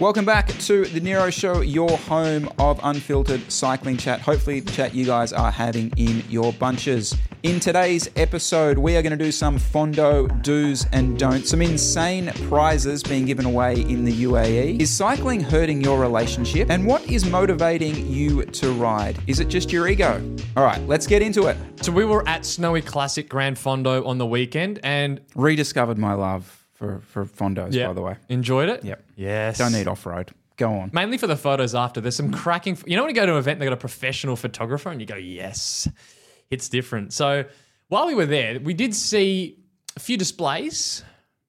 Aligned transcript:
Welcome 0.00 0.24
back 0.24 0.48
to 0.48 0.86
the 0.86 0.98
Nero 0.98 1.30
Show, 1.30 1.60
your 1.60 1.96
home 1.96 2.50
of 2.58 2.80
unfiltered 2.82 3.52
cycling 3.52 3.96
chat. 3.96 4.20
Hopefully, 4.20 4.58
the 4.58 4.72
chat 4.72 4.92
you 4.92 5.06
guys 5.06 5.32
are 5.32 5.52
having 5.52 5.92
in 5.96 6.24
your 6.28 6.52
bunches. 6.54 7.16
In 7.44 7.60
today's 7.60 8.10
episode, 8.16 8.76
we 8.76 8.96
are 8.96 9.02
going 9.02 9.16
to 9.16 9.24
do 9.24 9.30
some 9.30 9.56
Fondo 9.56 10.26
do's 10.42 10.84
and 10.90 11.16
don'ts, 11.16 11.50
some 11.50 11.62
insane 11.62 12.32
prizes 12.48 13.04
being 13.04 13.24
given 13.24 13.46
away 13.46 13.82
in 13.82 14.04
the 14.04 14.24
UAE. 14.24 14.80
Is 14.80 14.90
cycling 14.90 15.40
hurting 15.40 15.80
your 15.80 16.00
relationship? 16.00 16.70
And 16.70 16.84
what 16.84 17.08
is 17.08 17.24
motivating 17.24 18.10
you 18.10 18.44
to 18.46 18.72
ride? 18.72 19.20
Is 19.28 19.38
it 19.38 19.46
just 19.46 19.70
your 19.70 19.86
ego? 19.86 20.20
All 20.56 20.64
right, 20.64 20.84
let's 20.88 21.06
get 21.06 21.22
into 21.22 21.46
it. 21.46 21.56
So 21.82 21.92
we 21.92 22.04
were 22.04 22.28
at 22.28 22.44
Snowy 22.44 22.82
Classic 22.82 23.28
Grand 23.28 23.56
Fondo 23.56 24.04
on 24.04 24.18
the 24.18 24.26
weekend 24.26 24.80
and 24.82 25.20
Rediscovered 25.36 25.98
my 25.98 26.14
love 26.14 26.63
for, 26.84 27.24
for 27.24 27.24
Fondos, 27.24 27.72
yeah, 27.72 27.86
by 27.86 27.92
the 27.92 28.02
way. 28.02 28.16
enjoyed 28.28 28.68
it. 28.68 28.84
Yep. 28.84 29.04
Yes. 29.16 29.58
Don't 29.58 29.72
need 29.72 29.88
off 29.88 30.06
road. 30.06 30.30
Go 30.56 30.72
on. 30.72 30.90
Mainly 30.92 31.18
for 31.18 31.26
the 31.26 31.36
photos 31.36 31.74
after. 31.74 32.00
There's 32.00 32.16
some 32.16 32.30
cracking. 32.32 32.78
You 32.86 32.96
know 32.96 33.02
when 33.02 33.14
you 33.14 33.20
go 33.20 33.26
to 33.26 33.32
an 33.32 33.38
event, 33.38 33.56
and 33.56 33.62
they 33.62 33.66
got 33.66 33.72
a 33.72 33.76
professional 33.76 34.36
photographer, 34.36 34.90
and 34.90 35.00
you 35.00 35.06
go, 35.06 35.16
yes, 35.16 35.88
it's 36.50 36.68
different. 36.68 37.12
So 37.12 37.44
while 37.88 38.06
we 38.06 38.14
were 38.14 38.26
there, 38.26 38.60
we 38.60 38.74
did 38.74 38.94
see 38.94 39.58
a 39.96 40.00
few 40.00 40.16
displays, 40.16 41.02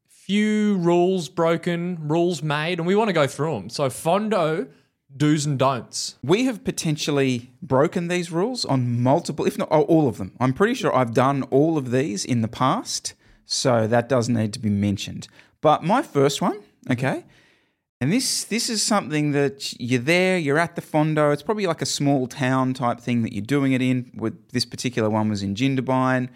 few 0.08 0.78
rules 0.78 1.30
broken, 1.30 2.08
rules 2.08 2.41
made, 2.41 2.80
and 2.80 2.88
we 2.88 2.95
want 2.95 3.09
to 3.09 3.13
go 3.13 3.28
through 3.28 3.53
them. 3.53 3.69
So 3.69 3.89
Fondo 3.89 4.67
do's 5.16 5.45
and 5.45 5.58
don'ts. 5.58 6.16
We 6.23 6.45
have 6.45 6.63
potentially 6.63 7.52
broken 7.61 8.08
these 8.08 8.31
rules 8.31 8.66
on 8.66 9.02
multiple, 9.02 9.45
if 9.45 9.58
not 9.58 9.69
all 9.69 10.08
of 10.08 10.17
them. 10.17 10.33
I'm 10.39 10.53
pretty 10.53 10.73
sure 10.73 10.94
I've 10.95 11.13
done 11.13 11.44
all 11.44 11.78
of 11.78 11.91
these 11.91 12.25
in 12.25 12.41
the 12.41 12.47
past, 12.47 13.13
so 13.45 13.88
that 13.88 14.09
does 14.09 14.29
need 14.29 14.53
to 14.53 14.59
be 14.59 14.69
mentioned. 14.69 15.28
But 15.61 15.83
my 15.83 16.01
first 16.01 16.41
one, 16.41 16.61
okay, 16.91 17.25
and 18.01 18.11
this 18.11 18.44
this 18.44 18.69
is 18.69 18.83
something 18.83 19.31
that 19.31 19.73
you're 19.79 20.01
there, 20.01 20.38
you're 20.38 20.59
at 20.59 20.75
the 20.75 20.81
Fondo. 20.81 21.31
It's 21.31 21.44
probably 21.44 21.66
like 21.66 21.81
a 21.81 21.88
small 21.88 22.28
town 22.28 22.73
type 22.73 23.00
thing 23.00 23.23
that 23.23 23.33
you're 23.33 23.41
doing 23.41 23.73
it 23.73 23.81
in. 23.81 24.11
With 24.16 24.50
this 24.50 24.66
particular 24.66 25.09
one 25.09 25.29
was 25.29 25.41
in 25.41 25.56
Jindabyne, 25.56 26.29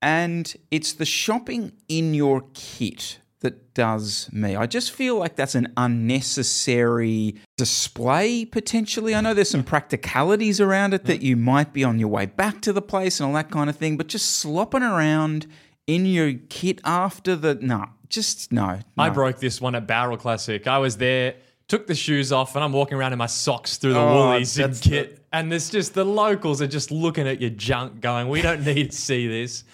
and 0.00 0.54
it's 0.70 0.92
the 0.92 1.06
shopping 1.06 1.72
in 1.88 2.14
your 2.14 2.44
kit 2.54 3.20
that 3.40 3.74
does 3.74 4.28
me. 4.32 4.56
I 4.56 4.66
just 4.66 4.92
feel 4.92 5.16
like 5.18 5.36
that's 5.36 5.54
an 5.54 5.72
unnecessary 5.76 7.36
display 7.56 8.44
potentially. 8.44 9.14
I 9.14 9.20
know 9.20 9.34
there's 9.34 9.50
some 9.50 9.64
practicalities 9.64 10.60
around 10.60 10.94
it 10.94 11.04
that 11.04 11.20
mm. 11.20 11.24
you 11.24 11.36
might 11.36 11.72
be 11.72 11.84
on 11.84 11.98
your 11.98 12.08
way 12.08 12.26
back 12.26 12.60
to 12.62 12.72
the 12.72 12.82
place 12.82 13.20
and 13.20 13.28
all 13.28 13.34
that 13.34 13.50
kind 13.50 13.68
of 13.68 13.76
thing, 13.76 13.96
but 13.96 14.08
just 14.08 14.36
slopping 14.36 14.82
around 14.82 15.46
in 15.94 16.06
your 16.06 16.32
kit 16.48 16.80
after 16.84 17.36
the 17.36 17.54
no, 17.56 17.86
just 18.08 18.52
no. 18.52 18.78
I 18.98 19.10
broke 19.10 19.38
this 19.38 19.60
one 19.60 19.74
at 19.74 19.86
Bowral 19.86 20.16
Classic. 20.16 20.66
I 20.66 20.78
was 20.78 20.96
there, 20.96 21.34
took 21.68 21.86
the 21.86 21.94
shoes 21.94 22.32
off, 22.32 22.54
and 22.56 22.64
I'm 22.64 22.72
walking 22.72 22.96
around 22.98 23.12
in 23.12 23.18
my 23.18 23.26
socks 23.26 23.76
through 23.78 23.94
the 23.94 24.00
Oh, 24.00 24.30
Woolies 24.30 24.58
in 24.58 24.74
kit. 24.74 25.18
And 25.32 25.50
there's 25.50 25.70
just 25.70 25.94
the 25.94 26.04
locals 26.04 26.60
are 26.60 26.66
just 26.66 26.90
looking 26.90 27.26
at 27.26 27.40
your 27.40 27.50
junk, 27.50 28.00
going, 28.00 28.28
"We 28.28 28.42
don't 28.42 28.64
need 28.74 28.90
to 28.90 28.96
see 28.96 29.26
this." 29.28 29.64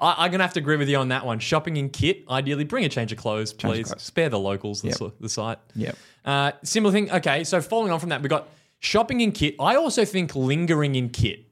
I, 0.00 0.14
I'm 0.24 0.30
gonna 0.32 0.42
have 0.44 0.54
to 0.54 0.60
agree 0.60 0.76
with 0.76 0.88
you 0.88 0.96
on 0.98 1.08
that 1.08 1.24
one. 1.24 1.38
Shopping 1.38 1.76
in 1.76 1.88
kit, 1.90 2.24
ideally, 2.28 2.64
bring 2.64 2.84
a 2.84 2.88
change 2.88 3.12
of 3.12 3.18
clothes, 3.18 3.52
of 3.52 3.58
please. 3.58 3.86
clothes. 3.88 4.02
Spare 4.02 4.28
the 4.28 4.38
locals 4.38 4.82
the, 4.82 4.88
Yep. 4.88 5.12
the 5.20 5.28
site. 5.28 5.58
Yep. 5.76 5.96
Uh, 6.24 6.52
similar 6.62 6.92
thing. 6.92 7.10
Okay, 7.10 7.44
so 7.44 7.60
following 7.60 7.92
on 7.92 8.00
from 8.00 8.08
that, 8.08 8.20
we 8.22 8.28
got 8.28 8.48
shopping 8.80 9.20
in 9.20 9.30
kit. 9.30 9.54
I 9.60 9.76
also 9.76 10.04
think 10.04 10.34
lingering 10.34 10.94
in 10.96 11.10
kit. 11.10 11.46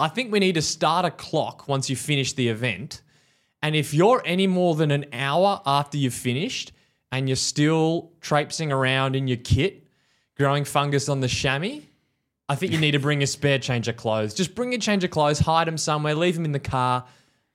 I 0.00 0.08
think 0.08 0.32
we 0.32 0.40
need 0.40 0.54
to 0.54 0.62
start 0.62 1.04
a 1.04 1.10
clock 1.10 1.68
once 1.68 1.90
you 1.90 1.94
finish 1.96 2.32
the 2.32 2.48
event. 2.48 3.02
And 3.62 3.76
if 3.76 3.94
you're 3.94 4.22
any 4.24 4.46
more 4.46 4.74
than 4.74 4.90
an 4.90 5.06
hour 5.12 5.62
after 5.64 5.96
you've 5.96 6.14
finished 6.14 6.72
and 7.12 7.28
you're 7.28 7.36
still 7.36 8.10
traipsing 8.20 8.72
around 8.72 9.14
in 9.14 9.28
your 9.28 9.36
kit, 9.36 9.86
growing 10.36 10.64
fungus 10.64 11.08
on 11.08 11.20
the 11.20 11.28
chamois, 11.28 11.80
I 12.48 12.54
think 12.56 12.72
you 12.72 12.78
need 12.78 12.90
to 12.90 12.98
bring 12.98 13.22
a 13.22 13.26
spare 13.26 13.58
change 13.58 13.86
of 13.88 13.96
clothes. 13.96 14.34
Just 14.34 14.54
bring 14.54 14.74
a 14.74 14.78
change 14.78 15.04
of 15.04 15.10
clothes, 15.10 15.38
hide 15.38 15.68
them 15.68 15.78
somewhere, 15.78 16.14
leave 16.14 16.34
them 16.34 16.44
in 16.44 16.52
the 16.52 16.58
car, 16.58 17.04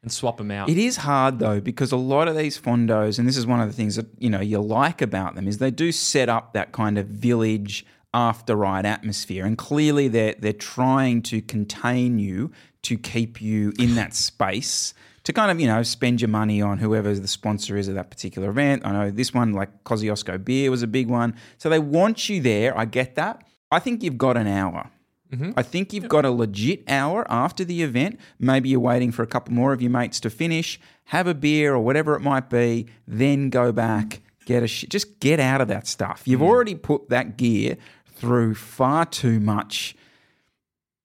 and 0.01 0.11
swap 0.11 0.37
them 0.37 0.49
out. 0.49 0.69
It 0.69 0.77
is 0.77 0.95
hard 0.95 1.39
though 1.39 1.59
because 1.59 1.91
a 1.91 1.97
lot 1.97 2.27
of 2.27 2.37
these 2.37 2.57
fondos, 2.57 3.19
and 3.19 3.27
this 3.27 3.35
is 3.35 3.45
one 3.45 3.59
of 3.59 3.67
the 3.67 3.73
things 3.73 3.97
that 3.97 4.07
you 4.17 4.29
know 4.29 4.39
you 4.39 4.59
like 4.59 5.01
about 5.01 5.35
them, 5.35 5.47
is 5.47 5.57
they 5.57 5.71
do 5.71 5.91
set 5.91 6.29
up 6.29 6.53
that 6.53 6.71
kind 6.71 6.97
of 6.97 7.07
village 7.07 7.85
after 8.13 8.55
ride 8.55 8.85
atmosphere, 8.85 9.45
and 9.45 9.57
clearly 9.57 10.07
they're 10.07 10.35
they're 10.39 10.53
trying 10.53 11.21
to 11.23 11.41
contain 11.41 12.19
you 12.19 12.51
to 12.83 12.97
keep 12.97 13.41
you 13.41 13.73
in 13.77 13.95
that 13.95 14.13
space 14.13 14.93
to 15.27 15.33
kind 15.33 15.51
of 15.51 15.59
you 15.59 15.67
know 15.67 15.83
spend 15.83 16.21
your 16.21 16.29
money 16.29 16.61
on 16.61 16.77
whoever 16.77 17.13
the 17.13 17.27
sponsor 17.27 17.75
is 17.75 17.89
of 17.89 17.95
that 17.95 18.09
particular 18.09 18.49
event. 18.49 18.85
I 18.85 18.93
know 18.93 19.11
this 19.11 19.33
one 19.33 19.51
like 19.51 19.83
Kosciuszko 19.83 20.45
beer 20.45 20.71
was 20.71 20.83
a 20.83 20.87
big 20.87 21.09
one, 21.09 21.35
so 21.57 21.69
they 21.69 21.79
want 21.79 22.29
you 22.29 22.41
there. 22.41 22.77
I 22.77 22.85
get 22.85 23.15
that. 23.15 23.45
I 23.69 23.79
think 23.79 24.03
you've 24.03 24.17
got 24.17 24.37
an 24.37 24.47
hour. 24.47 24.89
Mm-hmm. 25.33 25.51
I 25.57 25.63
think 25.63 25.91
you've 25.91 26.07
got 26.07 26.23
a 26.23 26.31
legit 26.31 26.89
hour 26.89 27.29
after 27.29 27.65
the 27.65 27.83
event. 27.83 28.21
Maybe 28.39 28.69
you're 28.69 28.79
waiting 28.79 29.11
for 29.11 29.21
a 29.21 29.27
couple 29.27 29.53
more 29.53 29.73
of 29.73 29.81
your 29.81 29.91
mates 29.91 30.21
to 30.21 30.29
finish, 30.29 30.79
have 31.03 31.27
a 31.27 31.33
beer 31.33 31.73
or 31.73 31.79
whatever 31.79 32.15
it 32.15 32.21
might 32.21 32.49
be, 32.49 32.87
then 33.05 33.49
go 33.49 33.73
back, 33.73 34.21
get 34.45 34.63
a 34.63 34.67
sh- 34.67 34.85
just 34.87 35.19
get 35.19 35.41
out 35.41 35.59
of 35.59 35.67
that 35.67 35.87
stuff. 35.87 36.21
You've 36.23 36.39
mm. 36.39 36.47
already 36.47 36.75
put 36.75 37.09
that 37.09 37.35
gear 37.35 37.75
through 38.15 38.55
far 38.55 39.05
too 39.05 39.41
much 39.41 39.93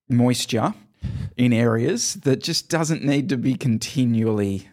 moisture 0.08 0.74
in 1.36 1.52
areas 1.52 2.14
that 2.14 2.42
just 2.42 2.68
doesn't 2.68 3.04
need 3.04 3.28
to 3.28 3.36
be 3.36 3.54
continually 3.54 4.68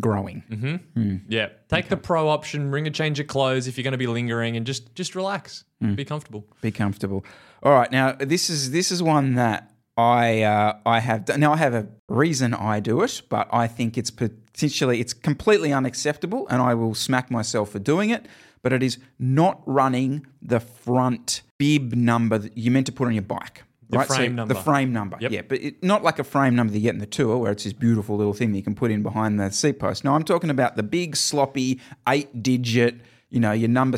growing. 0.00 0.42
Mm-hmm. 0.50 0.74
Hmm. 1.00 1.16
yeah. 1.28 1.48
Take 1.68 1.88
the 1.88 1.96
pro 1.96 2.28
option, 2.28 2.70
bring 2.70 2.86
a 2.86 2.90
change 2.90 3.20
of 3.20 3.26
clothes 3.26 3.66
if 3.66 3.76
you're 3.76 3.84
going 3.84 3.92
to 3.92 3.98
be 3.98 4.06
lingering, 4.06 4.56
and 4.56 4.66
just 4.66 4.94
just 4.94 5.14
relax. 5.14 5.64
Hmm. 5.80 5.94
Be 5.94 6.04
comfortable. 6.04 6.44
be 6.60 6.70
comfortable. 6.70 7.24
All 7.62 7.72
right, 7.72 7.90
now 7.90 8.12
this 8.12 8.50
is 8.50 8.70
this 8.70 8.90
is 8.90 9.02
one 9.02 9.34
that 9.34 9.72
I 9.96 10.42
uh, 10.42 10.78
I 10.86 11.00
have 11.00 11.24
done. 11.24 11.40
Now 11.40 11.52
I 11.52 11.56
have 11.56 11.74
a 11.74 11.88
reason 12.08 12.54
I 12.54 12.80
do 12.80 13.02
it, 13.02 13.22
but 13.28 13.48
I 13.52 13.66
think 13.66 13.98
it's 13.98 14.10
potentially 14.10 15.00
it's 15.00 15.12
completely 15.12 15.72
unacceptable, 15.72 16.46
and 16.48 16.62
I 16.62 16.74
will 16.74 16.94
smack 16.94 17.30
myself 17.30 17.70
for 17.70 17.78
doing 17.78 18.10
it. 18.10 18.26
But 18.62 18.72
it 18.72 18.82
is 18.82 18.98
not 19.18 19.62
running 19.66 20.26
the 20.42 20.58
front 20.58 21.42
bib 21.58 21.94
number 21.94 22.38
that 22.38 22.58
you're 22.58 22.72
meant 22.72 22.86
to 22.86 22.92
put 22.92 23.06
on 23.06 23.14
your 23.14 23.22
bike. 23.22 23.62
The 23.90 23.98
right? 23.98 24.06
frame 24.06 24.32
so 24.32 24.34
number. 24.36 24.54
The 24.54 24.60
frame 24.60 24.92
number. 24.92 25.16
Yep. 25.20 25.30
Yeah, 25.30 25.42
but 25.48 25.60
it, 25.62 25.82
not 25.82 26.02
like 26.02 26.18
a 26.18 26.24
frame 26.24 26.54
number 26.54 26.72
that 26.72 26.78
you 26.78 26.82
get 26.82 26.94
in 26.94 27.00
the 27.00 27.06
tour 27.06 27.38
where 27.38 27.52
it's 27.52 27.64
this 27.64 27.72
beautiful 27.72 28.16
little 28.16 28.34
thing 28.34 28.50
that 28.52 28.56
you 28.58 28.62
can 28.62 28.74
put 28.74 28.90
in 28.90 29.02
behind 29.02 29.40
the 29.40 29.50
seat 29.50 29.78
post. 29.78 30.04
No, 30.04 30.14
I'm 30.14 30.24
talking 30.24 30.50
about 30.50 30.76
the 30.76 30.82
big, 30.82 31.16
sloppy, 31.16 31.80
eight 32.06 32.42
digit, 32.42 32.96
you 33.30 33.40
know, 33.40 33.52
your 33.52 33.68
number 33.70 33.96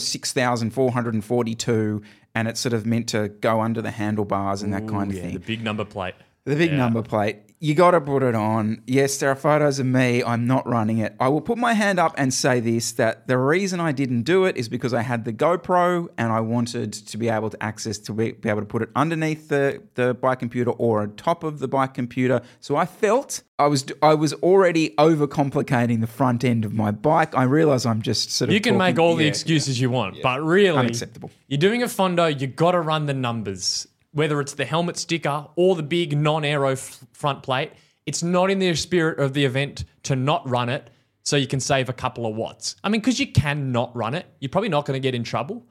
6,442, 0.80 2.02
and 2.34 2.48
it's 2.48 2.60
sort 2.60 2.72
of 2.72 2.86
meant 2.86 3.08
to 3.08 3.28
go 3.28 3.60
under 3.60 3.82
the 3.82 3.90
handlebars 3.90 4.62
and 4.62 4.72
that 4.72 4.86
kind 4.88 5.10
of 5.10 5.16
Yeah, 5.16 5.22
thing. 5.24 5.32
the 5.34 5.40
big 5.40 5.62
number 5.62 5.84
plate. 5.84 6.14
The 6.44 6.56
big 6.56 6.70
Yeah. 6.70 6.76
number 6.78 7.02
plate. 7.02 7.36
You 7.62 7.74
got 7.74 7.90
to 7.90 8.00
put 8.00 8.22
it 8.22 8.34
on. 8.34 8.80
Yes, 8.86 9.18
there 9.18 9.28
are 9.28 9.34
photos 9.34 9.78
of 9.78 9.84
me. 9.84 10.24
I'm 10.24 10.46
not 10.46 10.66
running 10.66 10.96
it. 10.96 11.14
I 11.20 11.28
will 11.28 11.42
put 11.42 11.58
my 11.58 11.74
hand 11.74 11.98
up 11.98 12.14
and 12.16 12.32
say 12.32 12.58
this 12.58 12.92
that 12.92 13.26
the 13.28 13.36
reason 13.36 13.80
I 13.80 13.92
didn't 13.92 14.22
do 14.22 14.46
it 14.46 14.56
is 14.56 14.66
because 14.66 14.94
I 14.94 15.02
had 15.02 15.26
the 15.26 15.32
GoPro 15.34 16.08
and 16.16 16.32
I 16.32 16.40
wanted 16.40 16.94
to 16.94 17.18
be 17.18 17.28
able 17.28 17.50
to 17.50 17.62
access 17.62 17.98
to 17.98 18.14
be, 18.14 18.32
be 18.32 18.48
able 18.48 18.60
to 18.60 18.66
put 18.66 18.80
it 18.80 18.88
underneath 18.96 19.48
the, 19.48 19.82
the 19.94 20.14
bike 20.14 20.38
computer 20.38 20.70
or 20.70 21.02
on 21.02 21.16
top 21.16 21.44
of 21.44 21.58
the 21.58 21.68
bike 21.68 21.92
computer. 21.92 22.40
So 22.60 22.76
I 22.76 22.86
felt 22.86 23.42
I 23.58 23.66
was 23.66 23.84
I 24.02 24.14
was 24.14 24.32
already 24.34 24.94
overcomplicating 24.96 26.00
the 26.00 26.06
front 26.06 26.44
end 26.44 26.64
of 26.64 26.72
my 26.72 26.90
bike. 26.92 27.36
I 27.36 27.42
realize 27.42 27.84
I'm 27.84 28.00
just 28.00 28.30
sort 28.32 28.48
of 28.48 28.54
You 28.54 28.62
can 28.62 28.78
make 28.78 28.96
talking- 28.96 29.04
all 29.10 29.16
the 29.16 29.24
yeah, 29.24 29.28
excuses 29.28 29.78
you 29.78 29.90
want, 29.90 30.16
but 30.22 30.42
really, 30.42 30.78
Unacceptable. 30.78 31.30
You're 31.48 31.58
doing 31.58 31.82
a 31.82 31.86
fondo, 31.88 32.28
you 32.40 32.46
got 32.46 32.72
to 32.72 32.80
run 32.80 33.04
the 33.04 33.12
numbers. 33.12 33.86
Whether 34.12 34.40
it's 34.40 34.54
the 34.54 34.64
helmet 34.64 34.96
sticker 34.96 35.46
or 35.56 35.76
the 35.76 35.82
big 35.82 36.16
non-aero 36.16 36.72
f- 36.72 37.04
front 37.12 37.42
plate, 37.42 37.72
it's 38.06 38.22
not 38.22 38.50
in 38.50 38.58
the 38.58 38.74
spirit 38.74 39.18
of 39.20 39.34
the 39.34 39.44
event 39.44 39.84
to 40.04 40.16
not 40.16 40.48
run 40.48 40.68
it 40.68 40.90
so 41.22 41.36
you 41.36 41.46
can 41.46 41.60
save 41.60 41.88
a 41.88 41.92
couple 41.92 42.26
of 42.26 42.34
watts. 42.34 42.76
I 42.82 42.88
mean, 42.88 43.00
because 43.00 43.20
you 43.20 43.30
can 43.30 43.70
not 43.72 43.94
run 43.94 44.14
it, 44.14 44.26
you're 44.40 44.48
probably 44.48 44.68
not 44.68 44.84
going 44.86 45.00
to 45.00 45.06
get 45.06 45.14
in 45.14 45.22
trouble. 45.22 45.66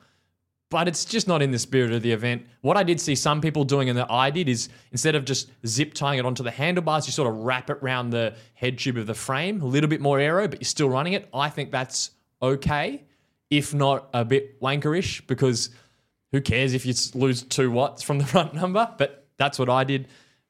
But 0.69 0.88
it's 0.88 1.03
just 1.03 1.27
not 1.27 1.41
in 1.41 1.50
the 1.50 1.57
spirit 1.57 1.91
of 1.91 2.03
the 2.03 2.12
event. 2.12 2.45
What 2.62 2.77
I 2.77 2.83
did 2.83 3.01
see 3.01 3.15
some 3.15 3.41
people 3.41 3.63
doing 3.63 3.89
and 3.89 3.97
that 3.97 4.12
I 4.12 4.30
did 4.30 4.47
is 4.47 4.69
instead 4.91 5.15
of 5.15 5.25
just 5.25 5.50
zip 5.65 5.95
tying 5.95 6.19
it 6.19 6.25
onto 6.25 6.44
the 6.44 6.51
handlebars, 6.51 7.07
you 7.07 7.12
sort 7.12 7.27
of 7.27 7.39
wrap 7.39 7.71
it 7.71 7.80
around 7.81 8.12
the 8.12 8.36
head 8.53 8.77
tube 8.77 8.97
of 8.97 9.07
the 9.07 9.15
frame, 9.15 9.62
a 9.62 9.65
little 9.65 9.89
bit 9.89 10.00
more 10.00 10.19
aero, 10.19 10.47
but 10.47 10.62
you're 10.62 10.68
still 10.68 10.89
running 10.89 11.13
it. 11.13 11.27
I 11.33 11.50
think 11.50 11.71
that's 11.71 12.12
okay, 12.39 13.03
if 13.50 13.74
not 13.74 14.09
a 14.13 14.24
bit 14.24 14.62
wankerish, 14.62 15.25
because 15.25 15.71
who 16.31 16.42
cares 16.42 16.74
if 16.74 16.86
you 16.86 16.94
lose 17.14 17.44
two 17.44 17.72
watts 17.72 18.04
from 18.04 18.20
the 18.20 18.26
front 18.34 18.54
number? 18.54 18.90
But 18.98 19.28
that's 19.38 19.58
what 19.58 19.70
I 19.70 19.84
did. 19.84 20.08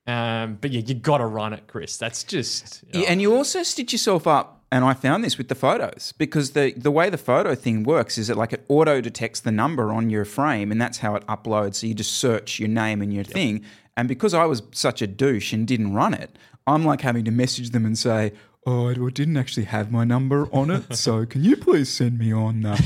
Um, 0.07 0.57
but 0.59 0.71
yeah, 0.71 0.81
you 0.85 0.95
got 0.95 1.19
to 1.19 1.25
run 1.25 1.53
it, 1.53 1.67
Chris. 1.67 1.97
That's 1.97 2.23
just. 2.23 2.83
Yeah, 2.91 3.07
and 3.09 3.21
you 3.21 3.35
also 3.35 3.61
stitch 3.61 3.91
yourself 3.91 4.25
up, 4.25 4.63
and 4.71 4.83
I 4.83 4.93
found 4.93 5.23
this 5.23 5.37
with 5.37 5.49
the 5.49 5.55
photos 5.55 6.13
because 6.17 6.51
the 6.51 6.73
the 6.75 6.89
way 6.91 7.09
the 7.09 7.17
photo 7.17 7.53
thing 7.53 7.83
works 7.83 8.17
is 8.17 8.27
that 8.27 8.37
like 8.37 8.51
it 8.51 8.65
auto 8.67 9.01
detects 9.01 9.39
the 9.39 9.51
number 9.51 9.93
on 9.93 10.09
your 10.09 10.25
frame, 10.25 10.71
and 10.71 10.81
that's 10.81 10.99
how 10.99 11.15
it 11.15 11.25
uploads. 11.27 11.75
So 11.75 11.87
you 11.87 11.93
just 11.93 12.13
search 12.13 12.59
your 12.59 12.69
name 12.69 13.01
and 13.01 13.13
your 13.13 13.23
thing. 13.23 13.63
And 13.95 14.07
because 14.07 14.33
I 14.33 14.45
was 14.45 14.63
such 14.71 15.01
a 15.01 15.07
douche 15.07 15.53
and 15.53 15.67
didn't 15.67 15.93
run 15.93 16.13
it, 16.13 16.37
I'm 16.65 16.85
like 16.85 17.01
having 17.01 17.25
to 17.25 17.31
message 17.31 17.69
them 17.69 17.85
and 17.85 17.97
say, 17.97 18.33
"Oh, 18.65 18.89
I 18.89 18.93
didn't 19.09 19.37
actually 19.37 19.65
have 19.65 19.91
my 19.91 20.05
number 20.05 20.47
on 20.51 20.71
it, 20.71 20.95
so 20.95 21.25
can 21.25 21.43
you 21.43 21.55
please 21.55 21.89
send 21.89 22.17
me 22.17 22.33
on?" 22.33 22.65
Uh, 22.65 22.77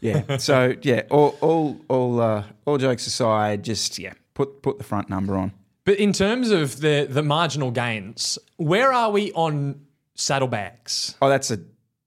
yeah. 0.00 0.36
So 0.38 0.74
yeah, 0.82 1.02
all 1.10 1.36
all 1.40 1.80
all 1.88 2.20
uh, 2.20 2.44
all 2.64 2.78
jokes 2.78 3.06
aside, 3.06 3.62
just 3.62 3.98
yeah, 3.98 4.14
put 4.34 4.62
put 4.62 4.78
the 4.78 4.84
front 4.84 5.08
number 5.08 5.36
on. 5.36 5.52
But 5.84 5.98
in 5.98 6.12
terms 6.12 6.50
of 6.50 6.80
the 6.80 7.06
the 7.08 7.22
marginal 7.22 7.70
gains, 7.70 8.38
where 8.56 8.92
are 8.92 9.10
we 9.10 9.32
on 9.32 9.86
saddlebags? 10.14 11.16
Oh, 11.20 11.28
that's 11.28 11.50
a 11.50 11.60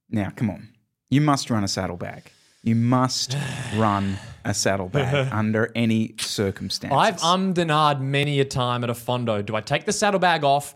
now. 0.10 0.32
Come 0.36 0.50
on, 0.50 0.70
you 1.10 1.22
must 1.22 1.50
run 1.50 1.64
a 1.64 1.68
saddlebag. 1.68 2.32
You 2.64 2.76
must 2.76 3.36
run 3.76 4.18
a 4.46 4.54
saddlebag 4.54 5.30
under 5.34 5.72
any 5.76 6.16
circumstances. 6.20 6.98
I've 6.98 7.20
ummed 7.24 7.58
and 7.58 7.72
ahed 7.72 8.02
many 8.02 8.40
a 8.40 8.46
time 8.46 8.84
at 8.84 8.90
a 8.90 8.94
fondo. 8.94 9.46
Do 9.46 9.56
I 9.56 9.62
take 9.62 9.86
the 9.86 9.94
saddlebag 9.94 10.44
off 10.44 10.76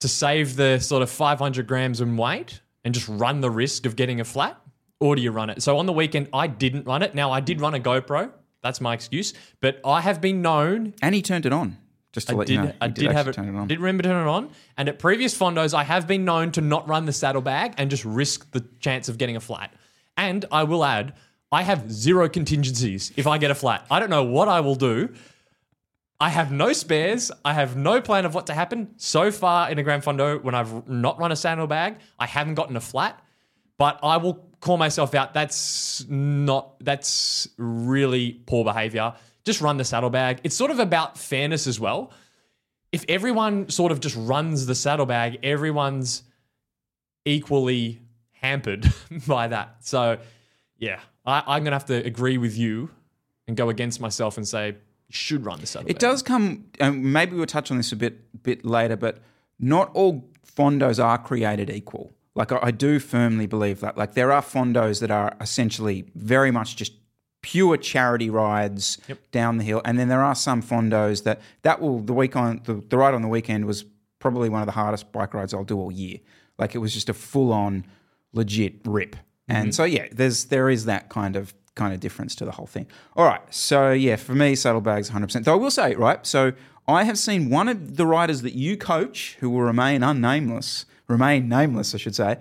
to 0.00 0.08
save 0.08 0.56
the 0.56 0.78
sort 0.78 1.02
of 1.02 1.10
500 1.10 1.66
grams 1.66 2.00
in 2.00 2.16
weight 2.16 2.60
and 2.84 2.92
just 2.94 3.08
run 3.08 3.40
the 3.40 3.50
risk 3.50 3.86
of 3.86 3.94
getting 3.94 4.20
a 4.20 4.24
flat? 4.24 4.60
Or 5.02 5.16
do 5.16 5.22
you 5.22 5.32
run 5.32 5.50
it? 5.50 5.62
So 5.62 5.78
on 5.78 5.86
the 5.86 5.92
weekend, 5.92 6.28
I 6.32 6.46
didn't 6.46 6.86
run 6.86 7.02
it. 7.02 7.12
Now, 7.12 7.32
I 7.32 7.40
did 7.40 7.60
run 7.60 7.74
a 7.74 7.80
GoPro. 7.80 8.30
That's 8.62 8.80
my 8.80 8.94
excuse. 8.94 9.34
But 9.60 9.80
I 9.84 10.00
have 10.00 10.20
been 10.20 10.40
known 10.40 10.94
and 11.02 11.12
he 11.12 11.22
turned 11.22 11.44
it 11.44 11.52
on. 11.52 11.76
Just 12.12 12.28
to 12.28 12.34
I 12.34 12.36
let 12.36 12.46
did, 12.46 12.52
you 12.54 12.62
know, 12.62 12.72
I 12.80 12.86
He 12.86 12.92
did, 12.92 13.10
have 13.10 13.26
it, 13.26 13.32
Turn 13.32 13.48
it 13.48 13.58
on. 13.58 13.66
did 13.66 13.80
remember 13.80 14.02
to 14.04 14.10
turn 14.10 14.26
it 14.26 14.30
on. 14.30 14.50
And 14.76 14.88
at 14.88 14.98
previous 15.00 15.36
fondos, 15.36 15.74
I 15.74 15.82
have 15.82 16.06
been 16.06 16.24
known 16.24 16.52
to 16.52 16.60
not 16.60 16.86
run 16.86 17.06
the 17.06 17.12
saddlebag 17.12 17.74
and 17.78 17.90
just 17.90 18.04
risk 18.04 18.50
the 18.52 18.60
chance 18.78 19.08
of 19.08 19.18
getting 19.18 19.34
a 19.34 19.40
flat. 19.40 19.72
And 20.16 20.44
I 20.52 20.62
will 20.64 20.84
add, 20.84 21.14
I 21.50 21.62
have 21.62 21.90
zero 21.90 22.28
contingencies 22.28 23.12
if 23.16 23.26
I 23.26 23.38
get 23.38 23.50
a 23.50 23.54
flat. 23.56 23.86
I 23.90 23.98
don't 23.98 24.10
know 24.10 24.24
what 24.24 24.46
I 24.46 24.60
will 24.60 24.74
do. 24.76 25.12
I 26.20 26.28
have 26.28 26.52
no 26.52 26.72
spares. 26.72 27.32
I 27.44 27.54
have 27.54 27.76
no 27.76 28.00
plan 28.00 28.24
of 28.24 28.34
what 28.34 28.46
to 28.46 28.54
happen. 28.54 28.94
So 28.98 29.32
far 29.32 29.70
in 29.70 29.78
a 29.78 29.82
Grand 29.82 30.04
Fondo, 30.04 30.40
when 30.40 30.54
I've 30.54 30.86
not 30.88 31.18
run 31.18 31.32
a 31.32 31.36
saddlebag, 31.36 31.96
I 32.18 32.26
haven't 32.26 32.54
gotten 32.54 32.76
a 32.76 32.80
flat. 32.80 33.18
But 33.78 33.98
I 34.04 34.18
will 34.18 34.51
call 34.62 34.78
myself 34.78 35.14
out. 35.14 35.34
That's 35.34 36.06
not, 36.08 36.78
that's 36.80 37.48
really 37.58 38.40
poor 38.46 38.64
behavior. 38.64 39.12
Just 39.44 39.60
run 39.60 39.76
the 39.76 39.84
saddlebag. 39.84 40.40
It's 40.44 40.56
sort 40.56 40.70
of 40.70 40.78
about 40.78 41.18
fairness 41.18 41.66
as 41.66 41.78
well. 41.78 42.12
If 42.92 43.04
everyone 43.08 43.68
sort 43.68 43.90
of 43.90 44.00
just 44.00 44.16
runs 44.16 44.66
the 44.66 44.74
saddlebag, 44.74 45.40
everyone's 45.42 46.22
equally 47.24 48.00
hampered 48.40 48.90
by 49.26 49.48
that. 49.48 49.76
So, 49.80 50.18
yeah, 50.78 51.00
I, 51.26 51.42
I'm 51.44 51.64
going 51.64 51.72
to 51.72 51.76
have 51.76 51.86
to 51.86 51.96
agree 51.96 52.38
with 52.38 52.56
you 52.56 52.88
and 53.48 53.56
go 53.56 53.68
against 53.68 54.00
myself 54.00 54.36
and 54.36 54.46
say, 54.46 54.76
should 55.10 55.44
run 55.44 55.60
the 55.60 55.66
saddlebag. 55.66 55.96
It 55.96 55.98
does 55.98 56.22
come, 56.22 56.66
and 56.78 57.12
maybe 57.12 57.36
we'll 57.36 57.46
touch 57.46 57.70
on 57.70 57.76
this 57.78 57.92
a 57.92 57.96
bit 57.96 58.42
bit 58.42 58.64
later, 58.64 58.96
but 58.96 59.18
not 59.58 59.90
all 59.92 60.28
fondos 60.56 61.02
are 61.02 61.18
created 61.18 61.68
equal. 61.68 62.12
Like 62.34 62.52
I, 62.52 62.58
I 62.62 62.70
do 62.70 62.98
firmly 62.98 63.46
believe 63.46 63.80
that. 63.80 63.96
Like 63.96 64.14
there 64.14 64.32
are 64.32 64.42
fondos 64.42 65.00
that 65.00 65.10
are 65.10 65.36
essentially 65.40 66.04
very 66.14 66.50
much 66.50 66.76
just 66.76 66.92
pure 67.42 67.76
charity 67.76 68.30
rides 68.30 68.98
down 69.32 69.58
the 69.58 69.64
hill, 69.64 69.82
and 69.84 69.98
then 69.98 70.08
there 70.08 70.22
are 70.22 70.34
some 70.34 70.62
fondos 70.62 71.24
that 71.24 71.40
that 71.62 71.80
will 71.80 72.00
the 72.00 72.12
week 72.12 72.36
on 72.36 72.60
the, 72.64 72.74
the 72.74 72.96
ride 72.96 73.14
on 73.14 73.22
the 73.22 73.28
weekend 73.28 73.66
was 73.66 73.84
probably 74.18 74.48
one 74.48 74.62
of 74.62 74.66
the 74.66 74.72
hardest 74.72 75.10
bike 75.12 75.34
rides 75.34 75.52
I'll 75.52 75.64
do 75.64 75.78
all 75.78 75.92
year. 75.92 76.18
Like 76.58 76.74
it 76.74 76.78
was 76.78 76.94
just 76.94 77.08
a 77.08 77.14
full 77.14 77.52
on 77.52 77.84
legit 78.32 78.86
rip. 78.86 79.16
And 79.48 79.66
mm-hmm. 79.66 79.72
so 79.72 79.84
yeah, 79.84 80.06
there's 80.12 80.46
there 80.46 80.70
is 80.70 80.84
that 80.86 81.08
kind 81.08 81.36
of 81.36 81.52
kind 81.74 81.94
of 81.94 82.00
difference 82.00 82.34
to 82.36 82.44
the 82.44 82.52
whole 82.52 82.66
thing. 82.66 82.86
All 83.16 83.24
right, 83.24 83.42
so 83.50 83.92
yeah, 83.92 84.16
for 84.16 84.34
me, 84.34 84.54
saddlebags 84.54 85.10
100%. 85.10 85.44
Though 85.44 85.54
I 85.54 85.56
will 85.56 85.70
say, 85.70 85.94
right, 85.94 86.24
so 86.26 86.52
I 86.86 87.04
have 87.04 87.18
seen 87.18 87.50
one 87.50 87.68
of 87.68 87.96
the 87.96 88.06
riders 88.06 88.42
that 88.42 88.54
you 88.54 88.76
coach, 88.76 89.36
who 89.40 89.50
will 89.50 89.62
remain 89.62 90.02
unnameless, 90.02 90.84
remain 91.12 91.48
nameless, 91.48 91.94
I 91.94 91.98
should 91.98 92.16
say, 92.16 92.38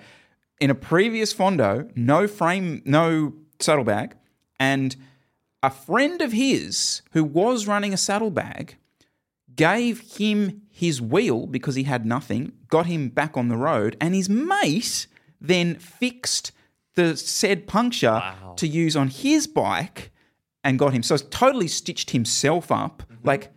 in 0.60 0.70
a 0.70 0.76
previous 0.76 1.34
fondo, 1.34 1.92
no 1.96 2.28
frame, 2.28 2.82
no 2.86 3.34
saddlebag, 3.60 4.16
and 4.60 4.96
a 5.62 5.70
friend 5.70 6.22
of 6.22 6.32
his 6.32 7.02
who 7.12 7.24
was 7.24 7.68
running 7.68 7.94
a 7.94 7.98
saddlebag 7.98 8.78
gave 9.56 10.00
him 10.18 10.62
his 10.70 11.02
wheel 11.02 11.46
because 11.46 11.76
he 11.76 11.84
had 11.84 12.06
nothing, 12.06 12.54
got 12.68 12.86
him 12.86 13.10
back 13.10 13.38
on 13.38 13.50
the 13.50 13.58
road, 13.58 13.98
and 14.00 14.16
his 14.16 14.30
mate 14.30 15.08
then 15.40 15.76
fixed 15.76 16.52
the 16.96 17.16
said 17.18 17.68
puncture 17.68 18.22
to 18.56 18.68
use 18.68 18.96
on 18.96 19.08
his 19.08 19.48
bike 19.48 20.12
and 20.64 20.78
got 20.78 20.94
him. 20.94 21.04
So 21.04 21.18
totally 21.18 21.68
stitched 21.68 22.12
himself 22.12 22.72
up. 22.72 23.04
Mm-hmm. 23.04 23.28
Like 23.28 23.54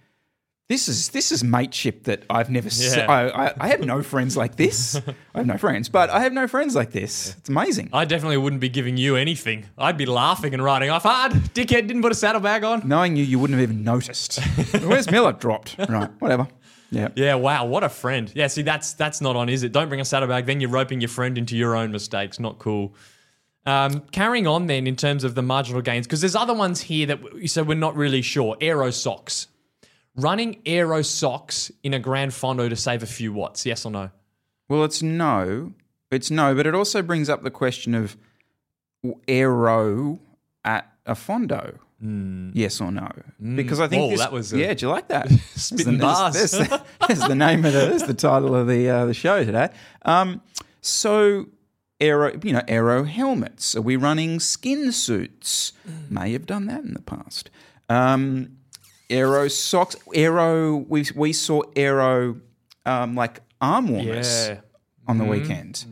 this 0.68 0.88
is 0.88 1.10
this 1.10 1.30
is 1.30 1.44
mateship 1.44 2.04
that 2.04 2.24
I've 2.30 2.48
never 2.48 2.70
seen. 2.70 2.98
Yeah. 2.98 3.10
I, 3.10 3.46
I, 3.48 3.54
I 3.60 3.68
have 3.68 3.80
no 3.80 4.02
friends 4.02 4.36
like 4.36 4.56
this. 4.56 4.96
I 5.34 5.38
have 5.38 5.46
no 5.46 5.58
friends, 5.58 5.88
but 5.90 6.08
I 6.08 6.20
have 6.20 6.32
no 6.32 6.48
friends 6.48 6.74
like 6.74 6.90
this. 6.90 7.36
It's 7.38 7.48
amazing. 7.50 7.90
I 7.92 8.06
definitely 8.06 8.38
wouldn't 8.38 8.60
be 8.60 8.70
giving 8.70 8.96
you 8.96 9.16
anything. 9.16 9.66
I'd 9.76 9.98
be 9.98 10.06
laughing 10.06 10.54
and 10.54 10.64
riding 10.64 10.88
off 10.88 11.02
hard. 11.02 11.32
Dickhead 11.32 11.86
didn't 11.86 12.00
put 12.00 12.12
a 12.12 12.14
saddlebag 12.14 12.64
on. 12.64 12.88
Knowing 12.88 13.16
you, 13.16 13.24
you 13.24 13.38
wouldn't 13.38 13.58
have 13.60 13.68
even 13.68 13.84
noticed. 13.84 14.38
Where's 14.82 15.10
Miller? 15.10 15.32
Dropped. 15.32 15.76
Right. 15.78 16.10
Whatever. 16.18 16.48
Yeah. 16.90 17.08
Yeah, 17.14 17.34
wow, 17.34 17.66
what 17.66 17.82
a 17.82 17.88
friend. 17.88 18.30
Yeah, 18.34 18.46
see, 18.46 18.62
that's 18.62 18.94
that's 18.94 19.20
not 19.20 19.36
on, 19.36 19.48
is 19.48 19.64
it? 19.64 19.72
Don't 19.72 19.88
bring 19.88 20.00
a 20.00 20.04
saddlebag, 20.04 20.46
then 20.46 20.60
you're 20.60 20.70
roping 20.70 21.00
your 21.00 21.08
friend 21.08 21.36
into 21.36 21.56
your 21.56 21.76
own 21.76 21.90
mistakes. 21.92 22.38
Not 22.38 22.58
cool. 22.58 22.94
Um, 23.66 24.00
carrying 24.12 24.46
on 24.46 24.66
then 24.66 24.86
in 24.86 24.94
terms 24.94 25.24
of 25.24 25.34
the 25.34 25.42
marginal 25.42 25.82
gains, 25.82 26.06
because 26.06 26.20
there's 26.20 26.36
other 26.36 26.54
ones 26.54 26.82
here 26.82 27.06
that 27.06 27.20
you 27.36 27.48
said 27.48 27.66
we're 27.66 27.74
not 27.74 27.96
really 27.96 28.22
sure. 28.22 28.56
Aero 28.60 28.90
socks. 28.90 29.48
Running 30.16 30.60
aero 30.64 31.02
socks 31.02 31.72
in 31.82 31.92
a 31.94 31.98
Grand 31.98 32.32
Fondo 32.32 32.68
to 32.68 32.76
save 32.76 33.02
a 33.02 33.06
few 33.06 33.32
watts, 33.32 33.66
yes 33.66 33.84
or 33.84 33.90
no? 33.90 34.10
Well, 34.68 34.84
it's 34.84 35.02
no. 35.02 35.72
It's 36.10 36.30
no, 36.30 36.54
but 36.54 36.66
it 36.66 36.74
also 36.74 37.02
brings 37.02 37.28
up 37.28 37.42
the 37.42 37.50
question 37.50 37.94
of 37.94 38.16
aero 39.28 40.18
at 40.64 40.90
a 41.06 41.14
fondo. 41.14 41.78
Yes 42.06 42.82
or 42.82 42.92
no? 42.92 43.08
Because 43.56 43.80
I 43.80 43.88
think. 43.88 44.02
Whoa, 44.02 44.10
this, 44.10 44.18
that 44.20 44.30
was 44.32 44.52
a- 44.52 44.58
yeah. 44.58 44.74
Do 44.74 44.86
you 44.86 44.90
like 44.92 45.08
that? 45.08 45.30
Spitting 45.54 45.96
That's 45.98 46.20
bars. 46.20 46.50
the- 46.50 46.58
That's, 46.58 46.68
the, 46.68 46.82
that's 47.08 47.28
the 47.28 47.34
name 47.34 47.64
of 47.64 47.72
the, 47.72 47.78
that's 47.86 48.02
the 48.02 48.12
title 48.14 48.54
of 48.54 48.66
the 48.66 48.88
uh, 48.90 49.06
the 49.06 49.14
show 49.14 49.42
today. 49.42 49.70
Um, 50.02 50.42
so 50.82 51.46
aero, 52.00 52.38
you 52.42 52.52
know, 52.52 52.60
aero 52.68 53.04
helmets. 53.04 53.74
Are 53.74 53.80
we 53.80 53.96
running 53.96 54.38
skin 54.38 54.92
suits? 54.92 55.72
May 56.10 56.32
have 56.34 56.44
done 56.44 56.66
that 56.66 56.84
in 56.84 56.92
the 56.92 57.00
past. 57.00 57.48
Um, 57.88 58.58
aero 59.10 59.48
socks. 59.48 59.96
Aero. 60.14 60.76
We 60.88 61.04
we 61.14 61.32
saw 61.32 61.62
aero 61.76 62.36
um, 62.86 63.14
like 63.14 63.40
arm 63.60 63.88
warmers 63.88 64.48
Yeah. 64.48 64.60
on 65.08 65.18
the 65.18 65.24
weekend. 65.24 65.84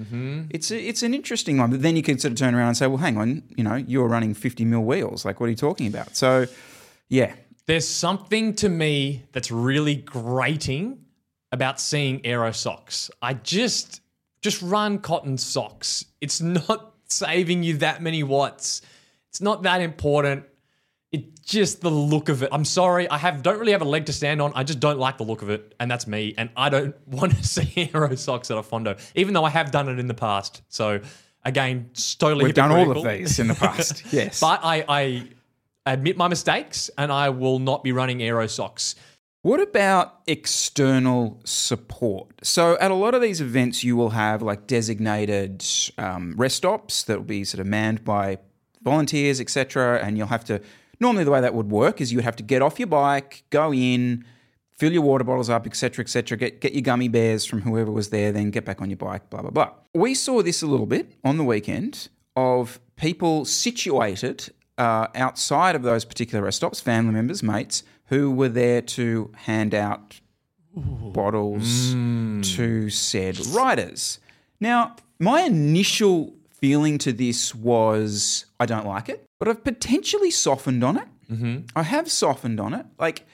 It's 0.51 0.71
a, 0.71 0.79
it's 0.79 1.03
an 1.03 1.15
interesting 1.15 1.59
one, 1.59 1.71
but 1.71 1.83
then 1.83 1.97
you 1.97 2.03
can 2.03 2.19
sort 2.19 2.33
of 2.33 2.39
turn 2.39 2.55
around 2.55 2.69
and 2.69 2.77
say, 2.77 2.87
well, 2.87 2.99
hang 2.99 3.17
on, 3.17 3.43
you 3.57 3.65
know, 3.65 3.77
you're 3.77 4.09
running 4.09 4.35
50 4.35 4.65
mil 4.65 4.81
wheels. 4.83 5.25
Like, 5.25 5.41
what 5.41 5.47
are 5.47 5.51
you 5.51 5.57
talking 5.57 5.87
about? 5.87 6.17
So, 6.17 6.47
yeah, 7.09 7.35
There's 7.67 7.87
something 7.89 8.55
to 8.57 8.69
me 8.69 9.23
that's 9.33 9.51
really 9.51 9.97
grating 9.97 10.99
about 11.53 11.81
seeing 11.81 12.25
aero 12.27 12.51
socks. 12.53 13.11
I 13.23 13.35
just 13.35 14.01
just 14.43 14.61
run 14.63 14.99
cotton 14.99 15.39
socks. 15.39 16.05
It's 16.21 16.41
not 16.41 16.95
saving 17.09 17.63
you 17.63 17.77
that 17.79 18.03
many 18.03 18.23
watts. 18.23 18.83
It's 19.31 19.41
not 19.41 19.63
that 19.63 19.81
important. 19.81 20.45
It 21.13 21.43
just 21.43 21.83
the 21.83 21.91
look 21.91 22.31
of 22.31 22.43
it. 22.43 22.49
I'm 22.53 22.65
sorry, 22.65 23.09
I 23.11 23.19
have 23.19 23.43
don't 23.43 23.59
really 23.59 23.73
have 23.73 23.83
a 23.83 23.87
leg 23.87 24.07
to 24.07 24.13
stand 24.13 24.41
on. 24.41 24.53
I 24.55 24.65
just 24.65 24.81
don't 24.81 24.99
like 24.99 25.19
the 25.19 25.25
look 25.25 25.43
of 25.43 25.51
it, 25.51 25.75
and 25.79 25.91
that's 25.91 26.07
me. 26.07 26.35
And 26.39 26.51
I 26.57 26.71
don't 26.71 26.97
want 27.07 27.37
to 27.37 27.45
see 27.45 27.91
aero 27.93 28.15
socks 28.15 28.51
at 28.51 28.57
a 28.57 28.63
fondo, 28.63 28.99
even 29.15 29.35
though 29.35 29.45
I 29.45 29.51
have 29.51 29.71
done 29.71 29.89
it 29.89 29.99
in 29.99 30.07
the 30.07 30.15
past. 30.15 30.63
So 30.69 31.01
again, 31.45 31.91
totally 32.19 32.45
We've 32.45 32.55
done 32.55 32.73
all 32.73 32.97
of 32.97 33.05
these 33.05 33.39
in 33.39 33.49
the 33.49 33.55
past. 33.55 34.05
yes. 34.13 34.41
But 34.41 34.61
I, 34.63 34.85
I 34.89 35.29
admit 35.87 36.17
my 36.17 36.29
mistakes, 36.29 36.91
and 36.97 37.13
I 37.13 37.31
will 37.31 37.59
not 37.59 37.85
be 37.85 37.93
running 37.93 38.23
aero 38.23 38.47
socks. 38.47 38.95
What 39.43 39.61
about 39.61 40.21
external 40.29 41.41
support? 41.45 42.31
So, 42.45 42.79
at 42.79 42.93
a 42.93 42.95
lot 42.95 43.15
of 43.15 43.21
these 43.21 43.41
events, 43.41 43.83
you 43.83 43.97
will 43.97 44.11
have 44.11 44.41
like 44.41 44.69
designated 44.69 45.65
um, 45.99 46.35
rest 46.37 46.59
stops 46.59 47.03
that 47.05 47.19
will 47.19 47.25
be 47.25 47.43
sort 47.43 47.61
of 47.61 47.67
manned 47.67 48.05
by 48.05 48.39
volunteers, 48.83 49.41
etc. 49.41 50.01
And 50.03 50.17
you'll 50.17 50.29
have 50.29 50.45
to. 50.45 50.61
Normally, 51.01 51.25
the 51.25 51.31
way 51.31 51.41
that 51.41 51.55
would 51.55 51.71
work 51.71 52.01
is 52.01 52.13
you 52.13 52.19
would 52.19 52.25
have 52.25 52.37
to 52.37 52.43
get 52.43 52.63
off 52.63 52.79
your 52.79 52.89
bike, 52.89 53.45
go 53.51 53.73
in, 53.73 54.25
fill 54.71 54.93
your 54.93 55.03
water 55.03 55.25
bottles 55.25 55.51
up, 55.51 55.67
etc., 55.67 56.05
etc. 56.05 56.37
Get 56.39 56.61
get 56.61 56.73
your 56.73 56.83
gummy 56.83 57.09
bears 57.09 57.45
from 57.45 57.63
whoever 57.63 57.91
was 57.91 58.11
there, 58.11 58.33
then 58.33 58.51
get 58.51 58.65
back 58.65 58.81
on 58.81 58.91
your 58.91 58.97
bike. 58.97 59.29
Blah 59.31 59.43
blah 59.43 59.51
blah. 59.51 59.71
We 59.95 60.15
saw 60.15 60.43
this 60.43 60.63
a 60.63 60.67
little 60.67 60.87
bit 60.87 61.15
on 61.25 61.37
the 61.37 61.45
weekend 61.45 62.09
of 62.37 62.81
people 62.97 63.45
situated 63.45 64.49
uh, 64.79 65.09
outside 65.15 65.77
of 65.77 65.83
those 65.83 66.05
particular 66.05 66.45
rest 66.45 66.59
stops, 66.59 66.81
family 66.81 67.13
members, 67.13 67.43
mates, 67.43 67.83
who 68.07 68.31
were 68.31 68.49
there 68.49 68.83
to 68.83 69.31
hand 69.37 69.75
out 69.75 70.21
bottles 70.75 71.93
to 72.55 72.89
said 72.91 73.39
riders. 73.49 74.19
Now, 74.61 74.97
my 75.19 75.43
initial 75.43 76.35
feeling 76.51 76.99
to 76.99 77.13
this 77.13 77.55
was 77.55 78.47
I 78.59 78.67
don't 78.67 78.87
like 78.87 79.09
it, 79.09 79.25
but 79.43 79.49
I've 79.49 79.65
potentially 79.65 80.31
softened 80.31 80.85
on 80.85 80.97
it. 80.99 81.09
Mm-hmm. 81.29 81.67
I 81.75 81.83
have 81.83 82.09
softened 82.09 82.61
on 82.61 82.75
it. 82.75 82.87
Like, 82.97 83.27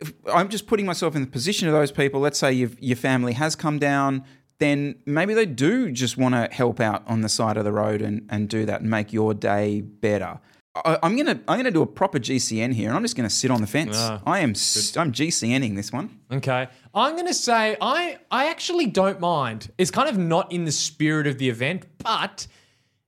if- 0.00 0.14
I'm 0.32 0.48
just 0.48 0.66
putting 0.66 0.86
myself 0.86 1.14
in 1.14 1.20
the 1.20 1.26
position 1.28 1.68
of 1.68 1.74
those 1.74 1.92
people. 1.92 2.18
Let's 2.18 2.38
say 2.38 2.50
you've, 2.54 2.82
your 2.82 2.96
family 2.96 3.34
has 3.34 3.54
come 3.54 3.78
down, 3.78 4.24
then 4.58 4.94
maybe 5.04 5.34
they 5.34 5.44
do 5.44 5.92
just 5.92 6.16
want 6.16 6.34
to 6.34 6.48
help 6.50 6.80
out 6.80 7.02
on 7.06 7.20
the 7.20 7.28
side 7.28 7.58
of 7.58 7.64
the 7.64 7.72
road 7.72 8.00
and, 8.00 8.26
and 8.30 8.48
do 8.48 8.64
that 8.64 8.80
and 8.80 8.88
make 8.88 9.12
your 9.12 9.34
day 9.34 9.82
better. 9.82 10.40
I, 10.74 10.98
I'm 11.02 11.14
gonna 11.14 11.38
I'm 11.46 11.58
gonna 11.58 11.70
do 11.70 11.82
a 11.82 11.86
proper 11.86 12.18
GCN 12.18 12.72
here, 12.72 12.88
and 12.88 12.96
I'm 12.96 13.02
just 13.02 13.14
gonna 13.14 13.28
sit 13.28 13.50
on 13.50 13.60
the 13.60 13.66
fence. 13.66 13.94
Ah, 13.98 14.22
I 14.24 14.38
am 14.38 14.50
I'm 14.96 15.12
GCNing 15.12 15.76
this 15.76 15.92
one. 15.92 16.20
Okay. 16.32 16.68
I'm 16.94 17.16
going 17.16 17.26
to 17.26 17.34
say 17.34 17.76
I 17.82 18.18
I 18.30 18.48
actually 18.48 18.86
don't 18.86 19.20
mind. 19.20 19.70
It's 19.76 19.90
kind 19.90 20.08
of 20.08 20.16
not 20.16 20.50
in 20.50 20.64
the 20.64 20.72
spirit 20.72 21.26
of 21.26 21.36
the 21.36 21.50
event, 21.50 21.84
but 21.98 22.46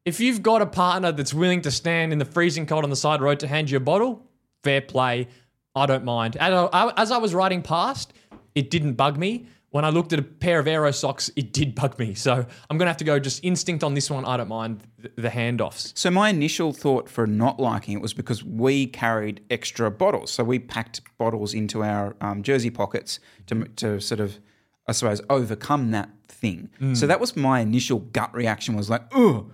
if 0.04 0.20
you've 0.20 0.42
got 0.42 0.62
a 0.62 0.66
partner 0.66 1.12
that's 1.12 1.32
willing 1.32 1.62
to 1.62 1.70
stand 1.70 2.12
in 2.12 2.18
the 2.18 2.24
freezing 2.24 2.66
cold 2.66 2.84
on 2.84 2.90
the 2.90 2.96
side 2.96 3.20
road 3.20 3.40
to 3.40 3.46
hand 3.46 3.70
you 3.70 3.78
a 3.78 3.80
bottle, 3.80 4.22
fair 4.62 4.80
play. 4.80 5.28
I 5.74 5.86
don't 5.86 6.04
mind. 6.04 6.36
As 6.36 6.52
I, 6.72 6.92
as 6.96 7.10
I 7.10 7.18
was 7.18 7.34
riding 7.34 7.62
past, 7.62 8.12
it 8.54 8.70
didn't 8.70 8.94
bug 8.94 9.16
me. 9.16 9.46
When 9.70 9.84
I 9.84 9.88
looked 9.88 10.12
at 10.12 10.20
a 10.20 10.22
pair 10.22 10.60
of 10.60 10.68
aero 10.68 10.92
socks, 10.92 11.32
it 11.34 11.52
did 11.52 11.74
bug 11.74 11.98
me. 11.98 12.14
So 12.14 12.32
I'm 12.32 12.78
going 12.78 12.86
to 12.86 12.90
have 12.90 12.98
to 12.98 13.04
go 13.04 13.18
just 13.18 13.42
instinct 13.42 13.82
on 13.82 13.94
this 13.94 14.08
one. 14.08 14.24
I 14.24 14.36
don't 14.36 14.48
mind 14.48 14.82
the, 15.16 15.30
handoffs. 15.30 15.96
So 15.98 16.12
my 16.12 16.28
initial 16.28 16.72
thought 16.72 17.08
for 17.08 17.26
not 17.26 17.58
liking 17.58 17.94
it 17.94 18.00
was 18.00 18.14
because 18.14 18.44
we 18.44 18.86
carried 18.86 19.40
extra 19.50 19.90
bottles. 19.90 20.30
So 20.30 20.44
we 20.44 20.60
packed 20.60 21.00
bottles 21.18 21.54
into 21.54 21.82
our 21.82 22.14
um, 22.20 22.44
jersey 22.44 22.70
pockets 22.70 23.18
to 23.46 23.64
to 23.64 24.00
sort 24.00 24.20
of, 24.20 24.38
I 24.86 24.92
suppose, 24.92 25.20
overcome 25.28 25.90
that 25.90 26.10
thing. 26.28 26.70
So 26.94 27.08
that 27.08 27.18
was 27.18 27.36
my 27.36 27.58
initial 27.58 27.98
gut 27.98 28.32
reaction 28.32 28.76
was 28.76 28.88
like, 28.88 29.02
oh, 29.12 29.50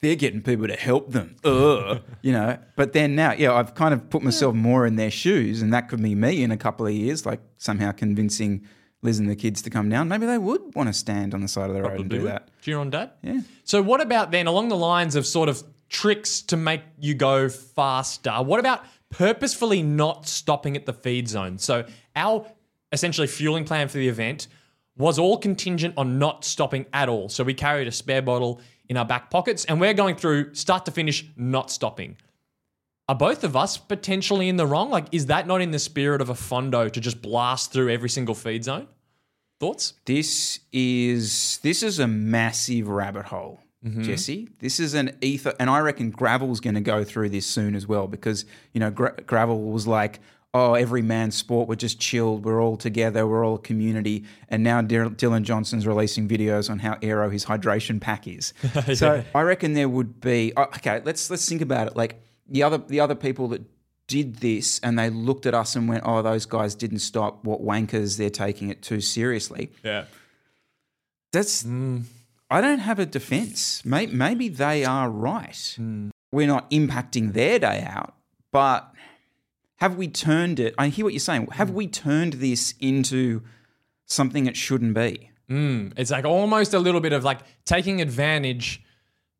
they're 0.00 0.16
getting 0.16 0.40
people 0.40 0.66
to 0.66 0.76
help 0.76 1.10
them. 1.10 1.36
Ugh. 1.44 2.02
you 2.22 2.32
know. 2.32 2.58
But 2.76 2.92
then 2.92 3.14
now, 3.14 3.32
yeah, 3.32 3.52
I've 3.52 3.74
kind 3.74 3.92
of 3.92 4.08
put 4.10 4.22
myself 4.22 4.54
more 4.54 4.86
in 4.86 4.96
their 4.96 5.10
shoes, 5.10 5.62
and 5.62 5.72
that 5.72 5.88
could 5.88 6.02
be 6.02 6.14
me 6.14 6.42
in 6.42 6.50
a 6.50 6.56
couple 6.56 6.86
of 6.86 6.92
years, 6.92 7.26
like 7.26 7.40
somehow 7.58 7.92
convincing 7.92 8.66
Liz 9.02 9.18
and 9.18 9.28
the 9.28 9.36
kids 9.36 9.62
to 9.62 9.70
come 9.70 9.88
down. 9.88 10.08
Maybe 10.08 10.26
they 10.26 10.38
would 10.38 10.74
want 10.74 10.88
to 10.88 10.92
stand 10.92 11.34
on 11.34 11.40
the 11.40 11.48
side 11.48 11.70
of 11.70 11.76
the 11.76 11.82
road 11.82 12.00
and 12.00 12.10
do 12.10 12.22
that. 12.22 12.48
Cheer 12.60 12.78
on 12.78 12.90
dad. 12.90 13.10
Yeah. 13.22 13.40
So 13.64 13.82
what 13.82 14.00
about 14.00 14.30
then 14.30 14.46
along 14.46 14.68
the 14.68 14.76
lines 14.76 15.16
of 15.16 15.26
sort 15.26 15.48
of 15.48 15.62
tricks 15.88 16.42
to 16.42 16.56
make 16.56 16.82
you 16.98 17.14
go 17.14 17.48
faster? 17.48 18.32
What 18.32 18.60
about 18.60 18.84
purposefully 19.10 19.82
not 19.82 20.26
stopping 20.28 20.76
at 20.76 20.86
the 20.86 20.92
feed 20.92 21.28
zone? 21.28 21.58
So 21.58 21.86
our 22.14 22.46
essentially 22.92 23.26
fueling 23.26 23.64
plan 23.64 23.88
for 23.88 23.98
the 23.98 24.08
event 24.08 24.48
was 24.96 25.18
all 25.18 25.38
contingent 25.38 25.94
on 25.96 26.18
not 26.18 26.44
stopping 26.44 26.84
at 26.92 27.08
all. 27.08 27.28
So 27.28 27.42
we 27.42 27.54
carried 27.54 27.88
a 27.88 27.92
spare 27.92 28.22
bottle 28.22 28.60
in 28.90 28.96
our 28.96 29.04
back 29.04 29.30
pockets 29.30 29.64
and 29.64 29.80
we're 29.80 29.94
going 29.94 30.16
through 30.16 30.52
start 30.52 30.84
to 30.84 30.90
finish 30.90 31.24
not 31.36 31.70
stopping. 31.70 32.16
Are 33.08 33.14
both 33.14 33.44
of 33.44 33.56
us 33.56 33.78
potentially 33.78 34.48
in 34.48 34.56
the 34.56 34.66
wrong? 34.66 34.90
Like, 34.90 35.06
is 35.12 35.26
that 35.26 35.46
not 35.46 35.60
in 35.60 35.70
the 35.70 35.78
spirit 35.78 36.20
of 36.20 36.28
a 36.28 36.34
fondo 36.34 36.92
to 36.92 37.00
just 37.00 37.22
blast 37.22 37.72
through 37.72 37.90
every 37.90 38.10
single 38.10 38.34
feed 38.34 38.64
zone? 38.64 38.88
Thoughts? 39.60 39.94
This 40.04 40.60
is 40.72 41.58
this 41.62 41.82
is 41.82 41.98
a 41.98 42.06
massive 42.06 42.88
rabbit 42.88 43.26
hole, 43.26 43.60
mm-hmm. 43.84 44.02
Jesse. 44.02 44.48
This 44.58 44.80
is 44.80 44.94
an 44.94 45.16
ether, 45.20 45.54
and 45.60 45.70
I 45.70 45.80
reckon 45.80 46.10
Gravel's 46.10 46.60
going 46.60 46.74
to 46.74 46.80
go 46.80 47.04
through 47.04 47.28
this 47.30 47.46
soon 47.46 47.74
as 47.74 47.86
well 47.86 48.06
because 48.06 48.44
you 48.72 48.80
know 48.80 48.90
Gra- 48.90 49.20
Gravel 49.26 49.60
was 49.70 49.86
like, 49.86 50.20
"Oh, 50.52 50.74
every 50.74 51.02
man's 51.02 51.36
sport. 51.36 51.68
We're 51.68 51.74
just 51.76 52.00
chilled. 52.00 52.44
We're 52.44 52.62
all 52.62 52.76
together. 52.76 53.26
We're 53.26 53.44
all 53.44 53.54
a 53.56 53.58
community." 53.58 54.24
And 54.48 54.62
now 54.62 54.82
Dylan 54.82 55.16
Dylan 55.16 55.42
Johnson's 55.42 55.86
releasing 55.86 56.28
videos 56.28 56.68
on 56.70 56.78
how 56.80 56.98
aero 57.02 57.30
his 57.30 57.44
hydration 57.46 58.00
pack 58.00 58.26
is. 58.26 58.52
So 58.94 59.22
I 59.34 59.42
reckon 59.42 59.74
there 59.74 59.88
would 59.88 60.20
be. 60.20 60.52
oh, 60.56 60.62
Okay, 60.64 61.00
let's 61.04 61.30
let's 61.30 61.48
think 61.48 61.60
about 61.62 61.86
it. 61.88 61.96
Like 61.96 62.20
the 62.48 62.62
other 62.62 62.78
the 62.78 63.00
other 63.00 63.14
people 63.14 63.48
that 63.48 63.62
did 64.08 64.36
this 64.36 64.80
and 64.80 64.98
they 64.98 65.08
looked 65.08 65.46
at 65.46 65.54
us 65.54 65.76
and 65.76 65.88
went, 65.88 66.02
"Oh, 66.04 66.20
those 66.22 66.46
guys 66.46 66.74
didn't 66.74 66.98
stop. 66.98 67.44
What 67.44 67.62
wankers? 67.62 68.18
They're 68.18 68.28
taking 68.30 68.68
it 68.70 68.82
too 68.82 69.00
seriously." 69.00 69.70
Yeah. 69.84 70.04
That's. 71.32 71.62
Hmm. 71.62 72.00
I 72.52 72.60
don't 72.60 72.80
have 72.80 72.98
a 72.98 73.06
defense. 73.06 73.84
Maybe, 73.84 74.12
maybe 74.12 74.48
they 74.48 74.84
are 74.84 75.08
right. 75.08 75.74
Hmm. 75.76 76.08
We're 76.32 76.48
not 76.48 76.68
impacting 76.72 77.32
their 77.32 77.60
day 77.60 77.84
out, 77.86 78.14
but 78.50 78.89
have 79.80 79.96
we 79.96 80.08
turned 80.08 80.60
it? 80.60 80.74
I 80.76 80.88
hear 80.88 81.04
what 81.04 81.14
you're 81.14 81.20
saying. 81.20 81.48
Have 81.52 81.70
mm. 81.70 81.74
we 81.74 81.86
turned 81.86 82.34
this 82.34 82.74
into 82.80 83.42
something 84.04 84.46
it 84.46 84.56
shouldn't 84.56 84.94
be? 84.94 85.30
Mm, 85.48 85.94
it's 85.96 86.10
like 86.10 86.24
almost 86.24 86.74
a 86.74 86.78
little 86.78 87.00
bit 87.00 87.12
of 87.12 87.24
like 87.24 87.40
taking 87.64 88.00
advantage 88.00 88.82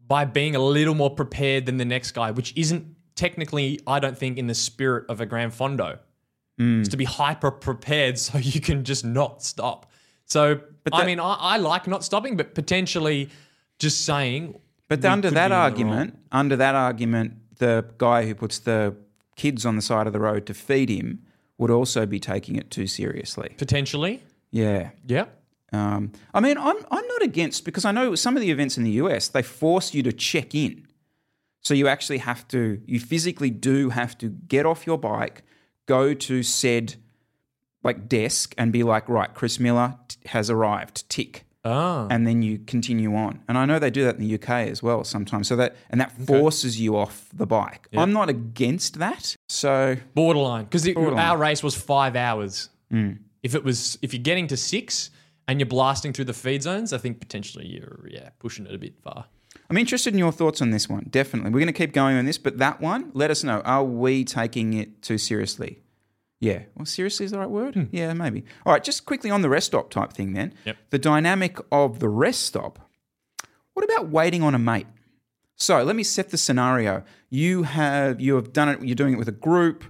by 0.07 0.25
being 0.25 0.57
a 0.57 0.59
little 0.59 0.95
more 0.95 1.11
prepared 1.11 1.67
than 1.67 1.77
the 1.77 1.85
next 1.85 2.13
guy, 2.13 2.31
which 2.31 2.53
isn't 2.57 2.97
technically, 3.15 3.81
I 3.87 4.01
don't 4.01 4.17
think, 4.17 4.39
in 4.39 4.47
the 4.47 4.55
spirit 4.55 5.05
of 5.09 5.21
a 5.21 5.27
Grand 5.27 5.53
Fondo. 5.53 5.99
Mm. 6.59 6.81
It's 6.81 6.89
to 6.89 6.97
be 6.97 7.05
hyper 7.05 7.51
prepared 7.51 8.19
so 8.19 8.39
you 8.43 8.61
can 8.61 8.85
just 8.85 9.05
not 9.05 9.43
stop. 9.43 9.91
So, 10.25 10.61
I 10.93 11.05
mean, 11.05 11.21
I, 11.21 11.35
I 11.35 11.57
like 11.59 11.87
not 11.87 12.03
stopping, 12.03 12.37
but 12.37 12.55
potentially 12.55 13.29
just 13.79 14.05
saying. 14.07 14.59
But 14.89 15.05
under 15.05 15.31
that 15.31 15.35
be 15.35 15.45
in 15.45 15.51
the 15.51 15.57
argument, 15.57 16.19
under 16.33 16.57
that 16.57 16.75
argument, 16.75 17.35
the 17.59 17.85
guy 17.99 18.27
who 18.27 18.35
puts 18.35 18.61
the 18.61 18.97
kids 19.41 19.65
on 19.65 19.75
the 19.75 19.83
side 19.83 20.07
of 20.07 20.13
the 20.13 20.21
road 20.21 20.45
to 20.45 20.53
feed 20.53 20.91
him 20.91 21.23
would 21.57 21.71
also 21.71 22.05
be 22.05 22.21
taking 22.21 22.57
it 22.57 22.71
too 22.71 22.87
seriously. 22.87 23.55
Potentially. 23.57 24.23
Yeah. 24.51 24.91
Yeah. 25.07 25.25
Um, 25.73 26.13
I 26.35 26.41
mean, 26.41 26.59
I'm 26.59 26.77
I'm 26.91 27.07
not 27.07 27.23
against 27.23 27.65
because 27.65 27.87
I 27.87 27.93
know 27.93 28.15
some 28.15 28.37
of 28.37 28.43
the 28.43 28.51
events 28.51 28.77
in 28.77 28.85
the 28.85 28.91
US 29.05 29.29
they 29.29 29.43
force 29.43 29.95
you 29.95 30.03
to 30.03 30.13
check 30.13 30.55
in, 30.55 30.87
so 31.61 31.73
you 31.73 31.89
actually 31.89 32.19
have 32.19 32.47
to 32.49 32.83
you 32.85 33.01
physically 33.01 33.51
do 33.51 33.89
have 33.89 34.19
to 34.19 34.29
get 34.29 34.67
off 34.67 34.87
your 34.87 34.99
bike, 34.99 35.43
go 35.87 36.13
to 36.13 36.43
said 36.43 36.97
like 37.83 38.09
desk 38.09 38.55
and 38.59 38.73
be 38.73 38.83
like, 38.83 39.09
right, 39.09 39.33
Chris 39.33 39.59
Miller 39.59 39.97
t- 40.09 40.19
has 40.27 40.51
arrived, 40.51 41.09
tick, 41.09 41.47
Ah. 41.65 42.07
and 42.11 42.27
then 42.27 42.43
you 42.43 42.59
continue 42.59 43.15
on. 43.15 43.41
And 43.49 43.59
I 43.59 43.67
know 43.67 43.79
they 43.79 43.91
do 43.91 44.05
that 44.05 44.17
in 44.17 44.21
the 44.21 44.35
UK 44.35 44.69
as 44.69 44.83
well 44.83 45.05
sometimes. 45.05 45.49
So 45.49 45.57
that 45.57 45.77
and 45.91 46.01
that 46.01 46.13
forces 46.13 46.81
you 46.81 46.97
off 46.97 47.29
the 47.33 47.47
bike. 47.47 47.89
I'm 47.95 48.13
not 48.13 48.29
against 48.29 48.99
that. 48.99 49.37
So 49.49 49.97
Borderline, 50.15 50.65
because 50.65 50.89
our 50.97 51.37
race 51.37 51.63
was 51.63 51.75
five 51.75 52.17
hours. 52.17 52.71
Mm. 52.93 53.19
If 53.43 53.55
it 53.55 53.65
was, 53.65 53.99
if 54.03 54.13
you're 54.13 54.23
getting 54.23 54.47
to 54.49 54.57
six 54.57 55.11
and 55.49 55.61
you're 55.61 55.67
blasting 55.67 56.13
through 56.13 56.27
the 56.27 56.35
feed 56.35 56.63
zones, 56.63 56.93
I 56.93 56.99
think 56.99 57.21
potentially 57.21 57.67
you're 57.67 58.07
yeah 58.09 58.31
pushing 58.39 58.67
it 58.67 58.75
a 58.75 58.79
bit 58.79 58.95
far. 59.03 59.27
I'm 59.69 59.77
interested 59.77 60.13
in 60.13 60.19
your 60.19 60.33
thoughts 60.33 60.61
on 60.61 60.71
this 60.71 60.89
one. 60.89 61.07
Definitely. 61.11 61.51
We're 61.51 61.61
going 61.61 61.73
to 61.73 61.73
keep 61.73 61.93
going 61.93 62.17
on 62.17 62.25
this, 62.25 62.39
but 62.39 62.59
that 62.59 62.81
one, 62.81 63.11
let 63.15 63.31
us 63.31 63.45
know. 63.45 63.61
Are 63.61 63.85
we 63.85 64.25
taking 64.25 64.73
it 64.75 65.01
too 65.03 65.19
seriously? 65.19 65.79
Yeah. 66.41 66.63
Well, 66.75 66.87
seriously 66.87 67.27
is 67.27 67.33
the 67.33 67.39
right 67.39 67.51
word? 67.51 67.75
Hmm. 67.75 67.85
Yeah, 67.93 68.13
maybe. 68.15 68.45
All 68.65 68.73
right, 68.73 68.83
just 68.83 69.05
quickly 69.05 69.31
on 69.31 69.43
the 69.43 69.51
rest 69.51 69.67
stop 69.67 69.91
type 69.91 70.13
thing 70.13 70.33
then. 70.33 70.55
Yep. 70.65 70.77
The 70.89 70.99
dynamic 70.99 71.59
of 71.71 72.01
the 72.01 72.09
rest 72.09 72.43
stop. 72.43 72.91
What 73.75 73.85
about 73.85 74.09
waiting 74.09 74.43
on 74.43 74.55
a 74.55 74.59
mate? 74.59 74.87
So 75.57 75.83
let 75.83 75.95
me 75.95 76.03
set 76.03 76.31
the 76.31 76.39
scenario. 76.39 77.05
You 77.29 77.65
have 77.65 78.21
you 78.21 78.35
have 78.37 78.53
done 78.53 78.71
it, 78.71 78.83
you're 78.83 78.95
doing 78.95 79.13
it 79.13 79.19
with 79.19 79.29
a 79.29 79.33
group, 79.33 79.85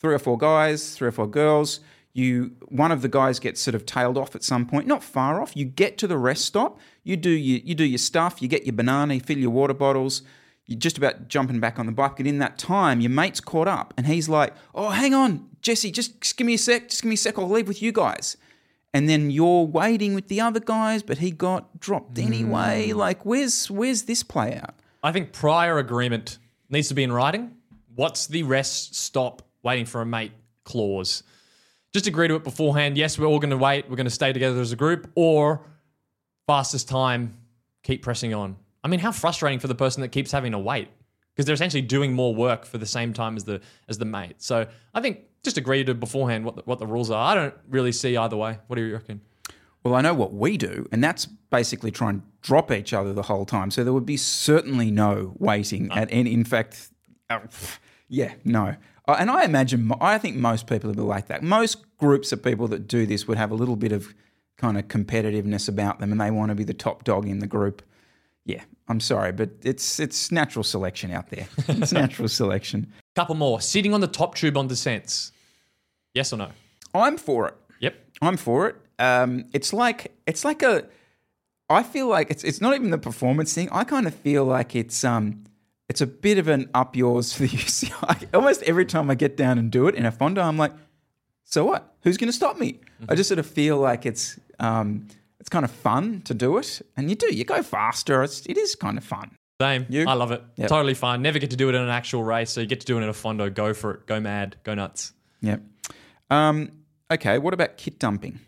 three 0.00 0.14
or 0.14 0.18
four 0.18 0.36
guys, 0.36 0.96
three 0.96 1.08
or 1.08 1.12
four 1.12 1.28
girls. 1.28 1.80
You 2.12 2.56
one 2.68 2.90
of 2.90 3.02
the 3.02 3.08
guys 3.08 3.38
gets 3.38 3.60
sort 3.60 3.76
of 3.76 3.86
tailed 3.86 4.18
off 4.18 4.34
at 4.34 4.42
some 4.42 4.66
point, 4.66 4.88
not 4.88 5.04
far 5.04 5.40
off. 5.40 5.56
You 5.56 5.64
get 5.64 5.96
to 5.98 6.08
the 6.08 6.18
rest 6.18 6.44
stop. 6.44 6.80
You 7.04 7.16
do 7.16 7.30
your 7.30 7.60
you 7.62 7.74
do 7.76 7.84
your 7.84 7.98
stuff. 7.98 8.42
You 8.42 8.48
get 8.48 8.66
your 8.66 8.72
banana. 8.72 9.14
You 9.14 9.20
fill 9.20 9.38
your 9.38 9.50
water 9.50 9.74
bottles. 9.74 10.22
You're 10.66 10.78
just 10.80 10.98
about 10.98 11.28
jumping 11.28 11.60
back 11.60 11.78
on 11.78 11.86
the 11.86 11.92
bike. 11.92 12.18
And 12.18 12.26
in 12.26 12.38
that 12.40 12.58
time, 12.58 13.00
your 13.00 13.10
mate's 13.10 13.40
caught 13.40 13.68
up, 13.68 13.94
and 13.96 14.06
he's 14.08 14.28
like, 14.28 14.52
"Oh, 14.74 14.90
hang 14.90 15.14
on, 15.14 15.48
Jesse, 15.66 15.90
just, 15.90 16.20
just 16.20 16.36
give 16.36 16.46
me 16.46 16.54
a 16.54 16.58
sec. 16.58 16.90
Just 16.90 17.02
give 17.02 17.08
me 17.08 17.14
a 17.14 17.18
sec. 17.18 17.36
I'll 17.36 17.48
leave 17.48 17.66
with 17.66 17.82
you 17.82 17.90
guys." 17.90 18.36
And 18.94 19.08
then 19.08 19.32
you're 19.32 19.64
waiting 19.64 20.14
with 20.14 20.28
the 20.28 20.40
other 20.40 20.60
guys, 20.60 21.02
but 21.02 21.18
he 21.18 21.32
got 21.32 21.80
dropped 21.80 22.18
hmm. 22.18 22.26
anyway. 22.28 22.92
Like, 22.92 23.26
where's 23.26 23.68
where's 23.68 24.02
this 24.04 24.22
play 24.22 24.54
out? 24.54 24.76
I 25.02 25.10
think 25.10 25.32
prior 25.32 25.78
agreement 25.78 26.38
needs 26.70 26.86
to 26.88 26.94
be 26.94 27.02
in 27.02 27.10
writing. 27.10 27.56
What's 27.96 28.28
the 28.28 28.44
rest 28.44 28.94
stop 28.94 29.42
waiting 29.64 29.86
for 29.86 30.00
a 30.02 30.06
mate 30.06 30.30
clause? 30.62 31.24
Just 31.92 32.06
agree 32.06 32.28
to 32.28 32.36
it 32.36 32.44
beforehand. 32.44 32.96
Yes, 32.96 33.18
we're 33.18 33.26
all 33.26 33.40
going 33.40 33.50
to 33.50 33.56
wait. 33.56 33.90
We're 33.90 33.96
going 33.96 34.04
to 34.04 34.10
stay 34.10 34.32
together 34.32 34.60
as 34.60 34.70
a 34.70 34.76
group, 34.76 35.10
or 35.16 35.66
fastest 36.46 36.88
time, 36.88 37.36
keep 37.82 38.02
pressing 38.02 38.34
on. 38.34 38.54
I 38.84 38.88
mean, 38.88 39.00
how 39.00 39.10
frustrating 39.10 39.58
for 39.58 39.66
the 39.66 39.74
person 39.74 40.00
that 40.02 40.08
keeps 40.10 40.30
having 40.30 40.52
to 40.52 40.60
wait 40.60 40.88
because 41.36 41.44
they're 41.44 41.54
essentially 41.54 41.82
doing 41.82 42.12
more 42.14 42.34
work 42.34 42.64
for 42.64 42.78
the 42.78 42.86
same 42.86 43.12
time 43.12 43.36
as 43.36 43.42
the 43.44 43.60
as 43.88 43.98
the 43.98 44.04
mate. 44.04 44.36
So 44.38 44.66
I 44.94 45.00
think 45.00 45.20
just 45.46 45.56
agree 45.56 45.84
to 45.84 45.94
beforehand 45.94 46.44
what 46.44 46.56
the, 46.56 46.62
what 46.66 46.78
the 46.78 46.86
rules 46.86 47.10
are. 47.10 47.32
I 47.32 47.34
don't 47.34 47.54
really 47.70 47.92
see 47.92 48.16
either 48.16 48.36
way. 48.36 48.58
What 48.66 48.76
do 48.76 48.84
you 48.84 48.92
reckon? 48.92 49.22
Well, 49.82 49.94
I 49.94 50.00
know 50.00 50.14
what 50.14 50.34
we 50.34 50.56
do, 50.56 50.88
and 50.90 51.02
that's 51.02 51.26
basically 51.26 51.92
try 51.92 52.10
and 52.10 52.22
drop 52.42 52.72
each 52.72 52.92
other 52.92 53.12
the 53.12 53.22
whole 53.22 53.46
time. 53.46 53.70
So 53.70 53.84
there 53.84 53.92
would 53.92 54.04
be 54.04 54.16
certainly 54.16 54.90
no 54.90 55.34
waiting 55.38 55.92
at 55.92 56.08
any. 56.10 56.34
In 56.34 56.42
fact, 56.42 56.90
uh, 57.30 57.38
yeah, 58.08 58.34
no. 58.44 58.74
Uh, 59.06 59.16
and 59.20 59.30
I 59.30 59.44
imagine, 59.44 59.92
I 60.00 60.18
think 60.18 60.34
most 60.34 60.66
people 60.66 60.88
would 60.88 60.96
be 60.96 61.02
like 61.02 61.28
that. 61.28 61.44
Most 61.44 61.84
groups 61.98 62.32
of 62.32 62.42
people 62.42 62.66
that 62.68 62.88
do 62.88 63.06
this 63.06 63.28
would 63.28 63.38
have 63.38 63.52
a 63.52 63.54
little 63.54 63.76
bit 63.76 63.92
of 63.92 64.12
kind 64.56 64.76
of 64.76 64.88
competitiveness 64.88 65.68
about 65.68 66.00
them, 66.00 66.10
and 66.10 66.20
they 66.20 66.32
want 66.32 66.48
to 66.48 66.56
be 66.56 66.64
the 66.64 66.74
top 66.74 67.04
dog 67.04 67.28
in 67.28 67.38
the 67.38 67.46
group. 67.46 67.80
Yeah, 68.44 68.62
I'm 68.88 69.00
sorry, 69.00 69.32
but 69.32 69.50
it's 69.62 70.00
it's 70.00 70.32
natural 70.32 70.64
selection 70.64 71.10
out 71.12 71.30
there. 71.30 71.46
It's 71.68 71.92
natural 72.04 72.28
selection. 72.28 72.92
Couple 73.14 73.34
more. 73.34 73.60
Sitting 73.60 73.94
on 73.94 74.00
the 74.00 74.08
top 74.08 74.34
tube 74.34 74.56
on 74.56 74.66
descents. 74.66 75.32
Yes 76.16 76.32
or 76.32 76.38
no? 76.38 76.48
I'm 76.94 77.18
for 77.18 77.46
it. 77.48 77.54
Yep. 77.80 77.94
I'm 78.22 78.38
for 78.38 78.68
it. 78.68 78.76
Um, 78.98 79.44
it's 79.52 79.74
like 79.74 80.16
it's 80.26 80.46
like 80.46 80.62
a. 80.62 80.86
I 81.68 81.82
feel 81.82 82.08
like 82.08 82.30
it's 82.30 82.42
it's 82.42 82.60
not 82.62 82.74
even 82.74 82.90
the 82.90 82.98
performance 82.98 83.52
thing. 83.52 83.68
I 83.70 83.84
kind 83.84 84.06
of 84.06 84.14
feel 84.14 84.44
like 84.46 84.74
it's 84.74 85.04
um 85.04 85.44
it's 85.90 86.00
a 86.00 86.06
bit 86.06 86.38
of 86.38 86.48
an 86.48 86.70
up 86.72 86.96
yours 86.96 87.34
for 87.34 87.42
the 87.42 87.48
See, 87.58 87.92
I, 88.02 88.16
almost 88.32 88.62
every 88.62 88.86
time 88.86 89.10
I 89.10 89.14
get 89.14 89.36
down 89.36 89.58
and 89.58 89.70
do 89.70 89.88
it 89.88 89.94
in 89.94 90.06
a 90.06 90.10
Fondo, 90.10 90.42
I'm 90.42 90.56
like, 90.56 90.72
so 91.44 91.66
what? 91.66 91.94
Who's 92.02 92.16
going 92.16 92.28
to 92.28 92.32
stop 92.32 92.58
me? 92.58 92.80
I 93.08 93.14
just 93.14 93.28
sort 93.28 93.38
of 93.38 93.46
feel 93.46 93.76
like 93.76 94.06
it's 94.06 94.40
um 94.58 95.08
it's 95.38 95.50
kind 95.50 95.66
of 95.66 95.70
fun 95.70 96.22
to 96.22 96.32
do 96.32 96.56
it, 96.56 96.80
and 96.96 97.10
you 97.10 97.16
do 97.16 97.34
you 97.34 97.44
go 97.44 97.62
faster. 97.62 98.22
It's 98.22 98.46
it 98.46 98.56
is 98.56 98.74
kind 98.74 98.96
of 98.96 99.04
fun. 99.04 99.36
Same. 99.60 99.84
You? 99.90 100.06
I 100.06 100.14
love 100.14 100.32
it. 100.32 100.42
Yep. 100.56 100.68
Totally 100.68 100.94
fine. 100.94 101.20
Never 101.20 101.38
get 101.38 101.50
to 101.50 101.56
do 101.56 101.68
it 101.68 101.74
in 101.74 101.82
an 101.82 101.90
actual 101.90 102.24
race, 102.24 102.50
so 102.50 102.62
you 102.62 102.66
get 102.66 102.80
to 102.80 102.86
do 102.86 102.98
it 102.98 103.02
in 103.02 103.08
a 103.08 103.12
fondo. 103.12 103.52
Go 103.52 103.74
for 103.74 103.92
it. 103.92 104.06
Go 104.06 104.18
mad. 104.18 104.56
Go 104.64 104.74
nuts. 104.74 105.12
Yeah. 105.40 105.56
Um, 106.30 106.72
okay. 107.10 107.38
What 107.38 107.54
about 107.54 107.76
kit 107.76 107.98
dumping? 107.98 108.40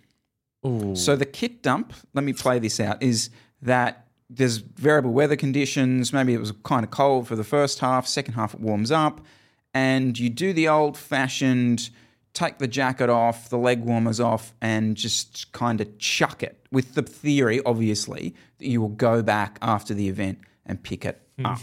Ooh. 0.67 0.95
So 0.97 1.17
the 1.17 1.27
kit 1.27 1.63
dump, 1.63 1.93
let 2.15 2.25
me 2.25 2.33
play 2.33 2.59
this 2.59 2.81
out, 2.81 3.03
is 3.03 3.31
that 3.63 4.07
there's 4.31 4.59
variable 4.59 5.13
weather 5.13 5.37
conditions. 5.37 6.13
Maybe 6.13 6.35
it 6.35 6.41
was 6.41 6.53
kind 6.65 6.85
of 6.85 6.91
cold 6.91 7.29
for 7.29 7.37
the 7.37 7.45
first 7.45 7.79
half, 7.79 8.07
second 8.07 8.35
half 8.35 8.55
it 8.55 8.61
warms 8.61 8.91
up, 8.91 9.21
and 9.73 10.19
you 10.19 10.29
do 10.29 10.53
the 10.53 10.69
old 10.69 10.97
fashioned 10.97 11.91
take 12.35 12.59
the 12.59 12.69
jacket 12.69 13.11
off, 13.11 13.49
the 13.49 13.59
leg 13.59 13.81
warmers 13.81 14.21
off, 14.21 14.55
and 14.61 14.97
just 14.97 15.51
kind 15.53 15.81
of 15.81 15.99
chuck 15.99 16.43
it 16.43 16.67
with 16.71 16.95
the 16.95 17.03
theory, 17.03 17.61
obviously, 17.65 18.35
that 18.59 18.67
you 18.67 18.81
will 18.81 18.89
go 18.89 19.23
back 19.23 19.59
after 19.61 19.93
the 19.95 20.09
event 20.09 20.39
and 20.65 20.83
pick 20.83 21.05
it 21.05 21.21
up. 21.45 21.59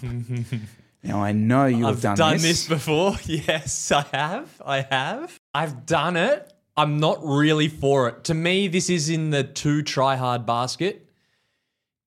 now, 1.03 1.24
I 1.24 1.31
know 1.31 1.65
you 1.65 1.86
have 1.86 1.98
I've 1.98 2.01
done, 2.01 2.17
done 2.17 2.38
this 2.39 2.67
before. 2.67 3.15
Yes, 3.25 3.91
I 3.91 4.05
have. 4.12 4.62
I 4.65 4.81
have. 4.81 5.39
I've 5.55 5.85
done 5.85 6.17
it. 6.17 6.51
I'm 6.75 7.00
not 7.00 7.24
really 7.24 7.69
for 7.69 8.09
it. 8.09 8.25
To 8.25 8.33
me, 8.33 8.68
this 8.68 8.89
is 8.89 9.09
in 9.09 9.29
the 9.29 9.46
too 9.46 9.83
try 9.83 10.18
hard 10.18 10.46
basket. 10.46 11.09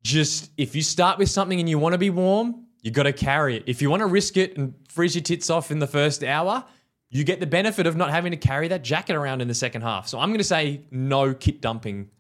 Just 0.03 0.51
if 0.59 0.77
you 0.77 0.83
start 0.83 1.19
with 1.19 1.31
something 1.31 1.59
and 1.59 1.67
you 1.67 1.79
want 1.79 1.95
to 1.95 1.99
be 1.99 2.11
warm, 2.11 2.67
you 2.83 2.91
got 2.91 3.05
to 3.05 3.13
carry 3.15 3.57
it. 3.57 3.63
If 3.67 3.81
you 3.81 3.89
want 3.89 4.01
to 4.01 4.07
risk 4.07 4.37
it 4.37 4.59
and 4.59 4.75
freeze 4.91 5.15
your 5.15 5.23
tits 5.23 5.49
off 5.49 5.71
in 5.71 5.79
the 5.79 5.87
first 5.87 6.23
hour, 6.23 6.63
you 7.09 7.25
get 7.25 7.41
the 7.41 7.47
benefit 7.47 7.87
of 7.87 7.97
not 7.97 8.11
having 8.11 8.33
to 8.33 8.37
carry 8.37 8.69
that 8.69 8.85
jacket 8.85 9.17
around 9.17 9.41
in 9.41 9.49
the 9.49 9.55
second 9.55 9.81
half. 9.81 10.09
So 10.09 10.19
I'm 10.21 10.29
going 10.29 10.39
to 10.39 10.45
say 10.45 10.83
no 10.91 11.33
kit 11.33 11.63
dumping. 11.63 12.11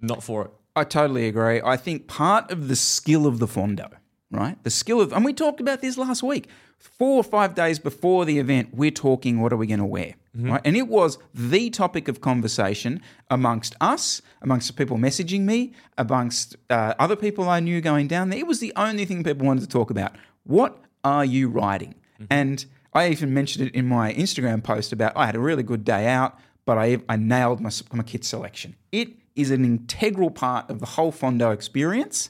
Not 0.00 0.22
for 0.22 0.44
it. 0.44 0.50
I 0.76 0.84
totally 0.84 1.26
agree. 1.26 1.60
I 1.60 1.76
think 1.76 2.06
part 2.06 2.52
of 2.52 2.68
the 2.68 2.76
skill 2.76 3.26
of 3.26 3.40
the 3.40 3.48
Fondo, 3.48 3.90
right? 4.32 4.62
The 4.64 4.70
skill 4.70 5.00
of, 5.00 5.12
and 5.12 5.24
we 5.24 5.32
talked 5.32 5.60
about 5.60 5.80
this 5.80 5.96
last 5.96 6.22
week. 6.22 6.48
Four 6.78 7.18
or 7.18 7.22
five 7.22 7.54
days 7.54 7.78
before 7.78 8.24
the 8.24 8.40
event, 8.40 8.70
we're 8.74 8.90
talking 8.90 9.40
what 9.40 9.52
are 9.52 9.56
we 9.56 9.68
going 9.68 9.78
to 9.78 9.84
wear, 9.86 10.14
right? 10.34 10.60
And 10.64 10.76
it 10.76 10.88
was 10.88 11.16
the 11.32 11.70
topic 11.70 12.08
of 12.08 12.20
conversation 12.20 13.00
amongst 13.30 13.76
us, 13.80 14.20
amongst 14.40 14.66
the 14.66 14.72
people 14.74 14.96
messaging 14.96 15.42
me, 15.42 15.74
amongst 15.96 16.56
uh, 16.70 16.94
other 16.98 17.14
people 17.14 17.48
I 17.48 17.60
knew 17.60 17.80
going 17.80 18.08
down 18.08 18.30
there. 18.30 18.40
It 18.40 18.48
was 18.48 18.58
the 18.58 18.72
only 18.74 19.04
thing 19.04 19.22
people 19.22 19.46
wanted 19.46 19.60
to 19.60 19.68
talk 19.68 19.90
about. 19.90 20.16
What 20.42 20.76
are 21.04 21.24
you 21.24 21.48
riding? 21.48 21.94
And 22.30 22.64
I 22.92 23.08
even 23.10 23.32
mentioned 23.32 23.68
it 23.68 23.74
in 23.74 23.86
my 23.86 24.12
Instagram 24.14 24.62
post 24.64 24.92
about 24.92 25.12
I 25.16 25.26
had 25.26 25.36
a 25.36 25.40
really 25.40 25.62
good 25.62 25.84
day 25.84 26.08
out, 26.08 26.36
but 26.64 26.78
I, 26.78 26.98
I 27.08 27.16
nailed 27.16 27.60
my, 27.60 27.70
my 27.92 28.02
kit 28.02 28.24
selection. 28.24 28.74
It 28.90 29.08
is 29.36 29.50
an 29.50 29.64
integral 29.64 30.30
part 30.30 30.68
of 30.68 30.80
the 30.80 30.86
whole 30.86 31.12
Fondo 31.12 31.52
experience. 31.52 32.28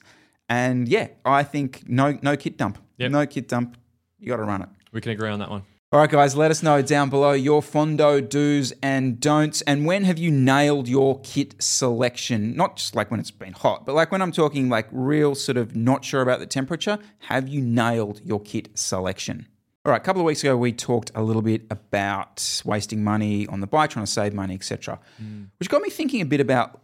And 0.53 0.87
yeah, 0.87 1.09
I 1.25 1.45
think 1.45 1.89
no 1.89 2.19
no 2.21 2.37
kit 2.37 2.59
dump. 2.59 2.77
Yep. 2.99 3.11
No 3.11 3.27
kit 3.27 3.49
dump. 3.49 3.79
You 4.19 4.29
got 4.29 4.37
to 4.37 4.43
run 4.43 4.61
it. 4.61 4.69
We 4.93 5.01
can 5.01 5.13
agree 5.13 5.31
on 5.31 5.39
that 5.39 5.49
one. 5.49 5.63
All 5.91 5.99
right, 5.99 6.11
guys, 6.11 6.37
let 6.37 6.51
us 6.51 6.63
know 6.63 6.83
down 6.83 7.09
below 7.09 7.33
your 7.33 7.63
Fondo 7.63 8.27
do's 8.27 8.73
and 8.83 9.19
don'ts. 9.19 9.63
And 9.63 9.87
when 9.87 10.05
have 10.05 10.19
you 10.19 10.31
nailed 10.31 10.89
your 10.89 11.21
kit 11.21 11.55
selection? 11.63 12.55
Not 12.55 12.77
just 12.77 12.95
like 12.95 13.11
when 13.11 13.19
it's 13.19 13.31
been 13.31 13.55
hot, 13.55 13.87
but 13.87 13.95
like 13.95 14.13
when 14.13 14.21
I'm 14.21 14.33
talking 14.33 14.69
like 14.69 14.89
real 14.93 15.35
sort 15.35 15.57
of 15.57 15.75
not 15.75 16.05
sure 16.05 16.21
about 16.21 16.39
the 16.39 16.47
temperature. 16.47 16.99
Have 17.21 17.49
you 17.49 17.63
nailed 17.63 18.21
your 18.23 18.41
kit 18.41 18.69
selection? 18.75 19.47
All 19.87 19.93
right, 19.93 20.01
a 20.01 20.05
couple 20.05 20.21
of 20.21 20.27
weeks 20.27 20.43
ago, 20.45 20.55
we 20.55 20.73
talked 20.73 21.11
a 21.15 21.23
little 21.23 21.43
bit 21.43 21.63
about 21.71 22.63
wasting 22.67 23.03
money 23.03 23.47
on 23.47 23.61
the 23.61 23.67
bike, 23.67 23.89
trying 23.89 24.05
to 24.05 24.13
save 24.13 24.35
money, 24.35 24.55
etc., 24.55 25.01
mm. 25.21 25.49
which 25.59 25.71
got 25.71 25.81
me 25.81 25.89
thinking 25.89 26.21
a 26.21 26.27
bit 26.27 26.41
about 26.41 26.83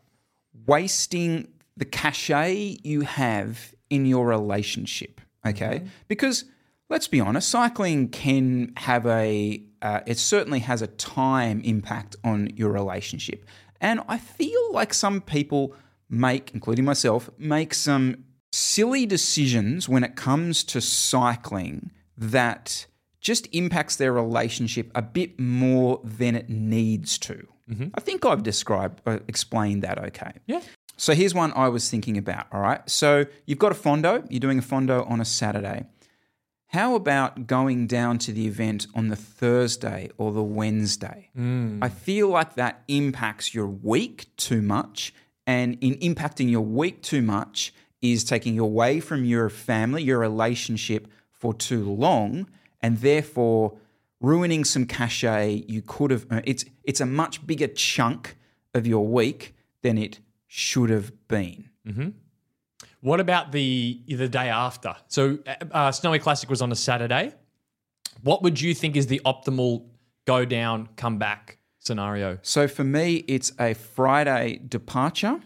wasting 0.66 1.48
the 1.78 1.84
cachet 1.84 2.78
you 2.82 3.02
have 3.02 3.74
in 3.88 4.04
your 4.04 4.26
relationship. 4.26 5.20
Okay, 5.46 5.84
because 6.08 6.44
let's 6.90 7.08
be 7.08 7.20
honest, 7.20 7.48
cycling 7.48 8.08
can 8.08 8.72
have 8.76 9.06
a 9.06 9.62
uh, 9.80 10.00
it 10.06 10.18
certainly 10.18 10.58
has 10.60 10.82
a 10.82 10.88
time 10.88 11.60
impact 11.62 12.16
on 12.24 12.50
your 12.56 12.70
relationship, 12.70 13.46
and 13.80 14.00
I 14.08 14.18
feel 14.18 14.72
like 14.72 14.92
some 14.92 15.20
people 15.20 15.74
make, 16.10 16.50
including 16.52 16.84
myself, 16.84 17.30
make 17.38 17.72
some 17.72 18.24
silly 18.52 19.06
decisions 19.06 19.88
when 19.88 20.02
it 20.02 20.16
comes 20.16 20.64
to 20.64 20.80
cycling 20.80 21.92
that 22.16 22.86
just 23.20 23.46
impacts 23.52 23.96
their 23.96 24.12
relationship 24.12 24.90
a 24.94 25.02
bit 25.02 25.38
more 25.38 26.00
than 26.02 26.34
it 26.34 26.48
needs 26.48 27.18
to. 27.18 27.46
I 27.94 28.00
think 28.00 28.24
I've 28.24 28.42
described, 28.42 29.02
uh, 29.06 29.18
explained 29.28 29.82
that 29.82 29.98
okay. 29.98 30.32
Yeah. 30.46 30.62
So 30.98 31.14
here's 31.14 31.32
one 31.32 31.52
I 31.54 31.68
was 31.68 31.88
thinking 31.88 32.18
about. 32.18 32.48
All 32.52 32.60
right. 32.60 32.88
So 32.90 33.26
you've 33.46 33.58
got 33.58 33.70
a 33.70 33.74
Fondo, 33.76 34.26
you're 34.28 34.40
doing 34.40 34.58
a 34.58 34.62
Fondo 34.62 35.08
on 35.08 35.20
a 35.20 35.24
Saturday. 35.24 35.86
How 36.72 36.96
about 36.96 37.46
going 37.46 37.86
down 37.86 38.18
to 38.18 38.32
the 38.32 38.46
event 38.46 38.88
on 38.94 39.08
the 39.08 39.16
Thursday 39.16 40.10
or 40.18 40.32
the 40.32 40.42
Wednesday? 40.42 41.30
Mm. 41.38 41.78
I 41.80 41.88
feel 41.88 42.28
like 42.28 42.56
that 42.56 42.82
impacts 42.88 43.54
your 43.54 43.68
week 43.68 44.26
too 44.36 44.60
much. 44.60 45.14
And 45.46 45.78
in 45.80 45.94
impacting 45.94 46.50
your 46.50 46.60
week 46.62 47.00
too 47.00 47.22
much 47.22 47.72
is 48.02 48.24
taking 48.24 48.54
you 48.54 48.64
away 48.64 48.98
from 48.98 49.24
your 49.24 49.48
family, 49.48 50.02
your 50.02 50.18
relationship 50.18 51.08
for 51.30 51.54
too 51.54 51.90
long, 51.90 52.50
and 52.82 52.98
therefore 52.98 53.78
ruining 54.20 54.64
some 54.64 54.84
cachet 54.84 55.64
you 55.68 55.80
could 55.80 56.10
have 56.10 56.26
earned. 56.30 56.44
It's, 56.44 56.64
it's 56.82 57.00
a 57.00 57.06
much 57.06 57.46
bigger 57.46 57.68
chunk 57.68 58.36
of 58.74 58.86
your 58.86 59.06
week 59.06 59.54
than 59.82 59.96
it 59.96 60.18
should 60.48 60.90
have 60.90 61.12
been. 61.28 61.68
What 63.00 63.20
about 63.20 63.52
the 63.52 64.00
the 64.08 64.28
day 64.28 64.48
after? 64.48 64.96
So, 65.06 65.38
uh, 65.46 65.54
uh, 65.70 65.92
Snowy 65.92 66.18
Classic 66.18 66.50
was 66.50 66.60
on 66.60 66.72
a 66.72 66.76
Saturday. 66.76 67.32
What 68.22 68.42
would 68.42 68.60
you 68.60 68.74
think 68.74 68.96
is 68.96 69.06
the 69.06 69.20
optimal 69.24 69.84
go 70.26 70.44
down, 70.44 70.88
come 70.96 71.18
back 71.18 71.58
scenario? 71.78 72.38
So 72.42 72.66
for 72.66 72.82
me, 72.82 73.24
it's 73.28 73.52
a 73.60 73.74
Friday 73.74 74.60
departure, 74.68 75.40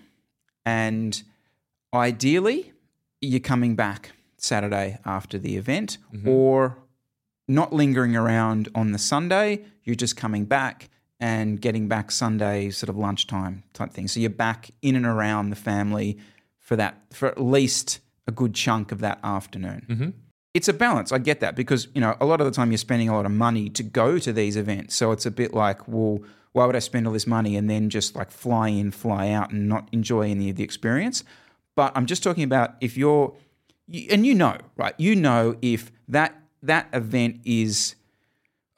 and 0.65 1.23
ideally, 1.93 2.73
you're 3.21 3.41
coming 3.41 3.77
back 3.77 4.13
Saturday 4.39 4.99
after 5.05 5.39
the 5.39 5.57
event, 5.57 5.99
or 6.27 6.79
not 7.47 7.73
lingering 7.73 8.17
around 8.17 8.69
on 8.75 8.93
the 8.93 8.99
Sunday. 8.99 9.65
You're 9.85 9.95
just 9.97 10.17
coming 10.17 10.47
back 10.47 10.89
and 11.23 11.61
getting 11.61 11.87
back 11.87 12.11
Sunday 12.11 12.69
sort 12.71 12.91
of 12.91 12.97
lunchtime 12.97 13.63
type 13.75 13.93
thing. 13.93 14.09
So 14.09 14.19
you're 14.19 14.29
back 14.29 14.71
in 14.83 14.97
and 14.97 15.07
around 15.07 15.51
the 15.51 15.57
family 15.57 16.19
for 16.59 16.75
that 16.75 16.97
for 17.13 17.29
at 17.29 17.41
least 17.41 18.01
a 18.27 18.33
good 18.33 18.55
chunk 18.55 18.91
of 18.91 18.99
that 18.99 19.21
afternoon. 19.23 19.87
Mm-hmm. 19.89 20.11
It's 20.53 20.67
a 20.67 20.73
balance. 20.73 21.13
I 21.13 21.19
get 21.19 21.39
that 21.39 21.55
because 21.55 21.87
you 21.95 22.01
know 22.01 22.17
a 22.21 22.27
lot 22.27 22.41
of 22.41 22.45
the 22.47 22.51
time 22.51 22.73
you're 22.73 22.79
spending 22.79 23.09
a 23.09 23.15
lot 23.15 23.25
of 23.25 23.31
money 23.31 23.71
to 23.71 23.85
go 23.85 24.19
to 24.19 24.33
these 24.33 24.57
events, 24.57 24.97
so 24.97 25.13
it's 25.13 25.25
a 25.25 25.31
bit 25.31 25.55
like, 25.55 25.87
well, 25.87 26.19
why 26.51 26.67
would 26.67 26.75
I 26.77 26.81
spend 26.81 27.07
all 27.07 27.13
this 27.13 27.27
money 27.27 27.57
and 27.57 27.71
then 27.71 27.89
just 27.89 28.17
like 28.17 28.31
fly 28.31 28.69
in, 28.69 28.91
fly 28.91 29.31
out, 29.31 29.53
and 29.53 29.69
not 29.69 29.89
enjoy 29.93 30.29
any 30.29 30.51
of 30.51 30.57
the 30.57 30.65
experience? 30.65 31.23
But 31.77 31.93
I'm 31.95 32.05
just 32.05 32.23
talking 32.23 32.43
about 32.43 32.75
if 32.81 32.97
you're, 32.97 33.33
and 34.11 34.27
you 34.27 34.35
know, 34.35 34.59
right? 34.77 34.95
You 34.99 35.15
know 35.15 35.57
if 35.63 35.93
that 36.09 36.37
that 36.65 36.89
event 36.93 37.41
is 37.45 37.95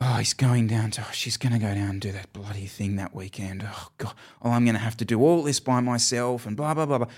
oh, 0.01 0.15
he's 0.17 0.35
going 0.35 0.67
down 0.67 0.91
to, 0.93 1.03
oh, 1.03 1.11
she's 1.13 1.37
going 1.37 1.53
to 1.53 1.59
go 1.59 1.75
down 1.75 1.91
and 1.91 2.01
do 2.01 2.13
that 2.13 2.33
bloody 2.33 2.67
thing 2.67 2.97
that 2.97 3.15
weekend. 3.15 3.67
Oh, 3.67 3.89
God. 3.99 4.15
Oh, 4.43 4.51
I'm 4.51 4.65
going 4.65 4.75
to 4.75 4.81
have 4.81 4.97
to 4.99 5.05
do 5.05 5.21
all 5.21 5.43
this 5.43 5.61
by 5.61 5.81
myself 5.81 6.47
and 6.47 6.57
blah, 6.57 6.75
blah, 6.75 6.87
blah, 6.87 6.99
blah. 6.99 7.09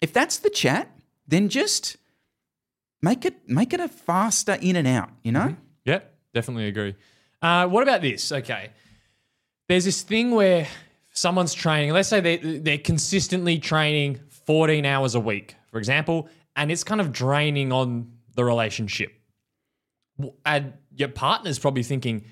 If 0.00 0.12
that's 0.12 0.38
the 0.38 0.50
chat, 0.50 0.90
then 1.26 1.48
just 1.48 1.96
make 3.02 3.24
it 3.24 3.48
make 3.48 3.72
it 3.72 3.80
a 3.80 3.88
faster 3.88 4.58
in 4.60 4.76
and 4.76 4.88
out, 4.88 5.10
you 5.22 5.32
know? 5.32 5.40
Mm-hmm. 5.40 5.60
Yeah, 5.84 6.00
definitely 6.34 6.68
agree. 6.68 6.94
Uh, 7.40 7.66
what 7.68 7.82
about 7.82 8.02
this? 8.02 8.32
Okay. 8.32 8.70
There's 9.68 9.84
this 9.84 10.02
thing 10.02 10.32
where 10.32 10.66
someone's 11.12 11.54
training, 11.54 11.92
let's 11.92 12.08
say 12.08 12.20
they, 12.20 12.36
they're 12.36 12.78
consistently 12.78 13.58
training 13.58 14.20
14 14.46 14.84
hours 14.84 15.14
a 15.14 15.20
week, 15.20 15.54
for 15.70 15.78
example, 15.78 16.28
and 16.54 16.70
it's 16.70 16.84
kind 16.84 17.00
of 17.00 17.12
draining 17.12 17.72
on 17.72 18.12
the 18.34 18.44
relationship. 18.44 19.12
And 20.44 20.74
your 20.96 21.08
partner's 21.08 21.58
probably 21.58 21.82
thinking, 21.82 22.24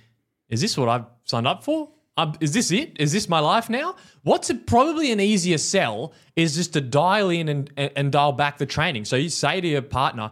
is 0.49 0.61
this 0.61 0.77
what 0.77 0.89
I've 0.89 1.05
signed 1.25 1.47
up 1.47 1.63
for? 1.65 1.91
Um, 2.17 2.35
is 2.41 2.53
this 2.53 2.71
it? 2.71 2.97
Is 3.01 3.13
this 3.13 3.29
my 3.29 3.41
life 3.41 3.69
now? 3.69 3.97
What's 4.23 4.49
a, 4.49 4.55
probably 4.55 5.11
an 5.11 5.21
easier 5.21 5.59
sell 5.59 6.13
is 6.37 6.55
just 6.55 6.73
to 6.75 6.81
dial 6.81 7.29
in 7.31 7.49
and, 7.49 7.71
and, 7.77 7.91
and 7.97 8.13
dial 8.13 8.33
back 8.33 8.59
the 8.59 8.67
training. 8.67 9.05
So 9.05 9.17
you 9.17 9.29
say 9.29 9.61
to 9.61 9.67
your 9.67 9.83
partner, 9.83 10.31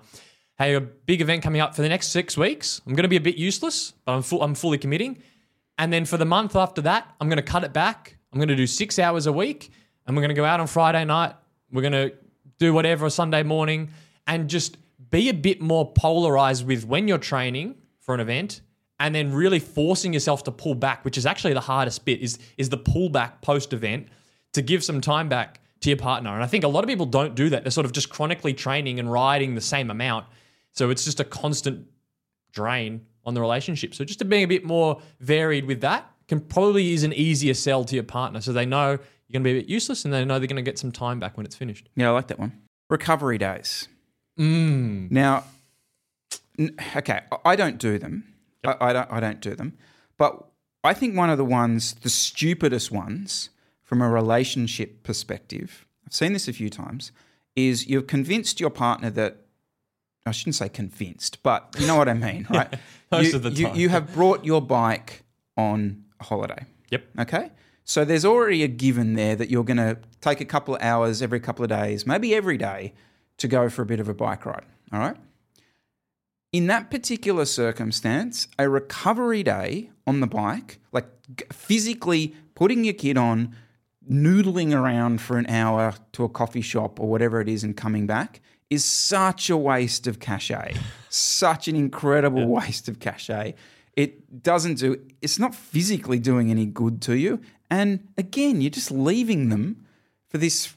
hey, 0.58 0.74
a 0.74 0.80
big 0.80 1.20
event 1.20 1.42
coming 1.42 1.60
up 1.60 1.74
for 1.74 1.82
the 1.82 1.88
next 1.88 2.08
six 2.08 2.36
weeks. 2.36 2.80
I'm 2.86 2.94
going 2.94 3.02
to 3.02 3.08
be 3.08 3.16
a 3.16 3.20
bit 3.20 3.36
useless, 3.36 3.94
but 4.04 4.12
I'm, 4.12 4.22
full, 4.22 4.42
I'm 4.42 4.54
fully 4.54 4.78
committing. 4.78 5.22
And 5.76 5.92
then 5.92 6.04
for 6.04 6.16
the 6.16 6.24
month 6.24 6.54
after 6.54 6.82
that, 6.82 7.12
I'm 7.20 7.28
going 7.28 7.38
to 7.38 7.42
cut 7.42 7.64
it 7.64 7.72
back. 7.72 8.16
I'm 8.32 8.38
going 8.38 8.48
to 8.48 8.56
do 8.56 8.66
six 8.66 8.98
hours 8.98 9.26
a 9.26 9.32
week 9.32 9.70
and 10.06 10.16
we're 10.16 10.22
going 10.22 10.28
to 10.28 10.34
go 10.34 10.44
out 10.44 10.60
on 10.60 10.68
Friday 10.68 11.04
night. 11.04 11.34
We're 11.72 11.82
going 11.82 11.92
to 11.92 12.14
do 12.58 12.72
whatever 12.72 13.10
Sunday 13.10 13.42
morning 13.42 13.90
and 14.26 14.48
just 14.48 14.76
be 15.10 15.28
a 15.28 15.34
bit 15.34 15.60
more 15.60 15.92
polarized 15.92 16.64
with 16.64 16.86
when 16.86 17.08
you're 17.08 17.18
training 17.18 17.74
for 18.02 18.14
an 18.14 18.20
event 18.20 18.60
and 19.00 19.14
then 19.14 19.32
really 19.32 19.58
forcing 19.58 20.12
yourself 20.12 20.44
to 20.44 20.52
pull 20.52 20.74
back, 20.74 21.04
which 21.04 21.18
is 21.18 21.26
actually 21.26 21.54
the 21.54 21.60
hardest 21.60 22.04
bit, 22.04 22.20
is 22.20 22.38
is 22.56 22.68
the 22.68 22.78
pullback 22.78 23.40
post 23.42 23.72
event 23.72 24.08
to 24.52 24.62
give 24.62 24.84
some 24.84 25.00
time 25.00 25.28
back 25.28 25.60
to 25.80 25.88
your 25.88 25.96
partner. 25.96 26.32
And 26.32 26.42
I 26.42 26.46
think 26.46 26.64
a 26.64 26.68
lot 26.68 26.84
of 26.84 26.88
people 26.88 27.06
don't 27.06 27.34
do 27.34 27.48
that. 27.50 27.64
They're 27.64 27.70
sort 27.70 27.86
of 27.86 27.92
just 27.92 28.10
chronically 28.10 28.54
training 28.54 29.00
and 29.00 29.10
riding 29.10 29.54
the 29.54 29.60
same 29.60 29.90
amount. 29.90 30.26
So 30.72 30.90
it's 30.90 31.04
just 31.04 31.20
a 31.20 31.24
constant 31.24 31.86
drain 32.52 33.06
on 33.24 33.34
the 33.34 33.40
relationship. 33.40 33.94
So 33.94 34.04
just 34.04 34.18
to 34.20 34.24
being 34.24 34.44
a 34.44 34.48
bit 34.48 34.64
more 34.64 35.00
varied 35.20 35.64
with 35.64 35.80
that 35.80 36.08
can 36.28 36.40
probably 36.40 36.92
is 36.92 37.02
an 37.02 37.12
easier 37.12 37.54
sell 37.54 37.84
to 37.84 37.94
your 37.94 38.04
partner. 38.04 38.40
So 38.40 38.52
they 38.52 38.66
know 38.66 38.90
you're 38.90 39.32
going 39.32 39.42
to 39.42 39.52
be 39.52 39.58
a 39.58 39.60
bit 39.62 39.68
useless 39.68 40.04
and 40.04 40.14
they 40.14 40.24
know 40.24 40.38
they're 40.38 40.46
going 40.46 40.56
to 40.56 40.62
get 40.62 40.78
some 40.78 40.92
time 40.92 41.18
back 41.18 41.36
when 41.36 41.44
it's 41.44 41.56
finished. 41.56 41.88
Yeah, 41.96 42.10
I 42.10 42.12
like 42.12 42.28
that 42.28 42.38
one. 42.38 42.52
Recovery 42.88 43.38
days. 43.38 43.88
Mm. 44.38 45.10
Now, 45.10 45.44
okay, 46.96 47.20
I 47.44 47.56
don't 47.56 47.78
do 47.78 47.98
them. 47.98 48.24
Yep. 48.64 48.78
I, 48.80 48.90
I, 48.90 48.92
don't. 48.92 49.12
I 49.12 49.20
don't 49.20 49.40
do 49.40 49.54
them. 49.54 49.76
But 50.18 50.44
I 50.84 50.94
think 50.94 51.16
one 51.16 51.30
of 51.30 51.38
the 51.38 51.44
ones, 51.44 51.94
the 51.94 52.10
stupidest 52.10 52.90
ones, 52.90 53.50
from 53.82 54.02
a 54.02 54.08
relationship 54.08 55.02
perspective, 55.02 55.86
I've 56.06 56.14
seen 56.14 56.32
this 56.32 56.48
a 56.48 56.52
few 56.52 56.70
times, 56.70 57.12
is 57.56 57.86
you've 57.86 58.06
convinced 58.06 58.60
your 58.60 58.70
partner 58.70 59.10
that 59.10 59.38
I 60.24 60.30
shouldn't 60.30 60.54
say 60.54 60.68
convinced, 60.68 61.42
but 61.42 61.74
you 61.78 61.86
know 61.86 61.96
what 61.96 62.08
I 62.08 62.14
mean, 62.14 62.46
right? 62.50 62.72
Most 63.10 63.30
you, 63.30 63.36
of 63.36 63.42
the 63.42 63.50
time. 63.50 63.74
You, 63.74 63.82
you 63.82 63.88
have 63.88 64.14
brought 64.14 64.44
your 64.44 64.62
bike 64.62 65.24
on 65.56 66.04
a 66.20 66.24
holiday. 66.24 66.66
Yep. 66.90 67.04
Okay. 67.20 67.50
So 67.84 68.04
there's 68.04 68.24
already 68.24 68.62
a 68.62 68.68
given 68.68 69.14
there 69.14 69.34
that 69.34 69.50
you're 69.50 69.64
going 69.64 69.78
to 69.78 69.98
take 70.20 70.40
a 70.40 70.44
couple 70.44 70.76
of 70.76 70.82
hours 70.82 71.20
every 71.20 71.40
couple 71.40 71.64
of 71.64 71.68
days, 71.68 72.06
maybe 72.06 72.34
every 72.34 72.56
day, 72.56 72.94
to 73.38 73.48
go 73.48 73.68
for 73.68 73.82
a 73.82 73.86
bit 73.86 73.98
of 73.98 74.08
a 74.08 74.14
bike 74.14 74.46
ride. 74.46 74.64
All 74.92 75.00
right. 75.00 75.16
In 76.52 76.66
that 76.66 76.90
particular 76.90 77.46
circumstance, 77.46 78.46
a 78.58 78.68
recovery 78.68 79.42
day 79.42 79.90
on 80.06 80.20
the 80.20 80.26
bike, 80.26 80.78
like 80.92 81.06
physically 81.50 82.34
putting 82.54 82.84
your 82.84 82.92
kid 82.92 83.16
on, 83.16 83.56
noodling 84.10 84.74
around 84.74 85.22
for 85.22 85.38
an 85.38 85.46
hour 85.46 85.94
to 86.12 86.24
a 86.24 86.28
coffee 86.28 86.60
shop 86.60 87.00
or 87.00 87.08
whatever 87.08 87.40
it 87.40 87.48
is 87.48 87.64
and 87.64 87.74
coming 87.74 88.06
back 88.06 88.40
is 88.68 88.84
such 88.84 89.48
a 89.48 89.56
waste 89.56 90.06
of 90.06 90.18
cachet. 90.18 90.74
such 91.08 91.68
an 91.68 91.76
incredible 91.76 92.46
waste 92.46 92.88
of 92.88 93.00
cachet. 93.00 93.54
It 93.96 94.42
doesn't 94.42 94.78
do, 94.78 95.00
it's 95.20 95.38
not 95.38 95.54
physically 95.54 96.18
doing 96.18 96.50
any 96.50 96.66
good 96.66 97.00
to 97.02 97.16
you. 97.16 97.40
And 97.70 98.08
again, 98.18 98.60
you're 98.60 98.70
just 98.70 98.90
leaving 98.90 99.48
them 99.48 99.86
for 100.28 100.38
this 100.38 100.74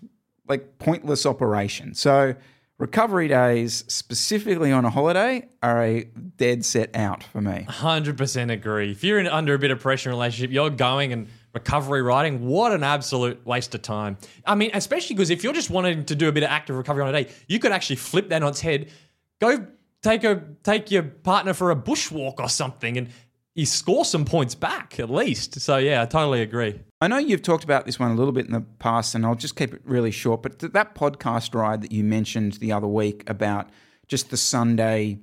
like 0.47 0.77
pointless 0.77 1.25
operation. 1.25 1.95
So, 1.95 2.35
recovery 2.77 3.27
days, 3.27 3.83
specifically 3.87 4.71
on 4.71 4.85
a 4.85 4.89
holiday, 4.89 5.47
are 5.63 5.83
a 5.83 6.03
dead 6.37 6.65
set 6.65 6.95
out 6.95 7.23
for 7.23 7.41
me. 7.41 7.65
100% 7.69 8.51
agree. 8.51 8.91
If 8.91 9.03
you're 9.03 9.19
in, 9.19 9.27
under 9.27 9.53
a 9.53 9.59
bit 9.59 9.71
of 9.71 9.79
pressure 9.79 10.09
in 10.09 10.13
a 10.13 10.17
relationship, 10.17 10.51
you're 10.51 10.69
going 10.69 11.13
and 11.13 11.27
recovery 11.53 12.01
riding, 12.01 12.45
what 12.45 12.73
an 12.73 12.83
absolute 12.83 13.45
waste 13.45 13.73
of 13.75 13.81
time. 13.81 14.17
I 14.45 14.55
mean, 14.55 14.71
especially 14.73 15.15
because 15.15 15.29
if 15.29 15.43
you're 15.43 15.53
just 15.53 15.69
wanting 15.69 16.05
to 16.05 16.15
do 16.15 16.27
a 16.27 16.31
bit 16.31 16.43
of 16.43 16.49
active 16.49 16.75
recovery 16.75 17.03
on 17.03 17.15
a 17.15 17.23
day, 17.23 17.31
you 17.47 17.59
could 17.59 17.71
actually 17.71 17.95
flip 17.95 18.29
that 18.29 18.43
on 18.43 18.49
its 18.49 18.61
head, 18.61 18.91
go 19.39 19.65
take 20.01 20.23
a 20.23 20.43
take 20.63 20.91
your 20.91 21.01
partner 21.01 21.53
for 21.53 21.71
a 21.71 21.75
bushwalk 21.75 22.35
or 22.39 22.47
something 22.47 22.97
and 22.97 23.09
you 23.55 23.65
score 23.65 24.03
some 24.03 24.25
points 24.25 24.53
back 24.53 24.99
at 24.99 25.09
least. 25.09 25.59
So 25.61 25.77
yeah, 25.77 26.01
I 26.01 26.05
totally 26.05 26.41
agree. 26.41 26.79
I 26.99 27.07
know 27.07 27.17
you've 27.17 27.41
talked 27.41 27.63
about 27.63 27.85
this 27.85 27.97
one 27.97 28.11
a 28.11 28.15
little 28.15 28.33
bit 28.33 28.45
in 28.45 28.51
the 28.51 28.61
past, 28.79 29.15
and 29.15 29.25
I'll 29.25 29.35
just 29.35 29.55
keep 29.55 29.73
it 29.73 29.81
really 29.85 30.11
short. 30.11 30.43
But 30.43 30.59
th- 30.59 30.73
that 30.73 30.93
podcast 30.93 31.55
ride 31.55 31.81
that 31.81 31.91
you 31.91 32.03
mentioned 32.03 32.53
the 32.53 32.73
other 32.73 32.87
week 32.87 33.27
about 33.29 33.69
just 34.07 34.29
the 34.29 34.37
Sunday, 34.37 35.19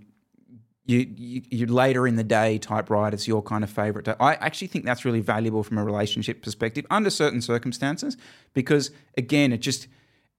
you, 0.87 1.07
you, 1.15 1.43
you 1.51 1.67
later 1.67 2.07
in 2.07 2.17
the 2.17 2.25
day 2.25 2.57
type 2.59 2.89
ride, 2.89 3.13
it's 3.13 3.29
your 3.29 3.43
kind 3.43 3.63
of 3.63 3.71
favorite. 3.71 4.09
I 4.09 4.35
actually 4.35 4.69
think 4.69 4.87
that's 4.87 5.05
really 5.05 5.21
valuable 5.21 5.63
from 5.63 5.77
a 5.77 5.85
relationship 5.85 6.43
perspective 6.43 6.87
under 6.91 7.11
certain 7.11 7.43
circumstances, 7.43 8.17
because 8.55 8.91
again, 9.19 9.53
it 9.53 9.59
just 9.59 9.89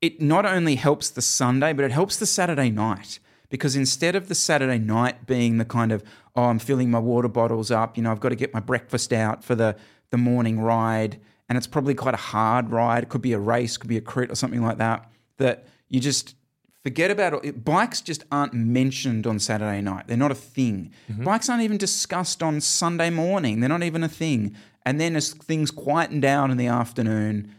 it 0.02 0.20
not 0.20 0.46
only 0.46 0.76
helps 0.76 1.12
the 1.12 1.22
Sunday, 1.22 1.74
but 1.74 1.86
it 1.86 1.92
helps 1.92 2.18
the 2.18 2.26
Saturday 2.26 2.72
night 2.72 3.20
because 3.54 3.76
instead 3.76 4.16
of 4.16 4.30
the 4.30 4.34
Saturday 4.34 4.80
night 4.80 5.28
being 5.28 5.60
the 5.60 5.66
kind 5.66 5.92
of 5.92 6.04
oh 6.36 6.46
I'm 6.46 6.58
filling 6.58 6.90
my 6.90 6.98
water 6.98 7.28
bottles 7.28 7.70
up, 7.70 7.96
you 7.96 8.02
know 8.02 8.12
I've 8.12 8.20
got 8.20 8.30
to 8.30 8.36
get 8.36 8.52
my 8.52 8.60
breakfast 8.60 9.14
out 9.14 9.44
for 9.44 9.54
the 9.54 9.76
the 10.10 10.18
morning 10.18 10.60
ride, 10.60 11.20
and 11.48 11.56
it's 11.56 11.68
probably 11.68 11.94
quite 11.94 12.16
a 12.16 12.18
hard 12.18 12.72
ride. 12.72 13.04
It 13.04 13.10
could 13.10 13.22
be 13.22 13.34
a 13.34 13.38
race, 13.38 13.78
could 13.78 13.90
be 13.90 13.98
a 13.98 14.02
crit 14.02 14.32
or 14.32 14.36
something 14.36 14.64
like 14.64 14.80
that. 14.80 15.08
That 15.38 15.68
you 15.88 16.00
just 16.00 16.34
forget 16.82 17.12
about 17.12 17.46
it. 17.46 17.64
Bikes 17.64 18.02
just 18.02 18.24
aren't 18.32 18.56
mentioned 18.56 19.28
on 19.28 19.38
Saturday 19.38 19.82
night. 19.82 20.08
They're 20.08 20.18
not 20.18 20.32
a 20.32 20.36
thing. 20.36 20.92
Mm-hmm. 21.12 21.24
Bikes 21.24 21.48
aren't 21.48 21.62
even 21.62 21.78
discussed 21.78 22.42
on 22.42 22.60
Sunday 22.60 23.12
morning. 23.12 23.60
They're 23.60 23.70
not 23.70 23.84
even 23.84 24.04
a 24.04 24.10
thing. 24.10 24.56
And 24.84 25.00
then 25.00 25.16
as 25.16 25.32
things 25.32 25.70
quieten 25.70 26.20
down 26.20 26.50
in 26.50 26.58
the 26.58 26.68
afternoon, 26.68 27.54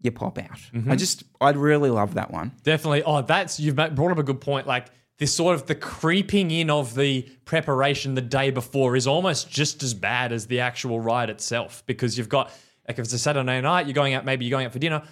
you 0.00 0.12
pop 0.12 0.38
out. 0.38 0.60
Mm-hmm. 0.72 0.92
I 0.92 0.94
just, 0.94 1.24
I'd 1.40 1.56
really 1.56 1.90
love 1.90 2.14
that 2.14 2.30
one. 2.30 2.52
Definitely. 2.62 3.02
Oh, 3.02 3.20
that's, 3.20 3.58
you've 3.58 3.74
brought 3.74 4.12
up 4.12 4.18
a 4.18 4.22
good 4.22 4.40
point. 4.40 4.68
Like, 4.68 4.92
this 5.18 5.34
sort 5.34 5.54
of 5.54 5.66
the 5.66 5.74
creeping 5.74 6.50
in 6.50 6.70
of 6.70 6.94
the 6.94 7.22
preparation 7.44 8.14
the 8.14 8.20
day 8.20 8.50
before 8.50 8.96
is 8.96 9.06
almost 9.06 9.50
just 9.50 9.82
as 9.82 9.92
bad 9.92 10.32
as 10.32 10.46
the 10.46 10.60
actual 10.60 11.00
ride 11.00 11.28
itself 11.28 11.82
because 11.86 12.16
you've 12.16 12.28
got 12.28 12.52
like 12.88 12.98
if 12.98 13.04
it's 13.04 13.12
a 13.12 13.18
Saturday 13.18 13.60
night, 13.60 13.86
you're 13.86 13.94
going 13.94 14.14
out, 14.14 14.24
maybe 14.24 14.46
you're 14.46 14.50
going 14.50 14.64
out 14.64 14.72
for 14.72 14.78
dinner. 14.78 15.02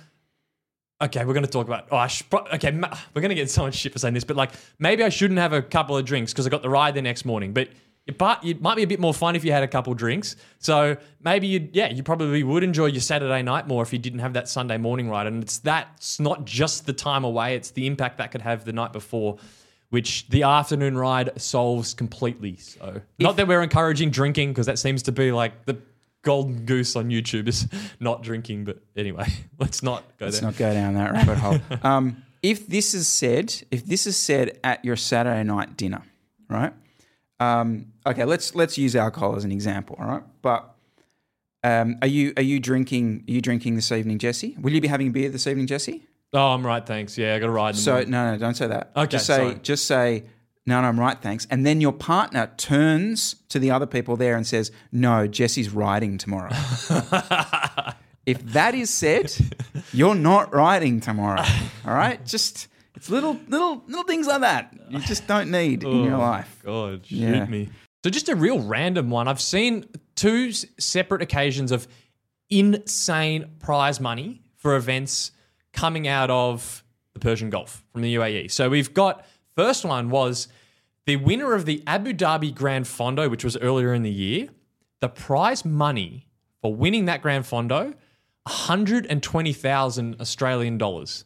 Okay, 1.03 1.27
we're 1.27 1.35
going 1.35 1.45
to 1.45 1.51
talk 1.51 1.67
about. 1.67 1.89
Oh, 1.91 1.97
I 1.99 2.07
should, 2.07 2.27
okay, 2.33 2.71
we're 2.73 3.21
going 3.21 3.29
to 3.29 3.35
get 3.35 3.51
so 3.51 3.65
much 3.65 3.75
shit 3.75 3.93
for 3.93 3.99
saying 3.99 4.15
this, 4.15 4.25
but 4.25 4.37
like 4.37 4.53
maybe 4.79 5.05
I 5.05 5.11
shouldn't 5.11 5.39
have 5.39 5.53
a 5.53 5.61
couple 5.61 5.97
of 5.97 6.07
drinks 6.07 6.33
because 6.33 6.47
I 6.47 6.51
got 6.51 6.63
the 6.63 6.71
ride 6.71 6.95
the 6.95 7.03
next 7.03 7.25
morning. 7.25 7.53
But 7.53 7.69
but 8.17 8.45
it 8.45 8.63
might 8.63 8.77
be 8.77 8.85
a 8.85 8.87
bit 8.87 9.01
more 9.01 9.13
fun 9.13 9.35
if 9.35 9.45
you 9.45 9.51
had 9.51 9.65
a 9.65 9.69
couple 9.69 9.93
drinks. 9.93 10.37
So 10.59 10.97
maybe 11.21 11.49
you, 11.49 11.69
yeah, 11.73 11.91
you 11.91 12.05
probably 12.05 12.45
would 12.45 12.63
enjoy 12.63 12.87
your 12.87 13.01
Saturday 13.01 13.43
night 13.43 13.67
more 13.67 13.83
if 13.83 13.93
you 13.93 13.99
didn't 13.99 14.21
have 14.21 14.35
that 14.35 14.49
Sunday 14.49 14.79
morning 14.79 15.11
ride. 15.11 15.27
And 15.27 15.43
it's 15.43 15.59
that's 15.59 16.21
not 16.21 16.45
just 16.45 16.87
the 16.87 16.93
time 16.93 17.25
away; 17.25 17.57
it's 17.57 17.73
the 17.73 17.87
impact 17.87 18.19
that 18.19 18.31
could 18.31 18.43
have 18.43 18.65
the 18.65 18.73
night 18.73 18.93
before 18.93 19.39
which 19.97 20.29
the 20.29 20.43
afternoon 20.43 20.95
ride 20.99 21.31
solves 21.41 21.95
completely. 21.95 22.55
So, 22.59 23.01
not 23.19 23.37
that 23.39 23.49
we're 23.49 23.63
encouraging 23.63 24.11
drinking 24.11 24.51
because 24.51 24.67
that 24.67 24.79
seems 24.79 25.03
to 25.05 25.13
be 25.13 25.33
like 25.33 25.65
the 25.65 25.79
golden 26.21 26.67
goose 26.67 26.97
on 26.97 27.09
YouTube 27.09 27.49
is 27.49 27.67
not 27.99 28.23
drinking. 28.23 28.67
But 28.67 28.77
anyway, 28.95 29.27
let's 29.59 29.83
not 29.83 30.03
go 30.19 30.27
let's 30.27 30.41
there. 30.41 30.51
not 30.51 30.59
go 30.59 30.71
down 30.75 30.93
that 30.95 31.13
rabbit 31.13 31.39
hole. 31.39 31.59
Um, 31.83 32.23
if 32.43 32.67
this 32.67 32.93
is 32.93 33.09
said, 33.09 33.55
if 33.71 33.87
this 33.87 34.07
is 34.07 34.19
said 34.19 34.61
at 34.63 34.85
your 34.85 34.97
Saturday 34.97 35.43
night 35.45 35.79
dinner, 35.79 36.03
right? 36.51 36.75
Um, 37.41 37.87
okay, 38.07 38.27
let's 38.27 38.55
let's 38.55 38.77
use 38.77 38.95
alcohol 38.95 39.35
as 39.35 39.45
an 39.45 39.53
example, 39.53 39.97
all 39.99 40.07
right? 40.07 40.23
But 40.43 40.75
Um, 41.65 41.97
are 42.03 42.09
you 42.09 42.35
are 42.37 42.43
you 42.53 42.61
drinking? 42.61 43.25
Are 43.29 43.33
you 43.33 43.41
drinking 43.41 43.77
this 43.77 43.91
evening, 43.91 44.19
Jesse? 44.19 44.57
Will 44.61 44.75
you 44.75 44.83
be 44.83 44.89
having 44.89 45.09
a 45.09 45.11
beer 45.11 45.31
this 45.31 45.47
evening, 45.47 45.67
Jesse? 45.67 46.03
Oh, 46.33 46.49
I'm 46.49 46.67
right. 46.67 46.85
Thanks. 46.85 47.17
Yeah, 47.17 47.35
I 47.35 47.39
got 47.39 47.47
to 47.47 47.53
ride. 47.53 47.71
In 47.71 47.77
the 47.77 47.83
So 47.83 47.93
morning. 47.93 48.11
no, 48.11 48.33
no, 48.33 48.39
don't 48.39 48.55
say 48.55 48.67
that. 48.67 48.91
Okay, 48.97 49.07
just 49.11 49.27
say 49.27 49.37
sorry. 49.37 49.55
just 49.63 49.87
say 49.87 50.25
no, 50.67 50.81
no, 50.83 50.89
I'm 50.89 50.99
right, 50.99 51.17
thanks. 51.23 51.47
And 51.51 51.65
then 51.65 51.81
your 51.81 51.93
partner 51.93 52.51
turns 52.57 53.37
to 53.51 53.59
the 53.61 53.71
other 53.71 53.87
people 53.87 54.17
there 54.17 54.37
and 54.37 54.47
says, 54.47 54.73
"No, 54.93 55.27
Jesse's 55.29 55.71
riding 55.71 56.19
tomorrow." 56.19 56.51
if 58.27 58.43
that 58.53 58.75
is 58.75 58.91
said, 58.91 59.33
you're 59.93 60.15
not 60.17 60.53
riding 60.53 61.01
tomorrow. 61.01 61.45
All 61.87 61.95
right, 61.95 62.25
just 62.27 62.67
it's 62.97 63.09
little 63.09 63.39
little 63.49 63.83
little 63.87 64.05
things 64.05 64.27
like 64.27 64.41
that 64.41 64.75
you 64.91 64.99
just 65.01 65.27
don't 65.27 65.51
need 65.51 65.85
in 65.85 66.05
your 66.05 66.15
oh, 66.15 66.19
life. 66.19 66.61
God, 66.65 67.07
shoot 67.07 67.17
Yeah. 67.17 67.45
me. 67.47 67.69
So 68.05 68.11
just 68.11 68.29
a 68.29 68.37
real 68.37 68.61
random 68.61 69.11
one. 69.11 69.27
I've 69.29 69.41
seen 69.41 69.85
two 70.17 70.49
s- 70.51 70.65
separate 70.79 71.23
occasions 71.23 71.73
of 71.73 71.87
insane 72.51 73.51
prize 73.59 74.01
money 74.01 74.43
for 74.57 74.77
events 74.77 75.31
coming 75.77 76.09
out 76.09 76.31
of 76.31 76.83
the 77.13 77.21
Persian 77.21 77.51
Gulf 77.51 77.85
from 77.93 78.03
the 78.03 78.15
UAE. 78.17 78.51
So 78.51 78.69
we've 78.69 78.93
got 78.93 79.25
first 79.55 79.85
one 79.85 80.11
was 80.11 80.49
the 81.05 81.17
winner 81.17 81.55
of 81.55 81.65
the 81.67 81.83
Abu 81.87 82.13
Dhabi 82.13 82.53
Grand 82.55 82.87
Fondo, 82.87 83.31
which 83.31 83.45
was 83.45 83.57
earlier 83.59 83.95
in 83.95 84.03
the 84.03 84.11
year. 84.11 84.49
The 85.01 85.09
prize 85.09 85.65
money 85.65 86.29
for 86.63 86.75
winning 86.75 87.05
that 87.05 87.23
Grand 87.23 87.45
Fondo, 87.45 87.95
120,000 88.45 90.21
Australian 90.21 90.79
dollars 90.79 91.25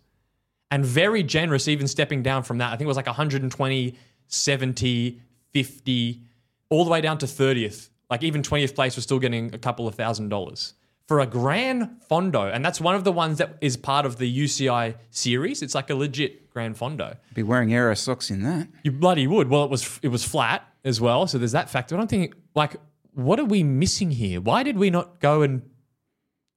and 0.71 0.85
very 0.85 1.23
generous, 1.23 1.67
even 1.67 1.89
stepping 1.89 2.23
down 2.23 2.43
from 2.43 2.59
that. 2.59 2.69
I 2.69 2.71
think 2.77 2.83
it 2.83 2.87
was 2.89 2.97
like 2.97 3.07
120, 3.07 3.95
70, 4.27 5.21
50, 5.53 6.23
all 6.69 6.85
the 6.85 6.91
way 6.91 7.01
down 7.01 7.19
to 7.19 7.27
30th. 7.27 7.89
Like 8.11 8.23
even 8.23 8.43
20th 8.43 8.75
place 8.75 8.97
was 8.97 9.05
still 9.05 9.19
getting 9.19 9.55
a 9.55 9.59
couple 9.59 9.87
of 9.89 9.95
thousand 9.95 10.29
dollars 10.29 10.75
for 11.11 11.19
a 11.19 11.27
grand 11.27 11.91
fondo. 12.09 12.55
And 12.55 12.65
that's 12.65 12.81
one 12.81 12.95
of 12.95 13.03
the 13.03 13.11
ones 13.11 13.39
that 13.39 13.57
is 13.61 13.77
part 13.77 14.07
of 14.07 14.19
the 14.19 14.33
UCI 14.45 14.95
series. 15.11 15.61
It's 15.61 15.75
like 15.75 15.91
a 15.91 15.97
legit 15.97 16.49
grand 16.51 16.77
fondo. 16.77 17.17
Be 17.35 17.43
wearing 17.43 17.75
aero 17.75 17.95
socks 17.95 18.31
in 18.31 18.45
that. 18.45 18.69
You 18.85 18.93
bloody 18.93 19.27
would. 19.27 19.49
Well, 19.51 19.65
it 19.65 19.71
was 19.71 19.99
it 20.05 20.09
was 20.09 20.23
flat 20.23 20.63
as 20.85 21.01
well, 21.01 21.27
so 21.27 21.37
there's 21.37 21.51
that 21.51 21.69
factor. 21.69 21.97
But 21.97 22.03
I'm 22.03 22.07
thinking, 22.07 22.35
like, 22.55 22.77
what 23.13 23.41
are 23.41 23.45
we 23.45 23.65
missing 23.65 24.13
here? 24.13 24.41
Why 24.41 24.63
did 24.63 24.79
we 24.79 24.89
not 24.89 25.19
go 25.19 25.43
and 25.43 25.63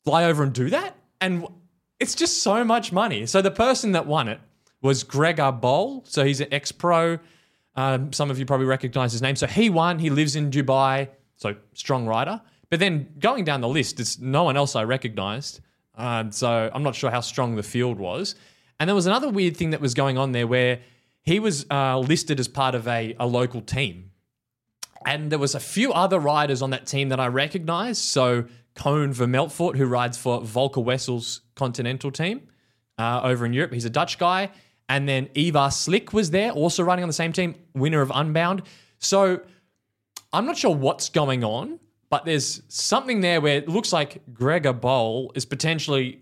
fly 0.06 0.26
over 0.26 0.44
and 0.44 0.54
do 0.54 0.70
that? 0.70 0.98
And 1.20 1.48
it's 2.00 2.14
just 2.14 2.44
so 2.44 2.64
much 2.64 2.92
money. 2.92 3.26
So 3.26 3.42
the 3.42 3.50
person 3.50 3.94
that 3.94 4.06
won 4.06 4.28
it 4.28 4.40
was 4.84 5.04
Gregor 5.04 5.52
Bowl. 5.52 6.04
So 6.06 6.24
he's 6.24 6.42
an 6.42 6.54
ex-pro. 6.54 7.18
Um, 7.76 8.14
some 8.14 8.30
of 8.30 8.38
you 8.38 8.46
probably 8.46 8.68
recognize 8.68 9.14
his 9.14 9.22
name. 9.24 9.36
So 9.36 9.48
he 9.48 9.72
won. 9.72 9.98
He 9.98 10.12
lives 10.12 10.36
in 10.36 10.52
Dubai. 10.52 11.10
So 11.38 11.56
strong 11.74 12.06
rider. 12.06 12.40
But 12.74 12.80
then 12.80 13.10
going 13.20 13.44
down 13.44 13.62
the 13.62 13.68
list, 13.68 14.00
it's 14.00 14.18
no 14.18 14.46
one 14.46 14.58
else 14.58 14.76
I 14.76 14.84
recognized. 14.84 15.60
Um, 15.94 16.32
so 16.32 16.72
I'm 16.74 16.82
not 16.82 16.96
sure 16.96 17.12
how 17.12 17.20
strong 17.20 17.56
the 17.56 17.62
field 17.62 18.00
was. 18.00 18.34
And 18.80 18.88
there 18.88 18.96
was 18.96 19.06
another 19.06 19.30
weird 19.30 19.56
thing 19.56 19.70
that 19.70 19.80
was 19.80 19.94
going 19.94 20.18
on 20.18 20.32
there 20.32 20.48
where 20.48 20.80
he 21.22 21.40
was 21.40 21.68
uh, 21.70 22.00
listed 22.00 22.40
as 22.40 22.48
part 22.48 22.74
of 22.74 22.88
a, 22.88 23.16
a 23.20 23.28
local 23.28 23.62
team. 23.62 24.10
And 25.06 25.32
there 25.32 25.38
was 25.38 25.54
a 25.54 25.60
few 25.60 25.94
other 25.94 26.18
riders 26.18 26.64
on 26.64 26.72
that 26.72 26.88
team 26.88 27.10
that 27.10 27.20
I 27.20 27.28
recognized. 27.28 28.06
So 28.06 28.46
Coen 28.76 29.14
Vermeltfoort, 29.14 29.76
who 29.76 29.86
rides 29.86 30.18
for 30.18 30.42
VolkerWessels 30.42 31.42
Continental 31.54 32.10
team 32.10 32.42
uh, 32.98 33.22
over 33.24 33.46
in 33.46 33.54
Europe. 33.54 33.72
He's 33.72 33.86
a 33.86 33.92
Dutch 33.92 34.18
guy. 34.18 34.50
And 34.90 35.08
then 35.08 35.30
Ivar 35.36 35.70
Slik 35.70 36.12
was 36.12 36.32
there, 36.32 36.50
also 36.50 36.84
riding 36.84 37.04
on 37.04 37.10
the 37.10 37.14
same 37.14 37.34
team, 37.34 37.54
winner 37.76 38.02
of 38.02 38.12
Unbound. 38.16 38.64
So 38.98 39.42
I'm 40.34 40.48
not 40.48 40.58
sure 40.58 40.76
what's 40.76 41.10
going 41.10 41.44
on, 41.44 41.80
but 42.14 42.26
there's 42.26 42.62
something 42.68 43.22
there 43.22 43.42
where 43.42 43.58
it 43.58 43.68
looks 43.68 43.92
like 43.92 44.22
Gregor 44.32 44.72
Bowl 44.72 45.32
is 45.34 45.46
potentially 45.46 46.22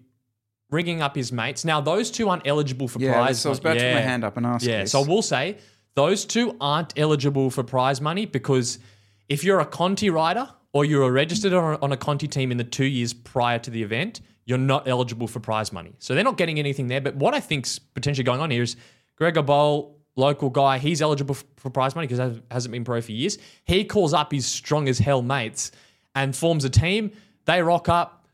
ringing 0.70 1.02
up 1.02 1.18
his 1.18 1.34
mates. 1.34 1.66
Now, 1.66 1.82
those 1.82 2.10
two 2.10 2.30
aren't 2.30 2.48
eligible 2.48 2.88
for 2.88 2.98
Yeah, 3.00 3.12
prize 3.12 3.42
so 3.42 3.50
I 3.50 3.52
was 3.52 3.60
about 3.60 3.74
to 3.74 3.84
put 3.84 3.94
my 3.96 4.00
hand 4.00 4.24
up 4.24 4.38
and 4.38 4.46
ask 4.46 4.66
Yeah, 4.66 4.84
this. 4.84 4.94
so 4.94 5.04
I 5.04 5.06
will 5.06 5.22
say 5.22 5.58
those 5.96 6.24
two 6.24 6.56
aren't 6.62 6.98
eligible 6.98 7.50
for 7.50 7.62
prize 7.64 8.00
money 8.00 8.26
because 8.26 8.80
if 9.28 9.44
you're 9.44 9.60
a 9.60 9.66
Conti 9.66 10.10
rider 10.10 10.48
or 10.72 10.86
you 10.86 11.00
were 11.00 11.12
registered 11.12 11.52
on 11.52 11.74
a, 11.74 11.80
on 11.82 11.92
a 11.92 11.98
Conti 11.98 12.30
team 12.30 12.52
in 12.54 12.58
the 12.58 12.64
two 12.64 12.86
years 12.86 13.12
prior 13.14 13.60
to 13.60 13.70
the 13.70 13.84
event, 13.84 14.22
you're 14.46 14.58
not 14.58 14.88
eligible 14.88 15.28
for 15.28 15.42
prize 15.42 15.74
money. 15.74 15.92
So 16.00 16.16
they're 16.16 16.24
not 16.24 16.38
getting 16.38 16.58
anything 16.58 16.88
there. 16.88 17.02
But 17.02 17.16
what 17.18 17.34
I 17.34 17.42
think's 17.42 17.80
potentially 17.80 18.24
going 18.24 18.40
on 18.40 18.50
here 18.50 18.64
is 18.64 18.78
Gregor 19.18 19.42
Bowl, 19.42 20.01
local 20.16 20.50
guy, 20.50 20.78
he's 20.78 21.02
eligible 21.02 21.36
for 21.58 21.70
prize 21.70 21.96
money 21.96 22.08
because 22.08 22.34
he 22.34 22.42
hasn't 22.52 22.72
been 22.72 22.84
pro 22.84 23.02
for 23.02 23.12
years. 23.12 23.38
He 23.64 23.84
calls 23.84 24.14
up 24.14 24.32
his 24.32 24.46
strong 24.46 24.90
as 24.90 25.00
hell 25.00 25.22
mates 25.22 25.72
and 26.16 26.36
forms 26.36 26.66
a 26.66 26.70
team. 26.70 27.12
They 27.46 27.62
rock 27.62 27.90
up, 27.90 28.26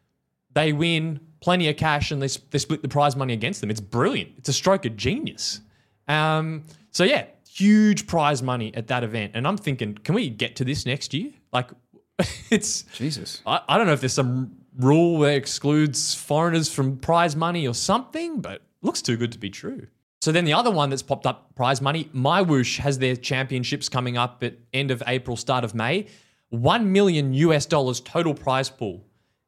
they 0.53 0.73
win 0.73 1.19
plenty 1.39 1.69
of 1.69 1.77
cash, 1.77 2.11
and 2.11 2.21
they, 2.21 2.27
they 2.49 2.57
split 2.57 2.81
the 2.81 2.87
prize 2.87 3.15
money 3.15 3.33
against 3.33 3.61
them. 3.61 3.69
It's 3.69 3.79
brilliant. 3.79 4.31
It's 4.37 4.49
a 4.49 4.53
stroke 4.53 4.85
of 4.85 4.95
genius. 4.95 5.61
Um, 6.07 6.65
so 6.91 7.03
yeah, 7.03 7.25
huge 7.49 8.07
prize 8.07 8.41
money 8.41 8.73
at 8.75 8.87
that 8.87 9.03
event. 9.03 9.33
And 9.35 9.47
I'm 9.47 9.57
thinking, 9.57 9.95
can 9.95 10.15
we 10.15 10.29
get 10.29 10.55
to 10.57 10.65
this 10.65 10.85
next 10.85 11.13
year? 11.13 11.31
Like, 11.53 11.69
it's 12.49 12.83
Jesus. 12.93 13.41
I, 13.45 13.61
I 13.67 13.77
don't 13.77 13.87
know 13.87 13.93
if 13.93 14.01
there's 14.01 14.13
some 14.13 14.57
rule 14.77 15.19
that 15.19 15.35
excludes 15.35 16.13
foreigners 16.13 16.71
from 16.71 16.97
prize 16.97 17.35
money 17.35 17.67
or 17.67 17.73
something, 17.73 18.41
but 18.41 18.61
looks 18.81 19.01
too 19.01 19.17
good 19.17 19.31
to 19.31 19.37
be 19.39 19.49
true. 19.49 19.87
So 20.27 20.33
then 20.33 20.43
the 20.43 20.51
other 20.51 20.71
one 20.71 20.89
that's 20.89 21.03
popped 21.03 21.25
up, 21.25 21.55
prize 21.55 21.81
money, 21.81 22.09
MyWhoosh 22.13 22.79
has 22.79 22.99
their 22.99 23.15
championships 23.15 23.87
coming 23.87 24.17
up 24.17 24.43
at 24.43 24.55
end 24.73 24.91
of 24.91 25.01
April, 25.07 25.37
start 25.37 25.63
of 25.63 25.73
May. 25.73 26.07
One 26.49 26.91
million 26.91 27.33
US 27.33 27.65
dollars 27.65 28.01
total 28.01 28.33
prize 28.33 28.69
pool, 28.69 29.05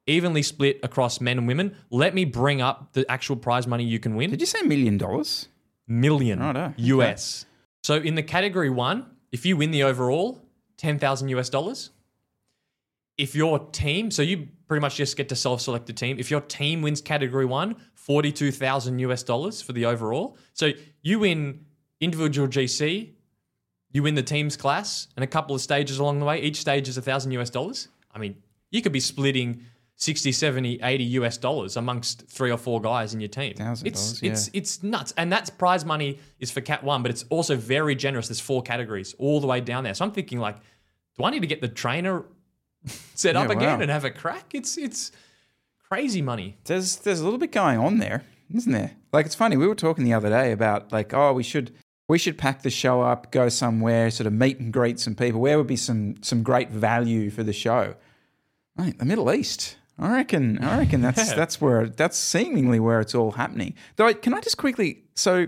evenly 0.07 0.41
split 0.41 0.79
across 0.81 1.19
men 1.19 1.37
and 1.37 1.49
women. 1.49 1.75
Let 1.89 2.15
me 2.15 2.23
bring 2.23 2.61
up 2.61 2.93
the 2.93 3.05
actual 3.11 3.35
prize 3.35 3.67
money 3.67 3.83
you 3.83 3.99
can 3.99 4.15
win 4.15 4.29
Did 4.29 4.39
you 4.39 4.45
say 4.45 4.61
million 4.61 4.97
dollars? 4.97 5.49
million 5.85 6.39
Righto, 6.39 6.67
okay. 6.67 6.73
US. 6.77 7.45
So 7.83 7.95
in 7.95 8.15
the 8.15 8.23
category 8.23 8.69
one, 8.69 9.05
if 9.33 9.45
you 9.45 9.57
win 9.57 9.71
the 9.71 9.83
overall, 9.83 10.39
ten 10.77 10.97
thousand 10.97 11.27
US 11.27 11.49
dollars. 11.49 11.89
If 13.17 13.35
your 13.35 13.59
team, 13.73 14.11
so 14.11 14.21
you 14.21 14.47
pretty 14.69 14.81
much 14.81 14.95
just 14.95 15.17
get 15.17 15.27
to 15.27 15.35
self-select 15.35 15.89
a 15.89 15.93
team. 15.93 16.17
If 16.19 16.31
your 16.31 16.41
team 16.41 16.81
wins 16.83 17.01
category 17.01 17.45
one, 17.45 17.69
one, 17.69 17.75
forty-two 17.95 18.51
thousand 18.51 18.99
US 18.99 19.23
dollars 19.23 19.61
for 19.61 19.73
the 19.73 19.85
overall. 19.85 20.37
So 20.53 20.71
you 21.01 21.19
win 21.19 21.65
individual 21.99 22.47
GC, 22.47 23.09
you 23.91 24.03
win 24.03 24.15
the 24.15 24.23
teams 24.23 24.55
class, 24.55 25.07
and 25.17 25.23
a 25.23 25.27
couple 25.27 25.55
of 25.55 25.61
stages 25.61 25.99
along 25.99 26.19
the 26.19 26.25
way. 26.25 26.39
Each 26.41 26.57
stage 26.57 26.87
is 26.87 26.97
a 26.97 27.01
thousand 27.01 27.31
US 27.31 27.49
dollars. 27.49 27.89
I 28.13 28.19
mean, 28.19 28.37
you 28.69 28.81
could 28.81 28.91
be 28.93 28.99
splitting 28.99 29.63
60, 29.95 30.31
70, 30.31 30.79
80 30.81 31.03
US 31.03 31.37
dollars 31.37 31.75
amongst 31.75 32.29
three 32.29 32.51
or 32.51 32.57
four 32.57 32.79
guys 32.79 33.13
in 33.13 33.19
your 33.19 33.27
team. 33.27 33.55
$1,000, 33.55 33.85
It's 33.85 34.21
yeah. 34.21 34.31
it's 34.31 34.49
it's 34.53 34.83
nuts. 34.83 35.13
And 35.17 35.31
that's 35.33 35.49
prize 35.49 35.83
money 35.83 36.19
is 36.39 36.51
for 36.51 36.61
Cat 36.61 36.83
One, 36.83 37.01
but 37.01 37.09
it's 37.09 37.25
also 37.29 37.55
very 37.55 37.95
generous. 37.95 38.27
There's 38.27 38.39
four 38.39 38.61
categories 38.61 39.15
all 39.17 39.41
the 39.41 39.47
way 39.47 39.61
down 39.61 39.83
there. 39.83 39.95
So 39.95 40.05
I'm 40.05 40.11
thinking 40.11 40.39
like, 40.39 40.57
do 41.17 41.23
I 41.23 41.31
need 41.31 41.41
to 41.41 41.47
get 41.47 41.59
the 41.59 41.67
trainer 41.67 42.25
set 43.15 43.35
up 43.35 43.49
again 43.49 43.77
wow. 43.77 43.81
and 43.81 43.91
have 43.91 44.05
a 44.05 44.11
crack? 44.11 44.53
It's 44.53 44.77
it's 44.77 45.11
crazy 45.89 46.21
money. 46.21 46.57
There's 46.65 46.97
there's 46.97 47.19
a 47.19 47.23
little 47.23 47.39
bit 47.39 47.51
going 47.51 47.79
on 47.79 47.97
there, 47.97 48.23
isn't 48.53 48.71
there? 48.71 48.91
Like 49.11 49.25
it's 49.25 49.35
funny. 49.35 49.57
We 49.57 49.67
were 49.67 49.75
talking 49.75 50.03
the 50.03 50.13
other 50.13 50.29
day 50.29 50.51
about 50.51 50.91
like, 50.91 51.13
oh, 51.13 51.33
we 51.33 51.43
should 51.43 51.71
we 52.07 52.17
should 52.17 52.37
pack 52.37 52.63
the 52.63 52.69
show 52.69 53.01
up, 53.01 53.31
go 53.31 53.49
somewhere, 53.49 54.09
sort 54.11 54.27
of 54.27 54.33
meet 54.33 54.59
and 54.59 54.73
greet 54.73 54.99
some 54.99 55.15
people. 55.15 55.41
Where 55.41 55.57
would 55.57 55.67
be 55.67 55.75
some 55.75 56.15
some 56.21 56.43
great 56.43 56.69
value 56.69 57.29
for 57.29 57.43
the 57.43 57.53
show? 57.53 57.95
Right, 58.77 58.97
the 58.97 59.05
Middle 59.05 59.31
East. 59.31 59.77
I 59.97 60.13
reckon. 60.13 60.57
I 60.59 60.79
reckon 60.79 61.01
that's 61.01 61.17
Yeah. 61.29 61.35
that's 61.35 61.59
where 61.59 61.87
that's 61.87 62.17
seemingly 62.17 62.79
where 62.79 62.99
it's 62.99 63.13
all 63.13 63.31
happening. 63.31 63.75
Though, 63.97 64.13
can 64.13 64.33
I 64.33 64.41
just 64.41 64.57
quickly? 64.57 65.03
So 65.15 65.47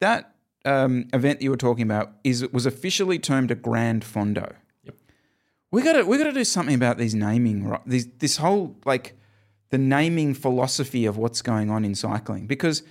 that 0.00 0.34
um, 0.64 1.06
event 1.12 1.38
that 1.38 1.44
you 1.44 1.50
were 1.50 1.56
talking 1.56 1.82
about 1.82 2.12
is 2.24 2.46
was 2.52 2.66
officially 2.66 3.18
termed 3.18 3.50
a 3.50 3.54
Grand 3.54 4.04
Fondo. 4.04 4.54
We 5.72 5.82
got 5.82 5.94
to 5.94 6.04
we 6.04 6.18
got 6.18 6.24
to 6.24 6.32
do 6.32 6.44
something 6.44 6.74
about 6.74 6.98
these 6.98 7.14
naming. 7.14 7.66
right? 7.66 7.80
This 7.86 8.36
whole 8.36 8.76
like 8.84 9.18
the 9.70 9.78
naming 9.78 10.34
philosophy 10.34 11.06
of 11.06 11.16
what's 11.16 11.42
going 11.42 11.70
on 11.70 11.84
in 11.84 11.94
cycling 11.96 12.46
because 12.46 12.84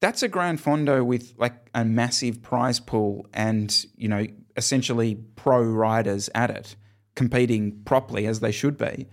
that's 0.00 0.22
a 0.22 0.28
Grand 0.28 0.62
Fondo 0.62 1.04
with 1.04 1.34
like 1.36 1.68
a 1.74 1.84
massive 1.84 2.40
prize 2.40 2.80
pool 2.80 3.26
and 3.34 3.84
you 3.96 4.08
know 4.08 4.26
essentially 4.56 5.16
pro 5.36 5.62
riders 5.62 6.30
at 6.34 6.50
it 6.50 6.76
competing 7.14 7.82
properly 7.84 8.26
as 8.26 8.40
they 8.40 8.52
should 8.52 8.78
be. 8.78 9.06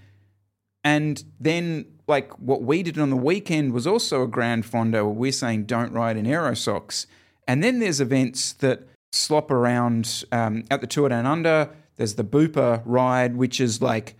And 0.83 1.21
then, 1.39 1.85
like, 2.07 2.31
what 2.39 2.61
we 2.63 2.83
did 2.83 2.97
on 2.97 3.09
the 3.09 3.17
weekend 3.17 3.73
was 3.73 3.85
also 3.85 4.23
a 4.23 4.27
grand 4.27 4.65
fondo 4.65 5.03
where 5.03 5.13
we're 5.13 5.31
saying 5.31 5.65
don't 5.65 5.91
ride 5.91 6.15
in 6.15 6.25
aero 6.25 6.53
socks. 6.53 7.07
And 7.47 7.63
then 7.63 7.79
there's 7.79 7.99
events 7.99 8.53
that 8.53 8.87
slop 9.11 9.51
around 9.51 10.23
um, 10.31 10.63
at 10.71 10.79
the 10.79 10.87
Tour 10.87 11.09
Down 11.09 11.25
Under. 11.25 11.69
There's 11.97 12.15
the 12.15 12.23
Bupa 12.23 12.81
ride, 12.85 13.35
which 13.35 13.59
is 13.59 13.81
like, 13.81 14.15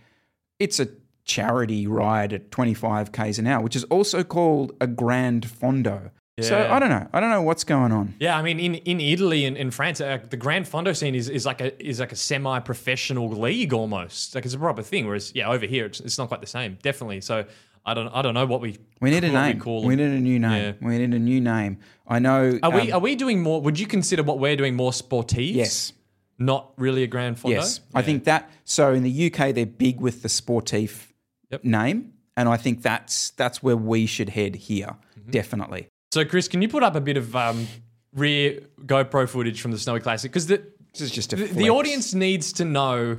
it's 0.58 0.78
a 0.78 0.88
charity 1.24 1.86
ride 1.86 2.32
at 2.32 2.50
25 2.50 3.12
k's 3.12 3.38
an 3.38 3.46
hour, 3.46 3.62
which 3.62 3.76
is 3.76 3.84
also 3.84 4.22
called 4.24 4.72
a 4.80 4.86
grand 4.86 5.46
fondo. 5.46 6.10
So 6.40 6.68
I 6.70 6.78
don't 6.78 6.88
know. 6.88 7.08
I 7.12 7.18
don't 7.18 7.30
know 7.30 7.42
what's 7.42 7.64
going 7.64 7.90
on. 7.90 8.14
Yeah, 8.20 8.38
I 8.38 8.42
mean, 8.42 8.60
in, 8.60 8.76
in 8.76 9.00
Italy 9.00 9.44
and 9.44 9.56
in 9.56 9.72
France, 9.72 10.00
uh, 10.00 10.18
the 10.30 10.36
Grand 10.36 10.66
Fondo 10.66 10.96
scene 10.96 11.16
is, 11.16 11.28
is 11.28 11.44
like 11.44 11.60
a 11.60 11.84
is 11.84 11.98
like 11.98 12.12
a 12.12 12.16
semi 12.16 12.60
professional 12.60 13.28
league 13.28 13.72
almost. 13.72 14.36
Like 14.36 14.44
it's 14.44 14.54
a 14.54 14.58
proper 14.58 14.82
thing. 14.82 15.06
Whereas, 15.06 15.32
yeah, 15.34 15.48
over 15.48 15.66
here 15.66 15.86
it's, 15.86 15.98
it's 15.98 16.16
not 16.16 16.28
quite 16.28 16.40
the 16.40 16.46
same. 16.46 16.78
Definitely. 16.80 17.22
So 17.22 17.44
I 17.84 17.94
don't 17.94 18.08
I 18.08 18.22
don't 18.22 18.34
know 18.34 18.46
what 18.46 18.60
we 18.60 18.78
We 19.00 19.10
need 19.10 19.24
a 19.24 19.32
name. 19.32 19.58
call 19.58 19.84
We, 19.84 19.96
need 19.96 20.04
a 20.04 20.20
new 20.20 20.38
name. 20.38 20.76
Yeah. 20.80 20.86
We 20.86 20.98
need 20.98 21.12
a 21.12 21.18
new 21.18 21.40
name. 21.40 21.78
I 22.06 22.20
know. 22.20 22.58
Are 22.62 22.70
we 22.70 22.92
um, 22.92 22.98
are 22.98 23.00
we 23.00 23.16
doing 23.16 23.42
more? 23.42 23.60
Would 23.60 23.80
you 23.80 23.88
consider 23.88 24.22
what 24.22 24.38
we're 24.38 24.56
doing 24.56 24.76
more 24.76 24.92
sportive? 24.92 25.40
yes. 25.40 25.92
Not 26.38 26.72
really 26.76 27.02
a 27.02 27.06
Grand 27.06 27.36
Fondo. 27.36 27.50
Yes, 27.50 27.80
I 27.94 28.02
think 28.02 28.24
that. 28.24 28.50
So 28.64 28.92
in 28.92 29.02
the 29.02 29.26
UK, 29.32 29.54
they're 29.54 29.66
big 29.66 30.00
with 30.00 30.22
the 30.22 30.28
sportif 30.28 31.08
Yep. 31.50 31.64
name, 31.64 32.12
and 32.36 32.48
I 32.48 32.56
think 32.56 32.82
that's 32.82 33.30
that's 33.30 33.62
where 33.62 33.76
we 33.76 34.06
should 34.06 34.28
head 34.30 34.54
here. 34.54 34.96
Mm-hmm. 35.18 35.30
Definitely. 35.30 35.88
So, 36.12 36.24
Chris, 36.24 36.48
can 36.48 36.62
you 36.62 36.68
put 36.68 36.82
up 36.82 36.94
a 36.94 37.00
bit 37.00 37.16
of 37.16 37.34
um, 37.36 37.66
rear 38.14 38.60
GoPro 38.84 39.28
footage 39.28 39.60
from 39.60 39.72
the 39.72 39.78
Snowy 39.78 40.00
Classic? 40.00 40.30
Because 40.30 40.46
the, 40.46 40.62
This 40.92 41.02
is 41.02 41.10
just 41.10 41.32
a 41.32 41.36
the, 41.36 41.44
the 41.46 41.70
audience 41.70 42.14
needs 42.14 42.52
to 42.54 42.64
know 42.64 43.18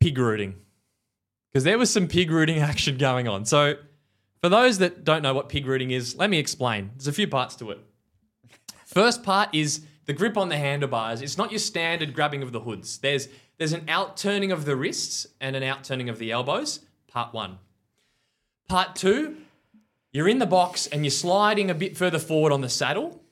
pig 0.00 0.18
rooting. 0.18 0.54
Because 1.52 1.64
there 1.64 1.78
was 1.78 1.90
some 1.92 2.06
pig 2.08 2.30
rooting 2.30 2.58
action 2.72 2.96
going 2.96 3.28
on. 3.28 3.44
So, 3.44 3.74
for 4.40 4.48
those 4.48 4.78
that 4.78 5.04
don't 5.04 5.22
know 5.22 5.34
what 5.34 5.48
pig 5.48 5.66
rooting 5.66 5.90
is, 5.90 6.16
let 6.16 6.30
me 6.30 6.38
explain. 6.38 6.90
There's 6.96 7.08
a 7.08 7.12
few 7.12 7.28
parts 7.28 7.54
to 7.56 7.70
it. 7.70 7.78
First 8.86 9.22
part 9.22 9.54
is 9.54 9.82
the 10.10 10.14
grip 10.14 10.36
on 10.36 10.48
the 10.48 10.58
handlebars. 10.58 11.22
It's 11.22 11.38
not 11.38 11.52
your 11.52 11.60
standard 11.60 12.14
grabbing 12.14 12.42
of 12.42 12.50
the 12.50 12.58
hoods. 12.58 12.98
There's 12.98 13.28
there's 13.58 13.72
an 13.72 13.82
outturning 13.82 14.52
of 14.52 14.64
the 14.64 14.74
wrists 14.74 15.24
and 15.40 15.54
an 15.54 15.62
outturning 15.62 16.10
of 16.10 16.18
the 16.18 16.32
elbows. 16.32 16.80
Part 17.06 17.32
one. 17.32 17.58
Part 18.68 18.96
two, 18.96 19.36
you're 20.12 20.26
in 20.26 20.40
the 20.40 20.46
box 20.46 20.88
and 20.88 21.04
you're 21.04 21.12
sliding 21.12 21.70
a 21.70 21.74
bit 21.74 21.96
further 21.96 22.18
forward 22.18 22.50
on 22.50 22.60
the 22.60 22.68
saddle. 22.68 23.22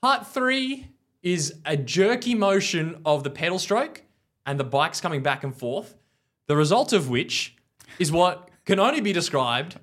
Part 0.00 0.26
three 0.26 0.88
is 1.22 1.56
a 1.66 1.76
jerky 1.76 2.34
motion 2.34 3.02
of 3.04 3.22
the 3.22 3.28
pedal 3.28 3.58
stroke 3.58 4.00
and 4.46 4.58
the 4.58 4.64
bike's 4.64 5.02
coming 5.02 5.22
back 5.22 5.44
and 5.44 5.54
forth. 5.54 5.94
The 6.46 6.56
result 6.56 6.94
of 6.94 7.10
which 7.10 7.54
is 7.98 8.10
what 8.10 8.48
can 8.64 8.80
only 8.80 9.02
be 9.02 9.12
described 9.12 9.78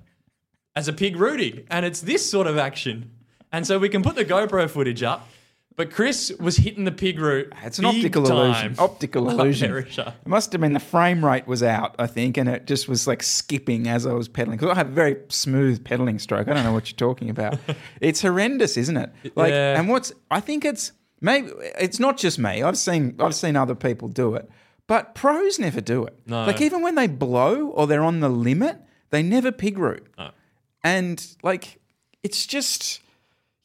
as 0.74 0.88
a 0.88 0.92
pig 0.92 1.14
rooting. 1.14 1.68
And 1.70 1.86
it's 1.86 2.00
this 2.00 2.28
sort 2.28 2.48
of 2.48 2.58
action. 2.58 3.12
And 3.52 3.64
so 3.64 3.78
we 3.78 3.88
can 3.88 4.02
put 4.02 4.16
the 4.16 4.24
GoPro 4.24 4.68
footage 4.68 5.04
up. 5.04 5.28
But 5.76 5.90
Chris 5.90 6.32
was 6.38 6.56
hitting 6.58 6.84
the 6.84 6.92
pig 6.92 7.18
root. 7.18 7.52
Ah, 7.52 7.62
it's 7.64 7.80
an 7.80 7.84
optical 7.86 8.22
time. 8.24 8.36
illusion. 8.54 8.74
Optical 8.78 9.28
illusion. 9.28 9.74
It 9.76 10.12
must 10.24 10.52
have 10.52 10.60
been 10.60 10.72
the 10.72 10.78
frame 10.78 11.24
rate 11.24 11.48
was 11.48 11.64
out, 11.64 11.96
I 11.98 12.06
think, 12.06 12.36
and 12.36 12.48
it 12.48 12.66
just 12.66 12.88
was 12.88 13.08
like 13.08 13.22
skipping 13.24 13.88
as 13.88 14.06
I 14.06 14.12
was 14.12 14.28
pedaling. 14.28 14.58
Because 14.58 14.72
I 14.72 14.76
have 14.76 14.88
a 14.90 14.92
very 14.92 15.16
smooth 15.30 15.84
pedaling 15.84 16.20
stroke. 16.20 16.46
I 16.46 16.54
don't 16.54 16.62
know 16.62 16.72
what 16.72 16.88
you're 16.90 16.96
talking 16.96 17.28
about. 17.28 17.58
it's 18.00 18.22
horrendous, 18.22 18.76
isn't 18.76 18.96
it? 18.96 19.10
Like, 19.34 19.50
Yeah. 19.50 19.78
and 19.78 19.88
what's 19.88 20.12
I 20.30 20.38
think 20.40 20.64
it's 20.64 20.92
maybe 21.20 21.50
it's 21.78 21.98
not 21.98 22.18
just 22.18 22.38
me. 22.38 22.62
I've 22.62 22.78
seen 22.78 23.16
I've 23.18 23.34
seen 23.34 23.56
other 23.56 23.74
people 23.74 24.06
do 24.06 24.36
it, 24.36 24.48
but 24.86 25.16
pros 25.16 25.58
never 25.58 25.80
do 25.80 26.04
it. 26.04 26.16
No. 26.26 26.44
Like 26.44 26.60
even 26.60 26.82
when 26.82 26.94
they 26.94 27.08
blow 27.08 27.66
or 27.68 27.88
they're 27.88 28.04
on 28.04 28.20
the 28.20 28.28
limit, 28.28 28.78
they 29.10 29.24
never 29.24 29.50
pig 29.50 29.78
root. 29.78 30.06
And 30.84 31.26
like, 31.42 31.80
it's 32.22 32.46
just, 32.46 33.00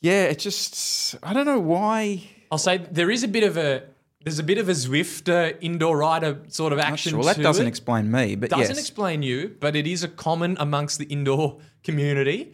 yeah, 0.01 0.25
it 0.25 0.39
just 0.39 1.15
I 1.23 1.33
don't 1.33 1.45
know 1.45 1.59
why. 1.59 2.23
I'll 2.51 2.57
say 2.57 2.77
there 2.77 3.11
is 3.11 3.23
a 3.23 3.27
bit 3.27 3.43
of 3.43 3.57
a 3.57 3.83
there's 4.23 4.39
a 4.39 4.43
bit 4.43 4.57
of 4.57 4.67
a 4.67 4.73
Zwift 4.73 5.29
uh, 5.29 5.57
indoor 5.61 5.97
rider 5.97 6.41
sort 6.49 6.73
of 6.73 6.79
action. 6.79 7.17
Well, 7.17 7.27
that 7.27 7.41
doesn't 7.41 7.65
it. 7.65 7.69
explain 7.69 8.11
me, 8.11 8.35
but 8.35 8.47
it 8.47 8.55
doesn't 8.55 8.75
yes. 8.75 8.79
explain 8.79 9.23
you, 9.23 9.55
but 9.59 9.75
it 9.75 9.87
is 9.87 10.03
a 10.03 10.07
common 10.07 10.57
amongst 10.59 10.99
the 10.99 11.05
indoor 11.05 11.59
community. 11.83 12.53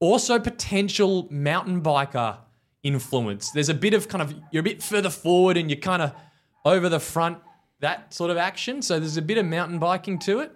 Also, 0.00 0.38
potential 0.38 1.26
mountain 1.30 1.82
biker 1.82 2.38
influence. 2.82 3.50
There's 3.50 3.68
a 3.68 3.74
bit 3.74 3.94
of 3.94 4.08
kind 4.08 4.22
of 4.22 4.34
you're 4.50 4.60
a 4.60 4.64
bit 4.64 4.82
further 4.82 5.10
forward 5.10 5.56
and 5.56 5.70
you're 5.70 5.80
kind 5.80 6.02
of 6.02 6.12
over 6.64 6.88
the 6.88 7.00
front. 7.00 7.38
That 7.80 8.12
sort 8.12 8.30
of 8.30 8.36
action. 8.36 8.82
So 8.82 8.98
there's 8.98 9.16
a 9.16 9.22
bit 9.22 9.38
of 9.38 9.46
mountain 9.46 9.78
biking 9.78 10.18
to 10.20 10.40
it. 10.40 10.52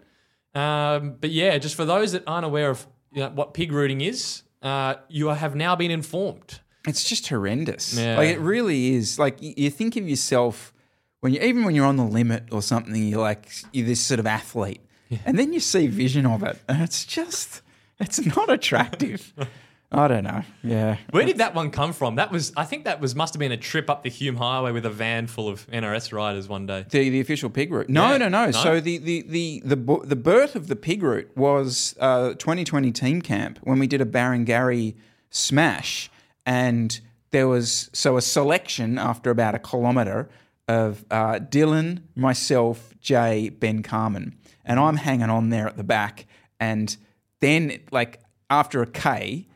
Um, 0.55 1.17
but 1.21 1.31
yeah, 1.31 1.57
just 1.59 1.77
for 1.77 1.85
those 1.85 2.13
that 2.13 2.25
aren't 2.27 2.45
aware 2.45 2.69
of 2.69 2.87
you 3.13 3.23
know, 3.23 3.31
what 3.31 3.55
pig 3.55 3.73
rooting 3.73 4.01
is, 4.01 4.43
uh, 4.63 4.95
you 5.09 5.29
have 5.29 5.55
now 5.55 5.77
been 5.77 5.91
informed. 5.91 6.61
It's 6.87 7.05
just 7.05 7.29
horrendous. 7.29 7.95
Yeah. 7.95 8.17
Like 8.17 8.29
it 8.29 8.41
really 8.41 8.95
is. 8.95 9.19
Like 9.19 9.37
you 9.41 9.71
think 9.71 9.97
of 9.97 10.09
yourself 10.09 10.73
when 11.21 11.33
you 11.33 11.41
even 11.41 11.65
when 11.65 11.75
you're 11.75 11.87
on 11.87 11.97
the 11.97 12.05
limit 12.05 12.45
or 12.51 12.63
something, 12.63 12.95
you're 12.95 13.21
like 13.21 13.49
you're 13.73 13.87
this 13.87 14.01
sort 14.01 14.19
of 14.21 14.27
athlete, 14.27 14.81
and 15.25 15.39
then 15.39 15.53
you 15.53 15.61
see 15.61 15.87
vision 15.87 16.27
of 16.27 16.43
it, 16.43 16.59
and 16.69 16.83
it's 16.83 17.05
just 17.05 17.63
it's 18.01 18.25
not 18.27 18.51
attractive. 18.51 19.33
I 19.95 20.09
don't 20.09 20.25
know. 20.25 20.43
Yeah. 20.65 20.97
Where 21.11 21.27
did 21.27 21.37
that 21.39 21.55
one 21.55 21.71
come 21.71 21.93
from? 21.93 22.15
That 22.17 22.33
was, 22.33 22.51
I 22.57 22.65
think 22.65 22.85
that 22.87 22.99
was 23.01 23.15
must 23.15 23.35
have 23.35 23.39
been 23.39 23.53
a 23.53 23.57
trip 23.59 23.91
up 23.91 24.03
the 24.03 24.09
Hume 24.09 24.37
Highway 24.37 24.73
with 24.73 24.87
a 24.87 24.91
van 24.91 25.27
full 25.27 25.49
of 25.49 25.67
NRS 25.71 26.13
riders 26.13 26.49
one 26.49 26.65
day. 26.67 26.87
The, 26.89 27.11
the 27.11 27.21
official 27.21 27.51
pig 27.51 27.71
route? 27.71 27.89
No, 27.91 28.13
Yeah. 28.13 28.17
no, 28.17 28.29
no, 28.29 28.45
No? 28.47 28.51
So 28.53 28.81
the 28.81 28.97
the 28.99 29.23
the 29.23 29.63
the, 29.65 30.01
the 30.05 30.17
birth 30.17 30.57
of 30.57 30.69
the 30.69 30.77
pig 30.77 31.03
route 31.03 31.31
was 31.37 31.95
uh, 32.01 32.31
2020 32.35 32.91
team 32.93 33.21
camp 33.21 33.59
when 33.63 33.79
we 33.79 33.87
did 33.87 34.01
a 34.01 34.07
Barrengarry 34.07 34.95
smash, 35.31 36.11
and 36.47 37.01
there 37.31 37.49
was 37.49 37.91
so 37.93 38.17
a 38.17 38.23
selection 38.23 38.99
after 38.99 39.31
about 39.31 39.55
a 39.55 39.59
kilometre 39.59 40.29
of 40.69 41.05
uh, 41.11 41.35
Dylan, 41.39 42.03
myself, 42.15 42.95
Jay, 43.01 43.49
Ben 43.51 43.83
Carmen, 43.83 44.37
and 44.65 44.79
I'm 44.81 44.97
hanging 44.97 45.29
on 45.31 45.51
there 45.51 45.67
at 45.67 45.77
the 45.77 45.85
back, 45.85 46.27
and 46.61 46.97
then 47.41 47.79
like 47.91 48.21
after 48.49 48.81
a 48.83 48.87
K, 48.87 49.49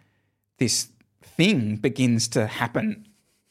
this 0.59 0.89
thing 1.23 1.77
begins 1.77 2.29
to 2.29 2.47
happen 2.47 3.07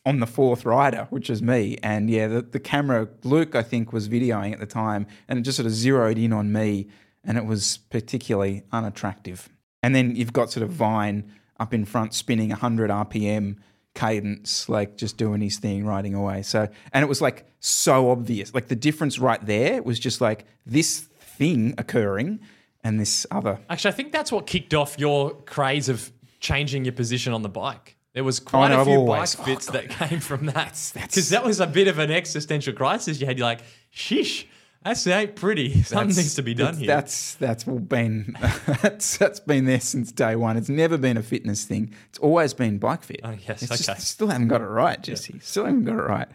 on 0.05 0.19
the 0.19 0.27
fourth 0.27 0.65
rider, 0.65 1.07
which 1.09 1.29
is 1.29 1.41
me. 1.41 1.77
And 1.81 2.09
yeah, 2.09 2.27
the, 2.27 2.41
the 2.41 2.59
camera, 2.59 3.07
Luke, 3.23 3.55
I 3.55 3.63
think, 3.63 3.91
was 3.91 4.07
videoing 4.07 4.53
at 4.53 4.59
the 4.59 4.65
time, 4.65 5.07
and 5.27 5.39
it 5.39 5.41
just 5.41 5.57
sort 5.57 5.65
of 5.65 5.73
zeroed 5.73 6.17
in 6.17 6.31
on 6.31 6.51
me, 6.51 6.87
and 7.23 7.37
it 7.37 7.45
was 7.45 7.79
particularly 7.89 8.63
unattractive. 8.71 9.49
And 9.81 9.95
then 9.95 10.15
you've 10.15 10.33
got 10.33 10.51
sort 10.51 10.63
of 10.63 10.69
Vine 10.69 11.31
up 11.59 11.73
in 11.73 11.85
front 11.85 12.13
spinning 12.13 12.49
100 12.49 12.89
RPM 12.89 13.57
cadence, 13.93 14.69
like 14.69 14.97
just 14.97 15.17
doing 15.17 15.41
his 15.41 15.57
thing, 15.57 15.85
riding 15.85 16.13
away. 16.13 16.43
So, 16.43 16.67
and 16.93 17.03
it 17.03 17.07
was 17.07 17.21
like 17.21 17.45
so 17.59 18.11
obvious. 18.11 18.53
Like 18.53 18.67
the 18.67 18.75
difference 18.75 19.17
right 19.17 19.43
there 19.43 19.81
was 19.81 19.97
just 19.97 20.21
like 20.21 20.45
this 20.65 20.99
thing 20.99 21.73
occurring 21.77 22.39
and 22.83 22.99
this 22.99 23.25
other. 23.31 23.59
Actually, 23.69 23.89
I 23.89 23.93
think 23.95 24.11
that's 24.11 24.31
what 24.31 24.45
kicked 24.45 24.73
off 24.73 24.99
your 24.99 25.31
craze 25.31 25.89
of 25.89 26.11
changing 26.45 26.86
your 26.86 26.93
position 26.93 27.34
on 27.34 27.41
the 27.41 27.49
bike. 27.49 27.97
There 28.13 28.23
was 28.23 28.39
quite 28.39 28.69
no, 28.69 28.81
a 28.81 28.86
few 28.86 29.03
bike 29.03 29.29
oh, 29.39 29.43
fits 29.43 29.65
God. 29.65 29.73
that 29.73 29.89
came 29.89 30.19
from 30.19 30.45
that. 30.53 30.91
Because 30.93 31.29
that 31.29 31.43
was 31.43 31.60
a 31.60 31.67
bit 31.67 31.88
of 31.88 31.99
an 31.99 32.12
existential 32.12 32.73
crisis 32.73 33.19
you 33.19 33.25
had. 33.25 33.38
You're 33.38 33.47
like, 33.47 33.62
shish, 33.89 34.47
that's 34.84 35.08
ain't 35.08 35.36
pretty. 35.36 35.81
Something 35.84 36.15
needs 36.15 36.36
to 36.36 36.43
be 36.43 36.53
done 36.53 36.75
that's, 36.75 36.77
here. 36.77 36.88
That's 36.88 37.36
that's 37.36 37.63
been 37.63 38.38
that's 38.81 39.17
that's 39.17 39.39
been 39.39 39.65
there 39.65 39.79
since 39.79 40.12
day 40.12 40.36
one. 40.36 40.55
It's 40.55 40.69
never 40.69 40.97
been 40.97 41.17
a 41.17 41.23
fitness 41.23 41.65
thing. 41.65 41.93
It's 42.10 42.19
always 42.19 42.53
been 42.53 42.77
bike 42.77 43.03
fit. 43.03 43.21
Oh, 43.23 43.31
yes, 43.31 43.63
it's 43.63 43.71
okay. 43.71 43.97
Just, 43.97 44.08
still 44.08 44.27
haven't 44.27 44.49
got 44.49 44.62
it 44.62 44.65
right, 44.65 45.01
Jesse. 45.01 45.39
Still 45.39 45.65
haven't 45.65 45.86
got 45.86 45.95
it 45.95 46.03
right. 46.03 46.27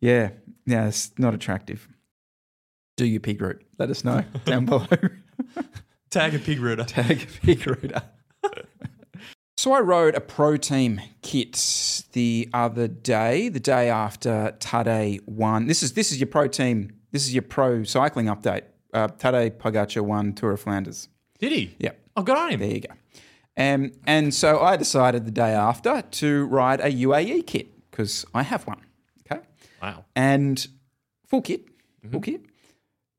Yeah, 0.00 0.30
yeah, 0.64 0.88
it's 0.88 1.12
not 1.18 1.34
attractive. 1.34 1.86
Do 2.96 3.04
your 3.04 3.20
pig 3.20 3.40
root. 3.42 3.62
Let 3.78 3.90
us 3.90 4.02
know 4.02 4.24
down 4.46 4.64
below. 4.64 4.86
Tag 6.10 6.34
a 6.34 6.38
pig 6.38 6.60
rooter. 6.60 6.84
Tag 6.84 7.22
a 7.22 7.46
pig 7.46 7.66
router. 7.66 8.02
So 9.60 9.74
I 9.74 9.80
rode 9.80 10.14
a 10.14 10.22
pro 10.22 10.56
team 10.56 11.02
kit 11.20 12.06
the 12.12 12.48
other 12.54 12.88
day, 12.88 13.50
the 13.50 13.60
day 13.60 13.90
after 13.90 14.56
Tadej 14.58 15.20
won. 15.28 15.66
This 15.66 15.82
is 15.82 15.92
this 15.92 16.12
is 16.12 16.18
your 16.18 16.28
pro 16.28 16.48
team. 16.48 16.94
This 17.10 17.26
is 17.26 17.34
your 17.34 17.42
pro 17.42 17.84
cycling 17.84 18.24
update. 18.24 18.62
Uh, 18.94 19.08
Tadej 19.08 19.58
Pogacar 19.58 20.00
won 20.00 20.32
Tour 20.32 20.52
of 20.52 20.60
Flanders. 20.60 21.08
Did 21.40 21.52
he? 21.52 21.76
Yeah, 21.78 21.90
Oh, 22.16 22.22
good 22.22 22.38
on 22.38 22.52
him. 22.52 22.60
there 22.60 22.70
you 22.70 22.80
go. 22.80 22.94
Um, 23.54 23.92
and 24.06 24.32
so 24.32 24.60
I 24.60 24.76
decided 24.76 25.26
the 25.26 25.30
day 25.30 25.52
after 25.52 26.00
to 26.00 26.46
ride 26.46 26.80
a 26.80 26.90
UAE 26.90 27.46
kit 27.46 27.90
because 27.90 28.24
I 28.34 28.44
have 28.44 28.66
one. 28.66 28.80
Okay, 29.30 29.42
Wow. 29.82 30.06
and 30.16 30.66
full 31.26 31.42
kit, 31.42 31.66
full 32.10 32.22
kit. 32.22 32.40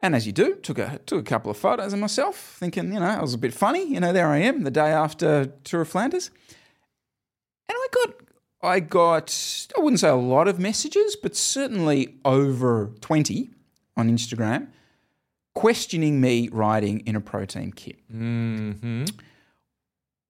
And 0.02 0.16
as 0.16 0.26
you 0.26 0.32
do, 0.32 0.56
took 0.56 0.80
a 0.80 1.00
took 1.06 1.20
a 1.20 1.24
couple 1.24 1.52
of 1.52 1.58
photos 1.58 1.94
of 1.94 2.00
myself, 2.00 2.58
thinking, 2.60 2.92
you 2.94 3.00
know, 3.00 3.06
I 3.06 3.22
was 3.22 3.34
a 3.34 3.38
bit 3.38 3.54
funny. 3.54 3.86
You 3.86 4.00
know, 4.00 4.12
there 4.12 4.28
I 4.28 4.40
am 4.40 4.64
the 4.64 4.72
day 4.72 4.92
after 4.92 5.46
Tour 5.64 5.82
of 5.82 5.90
Flanders, 5.90 6.32
and 7.70 7.78
I 7.78 7.88
got 7.92 8.16
I 8.64 8.80
got 8.80 9.68
I 9.78 9.82
wouldn't 9.82 10.00
say 10.00 10.10
a 10.10 10.16
lot 10.16 10.48
of 10.48 10.60
messages, 10.60 11.16
but 11.16 11.36
certainly 11.36 12.16
over 12.26 12.92
twenty 13.00 13.52
on 13.96 14.10
Instagram 14.10 14.70
questioning 15.54 16.22
me 16.22 16.50
riding 16.52 17.02
in 17.02 17.16
a 17.16 17.22
pro 17.22 17.46
team 17.46 17.72
kit. 17.72 17.98
Mm-hmm. 18.12 19.06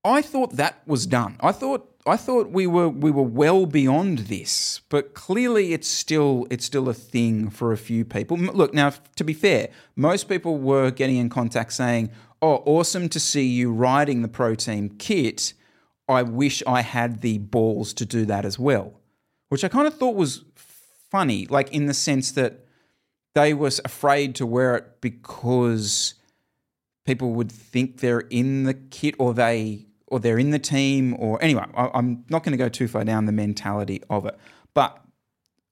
I 0.04 0.22
thought 0.22 0.56
that 0.56 0.82
was 0.88 1.06
done. 1.06 1.38
I 1.40 1.52
thought 1.52 1.91
I 2.06 2.18
thought 2.18 2.50
we 2.50 2.66
were 2.66 2.90
we 2.90 3.12
were 3.12 3.22
well 3.22 3.66
beyond 3.66 4.20
this, 4.20 4.82
but 4.90 5.14
clearly 5.14 5.74
it's 5.74 5.88
still 5.88 6.48
it's 6.50 6.66
still 6.66 6.90
a 6.90 6.94
thing 6.94 7.50
for 7.50 7.72
a 7.72 7.78
few 7.78 8.04
people. 8.04 8.38
Look, 8.38 8.74
now 8.74 8.94
to 9.16 9.24
be 9.24 9.34
fair, 9.34 9.70
most 9.96 10.28
people 10.28 10.58
were 10.58 10.90
getting 10.90 11.18
in 11.18 11.30
contact 11.30 11.74
saying, 11.74 12.10
"Oh, 12.42 12.64
awesome 12.66 13.08
to 13.10 13.20
see 13.20 13.46
you 13.46 13.72
riding 13.72 14.24
the 14.24 14.28
pro 14.28 14.56
team 14.56 14.90
kit. 14.90 15.54
I 16.08 16.24
wish 16.24 16.64
I 16.66 16.82
had 16.82 17.22
the 17.22 17.38
balls 17.38 17.94
to 17.94 18.06
do 18.06 18.26
that 18.26 18.46
as 18.46 18.58
well, 18.58 19.00
which 19.50 19.64
I 19.64 19.68
kind 19.68 19.88
of 19.88 19.94
thought 19.94 20.16
was 20.16 20.44
funny, 20.56 21.46
like 21.48 21.72
in 21.72 21.86
the 21.86 21.94
sense 21.94 22.32
that 22.32 22.66
they 23.36 23.54
was 23.54 23.80
afraid 23.86 24.34
to 24.36 24.46
wear 24.46 24.76
it 24.76 25.02
because 25.02 26.16
people 27.06 27.34
would 27.34 27.52
think 27.52 28.00
they're 28.00 28.22
in 28.22 28.64
the 28.64 28.74
kit 28.74 29.16
or 29.20 29.34
they 29.34 29.86
or 30.12 30.20
they're 30.20 30.38
in 30.38 30.52
the 30.52 30.60
team 30.60 31.16
or 31.18 31.42
anyway. 31.42 31.66
I, 31.76 31.90
I'm 31.94 32.26
not 32.30 32.44
going 32.44 32.52
to 32.52 32.58
go 32.58 32.70
too 32.70 32.88
far 32.88 33.04
down 33.04 33.26
the 33.26 33.32
mentality 33.32 34.02
of 34.10 34.26
it, 34.26 34.38
but 34.74 35.02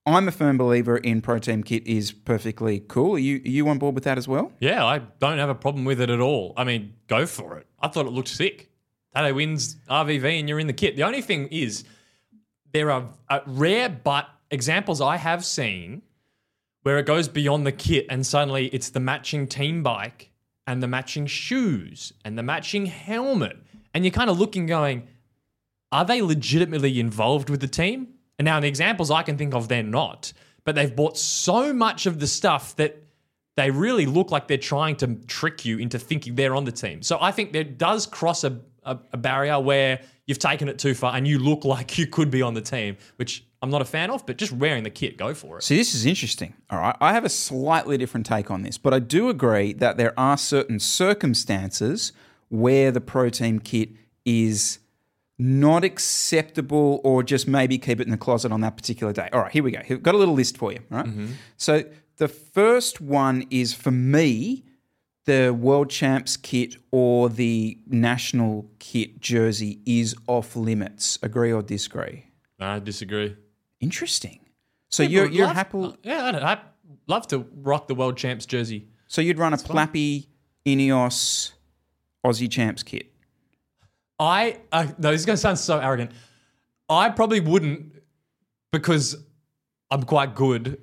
I'm 0.06 0.28
a 0.28 0.32
firm 0.32 0.58
believer 0.58 0.98
in 0.98 1.22
Pro 1.22 1.38
Team 1.40 1.62
kit 1.64 1.86
is 1.86 2.12
perfectly 2.12 2.80
cool. 2.80 3.16
Are 3.16 3.20
you 3.20 3.38
are 3.38 3.50
you 3.50 3.68
on 3.68 3.78
board 3.78 3.96
with 3.96 4.06
that 4.06 4.18
as 4.18 4.28
well? 4.28 4.52
Yeah, 4.60 4.86
I 4.86 5.00
don't 5.00 5.38
have 5.38 5.50
a 5.50 5.56
problem 5.56 5.86
with 5.86 6.02
it 6.02 6.10
at 6.10 6.20
all. 6.20 6.54
I 6.58 6.64
mean, 6.64 6.94
go 7.08 7.26
for 7.26 7.58
it. 7.58 7.68
I 7.80 7.90
thought 7.90 8.08
it 8.08 8.12
looked 8.12 8.30
sick. 8.30 8.72
Tadej 9.16 9.36
wins 9.36 9.76
RVV 9.90 10.40
and 10.40 10.48
you're 10.48 10.60
in 10.60 10.68
the 10.68 10.74
kit. 10.74 10.96
The 10.96 11.04
only 11.04 11.22
thing 11.22 11.48
is, 11.48 11.84
there 12.72 12.92
are 12.92 13.10
uh, 13.30 13.40
rare 13.46 13.90
but 13.90 14.28
examples 14.52 15.02
I 15.02 15.18
have 15.18 15.44
seen 15.44 16.02
where 16.84 16.98
it 16.98 17.06
goes 17.06 17.28
beyond 17.28 17.68
the 17.68 17.72
kit 17.72 18.06
and 18.10 18.26
suddenly 18.26 18.68
it's 18.68 18.90
the 18.90 19.00
matching 19.00 19.48
team 19.48 19.84
bike 19.84 20.32
and 20.66 20.82
the 20.82 20.88
matching 20.88 21.26
shoes 21.26 22.14
and 22.24 22.38
the 22.38 22.44
matching 22.44 22.86
helmet. 22.86 23.58
And 23.94 24.06
you're 24.06 24.12
kind 24.12 24.30
of 24.30 24.40
looking, 24.40 24.66
going, 24.66 25.08
are 25.92 26.06
they 26.06 26.22
legitimately 26.22 27.00
involved 27.00 27.50
with 27.50 27.62
the 27.62 27.68
team? 27.68 28.10
And 28.38 28.46
now, 28.46 28.60
the 28.60 28.68
examples 28.68 29.12
I 29.12 29.24
can 29.24 29.38
think 29.38 29.54
of, 29.54 29.68
they're 29.68 29.84
not. 29.84 30.32
But 30.64 30.76
they've 30.76 30.96
bought 30.96 31.18
so 31.18 31.74
much 31.74 32.06
of 32.06 32.20
the 32.20 32.28
stuff 32.28 32.76
that 32.78 33.04
they 33.60 33.72
really 33.72 34.06
look 34.06 34.32
like 34.32 34.48
they're 34.48 34.58
trying 34.58 34.96
to 34.98 35.16
trick 35.28 35.66
you 35.66 35.80
into 35.80 36.00
thinking 36.00 36.36
they're 36.36 36.56
on 36.56 36.64
the 36.64 36.72
team. 36.72 37.02
So 37.02 37.18
I 37.20 37.32
think 37.32 37.52
there 37.52 37.66
does 37.66 38.06
cross 38.06 38.46
a, 38.46 38.58
a, 38.84 38.98
a 39.12 39.18
barrier 39.18 39.60
where 39.60 40.00
you've 40.28 40.40
taken 40.40 40.70
it 40.70 40.80
too 40.80 40.94
far 40.94 41.16
and 41.16 41.28
you 41.28 41.40
look 41.40 41.66
like 41.66 41.98
you 41.98 42.08
could 42.08 42.32
be 42.32 42.42
on 42.42 42.54
the 42.54 42.62
team, 42.62 42.96
which 43.18 43.44
I'm 43.62 43.70
not 43.70 43.82
a 43.82 43.86
fan 43.86 44.12
of, 44.12 44.26
but 44.26 44.38
just 44.38 44.54
wearing 44.54 44.84
the 44.84 44.90
kit, 44.90 45.18
go 45.18 45.34
for 45.34 45.58
it. 45.58 45.64
See, 45.64 45.76
this 45.76 45.94
is 45.94 46.06
interesting. 46.06 46.54
All 46.70 46.80
right. 46.80 46.96
I 47.02 47.12
have 47.12 47.26
a 47.26 47.30
slightly 47.30 47.98
different 47.98 48.26
take 48.26 48.50
on 48.50 48.62
this, 48.62 48.78
but 48.78 48.94
I 48.94 49.00
do 49.00 49.28
agree 49.28 49.74
that 49.74 49.98
there 49.98 50.18
are 50.18 50.38
certain 50.38 50.80
circumstances 50.80 52.14
where 52.50 52.92
the 52.92 53.02
pro 53.02 53.30
team 53.30 53.60
kit 53.60 53.90
is 54.26 54.80
not 55.38 55.84
acceptable 55.84 57.00
or 57.04 57.24
just 57.24 57.48
maybe 57.48 57.78
keep 57.78 58.00
it 58.00 58.04
in 58.04 58.12
the 58.12 58.18
closet 58.18 58.52
on 58.52 58.62
that 58.62 58.76
particular 58.76 59.14
day. 59.14 59.30
All 59.32 59.42
right, 59.42 59.52
here 59.52 59.64
we 59.64 59.72
go. 59.72 59.98
Got 59.98 60.16
a 60.16 60.18
little 60.18 60.34
list 60.34 60.58
for 60.58 60.72
you. 60.74 60.80
All 60.92 60.98
right? 60.98 61.06
Mm-hmm. 61.06 61.28
So 61.56 61.86
the 62.18 62.28
first 62.28 63.00
one 63.00 63.46
is 63.50 63.74
for 63.74 63.92
me, 63.92 64.66
the 65.26 65.52
world 65.52 65.90
champs 65.90 66.36
kit 66.36 66.76
or 66.92 67.30
the 67.30 67.78
national 67.88 68.70
kit 68.80 69.22
jersey 69.22 69.80
is 69.86 70.16
off 70.28 70.56
limits. 70.56 71.18
Agree 71.24 71.54
or 71.54 71.62
disagree? 71.62 72.26
I 72.60 72.80
disagree. 72.80 73.38
Interesting. 73.80 74.40
So 74.90 75.04
you're 75.04 75.30
you're 75.30 75.48
love, 75.48 75.56
happy. 75.56 75.78
Uh, 75.78 75.92
yeah, 76.04 76.26
I'd, 76.26 76.36
I'd 76.36 76.60
love 77.08 77.28
to 77.28 77.46
rock 77.62 77.88
the 77.88 77.96
world 77.96 78.18
champs 78.18 78.46
jersey. 78.46 78.88
So 79.08 79.22
you'd 79.22 79.38
run 79.38 79.54
a 79.54 79.58
Plappy 79.58 80.28
Ineos 80.66 81.54
Aussie 82.26 82.50
champs 82.50 82.84
kit. 82.84 83.12
I 84.20 84.58
uh, 84.72 84.88
no, 84.98 85.12
this 85.12 85.22
is 85.22 85.26
going 85.26 85.36
to 85.38 85.42
sound 85.42 85.60
so 85.60 85.80
arrogant. 85.80 86.12
I 86.90 87.10
probably 87.10 87.40
wouldn't 87.40 87.94
because 88.72 89.16
I'm 89.92 90.04
quite 90.04 90.36
good. 90.36 90.82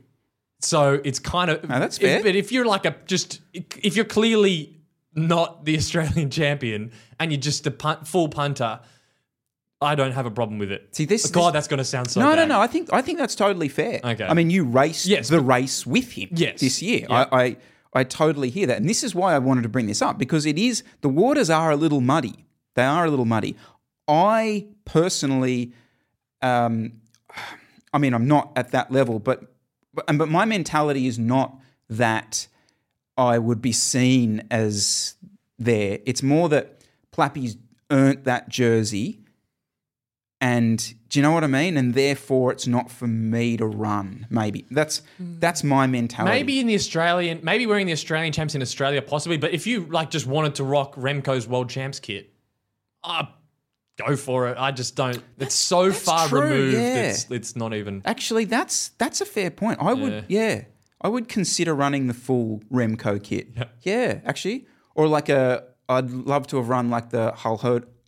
So 0.61 1.01
it's 1.05 1.19
kind 1.19 1.51
of 1.51 1.69
No, 1.69 1.79
that's 1.79 1.97
if- 1.99 2.03
fair. 2.03 2.23
but 2.23 2.35
if 2.35 2.51
you're 2.53 2.65
like 2.65 2.87
a 2.87 2.97
just 3.07 3.41
if 3.53 3.95
you're 3.97 4.05
clearly 4.07 4.79
not 5.15 5.65
the 5.65 5.77
Australian 5.79 6.31
champion 6.31 6.93
and 7.21 7.31
you're 7.31 7.41
just 7.41 7.67
a 7.67 7.71
punt, 7.71 8.07
full 8.09 8.29
punter, 8.29 8.81
I 9.83 9.95
don't 9.95 10.13
have 10.13 10.25
a 10.25 10.31
problem 10.31 10.59
with 10.59 10.73
it. 10.73 10.95
See, 10.97 11.05
this- 11.05 11.27
God, 11.31 11.49
this- 11.49 11.53
that's 11.53 11.69
going 11.69 11.79
to 11.79 11.85
sound 11.85 12.11
so. 12.11 12.21
no, 12.21 12.31
bad. 12.31 12.49
no, 12.49 12.55
no. 12.57 12.61
I 12.63 12.67
think 12.67 12.91
I 12.93 13.03
think 13.03 13.19
that's 13.19 13.35
totally 13.35 13.69
fair. 13.69 14.01
Okay. 14.03 14.25
I 14.25 14.33
mean, 14.33 14.49
you 14.49 14.65
raced 14.65 15.05
Yes, 15.07 15.29
the 15.29 15.41
race 15.41 15.85
with 15.87 16.13
him 16.13 16.31
Yes. 16.33 16.61
this 16.61 16.81
year. 16.81 17.07
Yeah. 17.11 17.27
I, 17.31 17.43
I 17.45 17.57
I 17.97 18.05
totally 18.05 18.51
hear 18.51 18.67
that, 18.67 18.77
and 18.77 18.89
this 18.89 19.03
is 19.03 19.15
why 19.15 19.35
I 19.35 19.39
wanted 19.39 19.63
to 19.63 19.69
bring 19.69 19.87
this 19.87 20.03
up 20.03 20.19
because 20.19 20.47
it 20.47 20.59
is 20.59 20.83
the 21.01 21.09
waters 21.09 21.51
are 21.51 21.71
a 21.71 21.77
little 21.77 22.01
muddy. 22.01 22.47
They 22.75 22.85
are 22.85 23.07
a 23.07 23.11
little 23.11 23.25
muddy. 23.25 23.57
I 24.07 24.67
personally, 24.85 25.73
um, 26.43 27.01
I 27.93 27.99
mean, 27.99 28.15
I'm 28.15 28.29
not 28.29 28.53
at 28.57 28.71
that 28.73 28.91
level, 28.93 29.19
but 29.19 29.53
but, 29.95 30.05
but 30.19 30.29
my 30.29 30.45
mentality 30.45 31.07
is 31.07 31.19
not 31.19 31.59
that 31.89 32.47
I 33.17 33.39
would 33.39 33.63
be 33.63 33.73
seen 33.73 34.47
as 34.51 35.15
there. 35.59 35.99
It's 36.05 36.23
more 36.23 36.49
that 36.51 36.83
Plappy's 37.13 37.57
earned 37.91 38.25
that 38.25 38.49
jersey. 38.49 39.21
And 40.41 40.79
do 41.09 41.19
you 41.19 41.23
know 41.23 41.33
what 41.33 41.45
I 41.45 41.47
mean? 41.47 41.79
And 41.79 41.95
therefore, 41.95 42.53
it's 42.53 42.67
not 42.67 42.91
for 42.91 43.07
me 43.07 43.57
to 43.57 43.67
run. 43.67 44.27
Maybe 44.29 44.67
that's 44.71 45.01
that's 45.19 45.65
my 45.65 45.87
mentality. 45.87 46.31
Maybe 46.31 46.61
in 46.61 46.67
the 46.67 46.75
Australian, 46.75 47.41
maybe 47.43 47.67
wearing 47.67 47.87
the 47.87 47.93
Australian 47.93 48.33
champs 48.35 48.55
in 48.55 48.61
Australia, 48.61 49.01
possibly. 49.01 49.39
But 49.39 49.53
if 49.53 49.67
you 49.67 49.87
like 49.87 50.11
just 50.11 50.27
wanted 50.27 50.57
to 50.57 50.65
rock 50.65 50.95
Remco's 50.97 51.49
world 51.49 51.71
champs 51.71 52.01
kit, 52.01 52.35
uh, 53.03 53.25
go 53.97 54.15
for 54.15 54.49
it. 54.49 54.59
I 54.59 54.73
just 54.73 54.95
don't. 54.95 55.23
It's 55.39 55.55
so 55.55 55.89
that's 55.89 56.03
far 56.03 56.29
true, 56.29 56.41
removed. 56.41 56.75
yeah. 56.75 57.03
It's 57.05 57.31
it's 57.31 57.57
not 57.57 57.73
even. 57.73 58.03
actually 58.05 58.45
that's 58.45 58.91
that's 58.99 59.23
a 59.23 59.27
fair 59.27 59.51
point. 59.51 59.79
I 59.81 59.95
would, 59.95 60.27
yeah, 60.29 60.65
I 61.01 61.09
would 61.09 61.29
consider 61.29 61.75
running 61.75 62.09
the 62.09 62.15
full 62.15 62.61
Remco 62.71 63.23
kit. 63.23 63.49
Yeah, 63.57 63.65
yeah 63.83 64.21
actually, 64.27 64.67
or 64.95 65.09
like 65.09 65.31
a, 65.31 65.65
I'd 65.89 66.11
love 66.11 66.47
to 66.49 66.59
have 66.59 66.69
run 66.69 66.91
like 66.91 67.09
the 67.09 67.33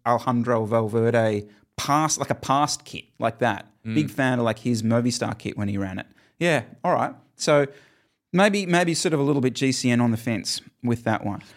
Alejandro 0.07 0.66
Valverde 0.66 1.49
past, 1.79 2.18
like 2.18 2.31
a 2.31 2.35
past 2.35 2.85
kit 2.85 3.05
like 3.18 3.39
that. 3.39 3.66
Mm. 3.87 3.95
Big 3.95 4.11
fan 4.11 4.39
of 4.39 4.45
like 4.45 4.59
his 4.59 4.83
Movistar 4.83 5.39
kit 5.39 5.57
when 5.57 5.68
he 5.68 5.79
ran 5.79 5.99
it. 5.99 6.07
Yeah, 6.39 6.64
all 6.85 6.93
right. 6.93 7.14
So 7.37 7.66
maybe 8.33 8.66
maybe 8.66 8.95
sort 8.95 9.14
of 9.14 9.20
a 9.20 9.22
little 9.22 9.41
bit 9.41 9.55
GCN 9.55 10.03
on 10.03 10.11
the 10.11 10.16
fence 10.16 10.61
with 10.83 11.05
that 11.05 11.24
one. 11.24 11.43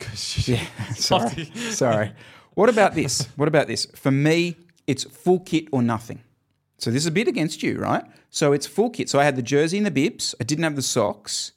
Yeah, 0.45 0.65
sorry, 0.95 1.45
sorry. 1.55 2.13
What 2.53 2.69
about 2.69 2.93
this? 2.95 3.27
What 3.35 3.47
about 3.47 3.67
this? 3.67 3.85
For 3.95 4.11
me, 4.11 4.55
it's 4.87 5.03
full 5.03 5.39
kit 5.39 5.65
or 5.71 5.81
nothing. 5.81 6.21
So 6.77 6.89
this 6.89 7.03
is 7.03 7.07
a 7.07 7.11
bit 7.11 7.27
against 7.27 7.61
you, 7.61 7.77
right? 7.77 8.03
So 8.29 8.53
it's 8.53 8.65
full 8.65 8.89
kit. 8.89 9.09
So 9.09 9.19
I 9.19 9.23
had 9.23 9.35
the 9.35 9.43
jersey 9.43 9.77
and 9.77 9.85
the 9.85 9.91
bibs. 9.91 10.35
I 10.39 10.43
didn't 10.43 10.63
have 10.63 10.75
the 10.75 10.81
socks, 10.81 11.51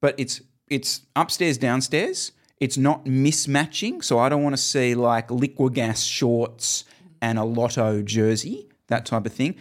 but 0.00 0.14
it's 0.18 0.40
it's 0.68 1.02
upstairs, 1.14 1.58
downstairs. 1.58 2.32
It's 2.60 2.76
not 2.78 3.04
mismatching. 3.04 4.02
So 4.02 4.18
I 4.18 4.28
don't 4.28 4.42
want 4.42 4.56
to 4.56 4.62
see 4.62 4.94
like 4.94 5.28
Liquigas 5.28 6.08
shorts 6.08 6.84
and 7.24 7.38
a 7.38 7.44
Lotto 7.44 8.02
jersey, 8.02 8.68
that 8.88 9.06
type 9.06 9.24
of 9.24 9.32
thing. 9.32 9.56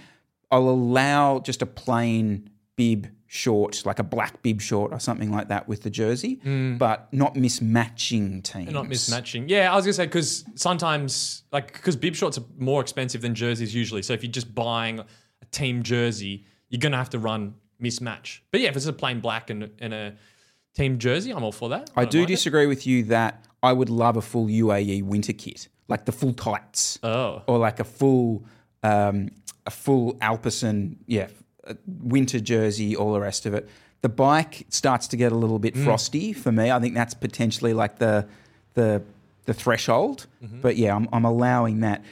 I'll 0.52 0.68
allow 0.68 1.40
just 1.40 1.62
a 1.62 1.66
plain 1.66 2.50
bib 2.76 3.08
short, 3.26 3.86
like 3.86 4.00
a 4.00 4.04
black 4.04 4.42
bib 4.44 4.60
short 4.60 4.92
or 4.92 5.00
something 5.00 5.32
like 5.32 5.48
that 5.48 5.68
with 5.68 5.82
the 5.82 5.90
jersey, 5.90 6.42
mm. 6.44 6.78
but 6.78 7.08
not 7.14 7.36
mismatching 7.36 8.44
teams. 8.44 8.72
Not 8.72 8.88
mismatching. 8.88 9.46
Yeah, 9.48 9.72
I 9.72 9.76
was 9.78 9.86
gonna 9.86 9.94
say 9.94 10.06
because 10.08 10.44
sometimes, 10.56 11.44
like, 11.54 11.72
because 11.72 11.96
bib 11.96 12.16
shorts 12.16 12.38
are 12.38 12.44
more 12.58 12.82
expensive 12.82 13.22
than 13.22 13.34
jerseys 13.34 13.74
usually. 13.74 14.04
So 14.04 14.12
if 14.12 14.24
you're 14.24 14.32
just 14.32 14.54
buying 14.54 15.00
a 15.00 15.46
team 15.52 15.84
jersey, 15.84 16.46
you're 16.70 16.82
gonna 16.82 16.98
have 16.98 17.12
to 17.12 17.20
run 17.20 17.56
mismatch. 17.82 18.42
But 18.52 18.60
yeah, 18.60 18.70
if 18.70 18.76
it's 18.76 18.88
a 18.88 18.94
plain 18.94 19.22
black 19.22 19.50
and, 19.50 19.70
and 19.80 19.94
a 19.94 20.16
team 20.76 20.98
jersey, 21.00 21.32
I'm 21.32 21.44
all 21.44 21.54
for 21.54 21.70
that. 21.70 21.92
I 21.96 22.02
don't 22.02 22.12
do 22.12 22.18
mind 22.20 22.30
it. 22.30 22.34
disagree 22.36 22.68
with 22.68 22.86
you 22.86 23.04
that 23.06 23.46
I 23.64 23.72
would 23.72 23.90
love 23.90 24.18
a 24.18 24.22
full 24.22 24.48
UAE 24.48 25.04
winter 25.04 25.34
kit, 25.34 25.70
like 25.88 26.06
the 26.06 26.12
full 26.12 26.34
tights, 26.34 27.00
Oh, 27.04 27.42
or 27.48 27.58
like 27.58 27.80
a 27.80 27.84
full, 27.84 28.44
um, 28.84 29.30
a 29.66 29.72
full 29.72 30.16
Alpecin, 30.16 30.98
yeah, 31.08 31.28
winter 31.86 32.40
jersey, 32.40 32.96
all 32.96 33.14
the 33.14 33.20
rest 33.20 33.46
of 33.46 33.54
it. 33.54 33.70
The 34.02 34.10
bike 34.10 34.66
starts 34.70 35.08
to 35.10 35.18
get 35.18 35.32
a 35.32 35.36
little 35.36 35.60
bit 35.60 35.76
mm. 35.76 35.84
frosty 35.84 36.34
for 36.34 36.52
me. 36.52 36.72
I 36.72 36.80
think 36.80 36.94
that's 36.94 37.14
potentially 37.14 37.74
like 37.74 38.00
the 38.00 38.28
the 38.74 39.02
the 39.46 39.54
threshold. 39.54 40.28
Mm-hmm. 40.44 40.62
But 40.62 40.78
yeah, 40.78 40.96
I'm, 40.96 41.08
I'm 41.12 41.26
allowing 41.26 41.82
that. 41.82 42.04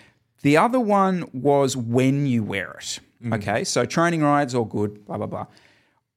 The 0.42 0.58
other 0.58 0.80
one 0.80 1.30
was 1.34 1.78
when 1.78 2.26
you 2.26 2.44
wear 2.44 2.72
it. 2.72 3.00
Mm. 3.24 3.36
Okay, 3.36 3.64
so 3.64 3.86
training 3.86 4.24
rides, 4.24 4.56
all 4.56 4.66
good, 4.66 5.06
blah 5.06 5.18
blah 5.18 5.28
blah. 5.28 5.46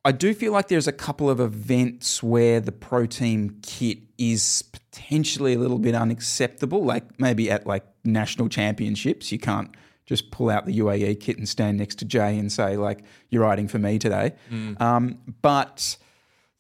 I 0.05 0.13
do 0.13 0.35
feel 0.35 0.53
like 0.53 0.69
there's 0.69 0.87
a 0.87 0.93
couple 0.93 1.31
of 1.31 1.41
events 1.41 2.23
where 2.23 2.61
the 2.61 2.73
pro 2.73 3.07
team 3.07 3.59
kit 3.63 3.99
is 4.19 4.63
potentially 4.73 5.55
a 5.55 5.59
little 5.59 5.79
bit 5.79 5.95
unacceptable. 5.95 6.85
Like 6.85 7.19
maybe 7.19 7.51
at 7.51 7.67
like 7.67 7.85
national 8.05 8.49
championships, 8.51 9.33
you 9.33 9.39
can't 9.39 9.75
just 10.05 10.31
pull 10.31 10.51
out 10.51 10.67
the 10.67 10.79
UAE 10.79 11.21
kit 11.21 11.39
and 11.39 11.49
stand 11.49 11.79
next 11.79 11.99
to 12.01 12.05
Jay 12.05 12.39
and 12.39 12.53
say 12.53 12.77
like 12.77 13.03
you're 13.31 13.43
riding 13.43 13.67
for 13.67 13.79
me 13.79 13.99
today. 13.99 14.35
Um, 14.79 15.19
but 15.41 15.97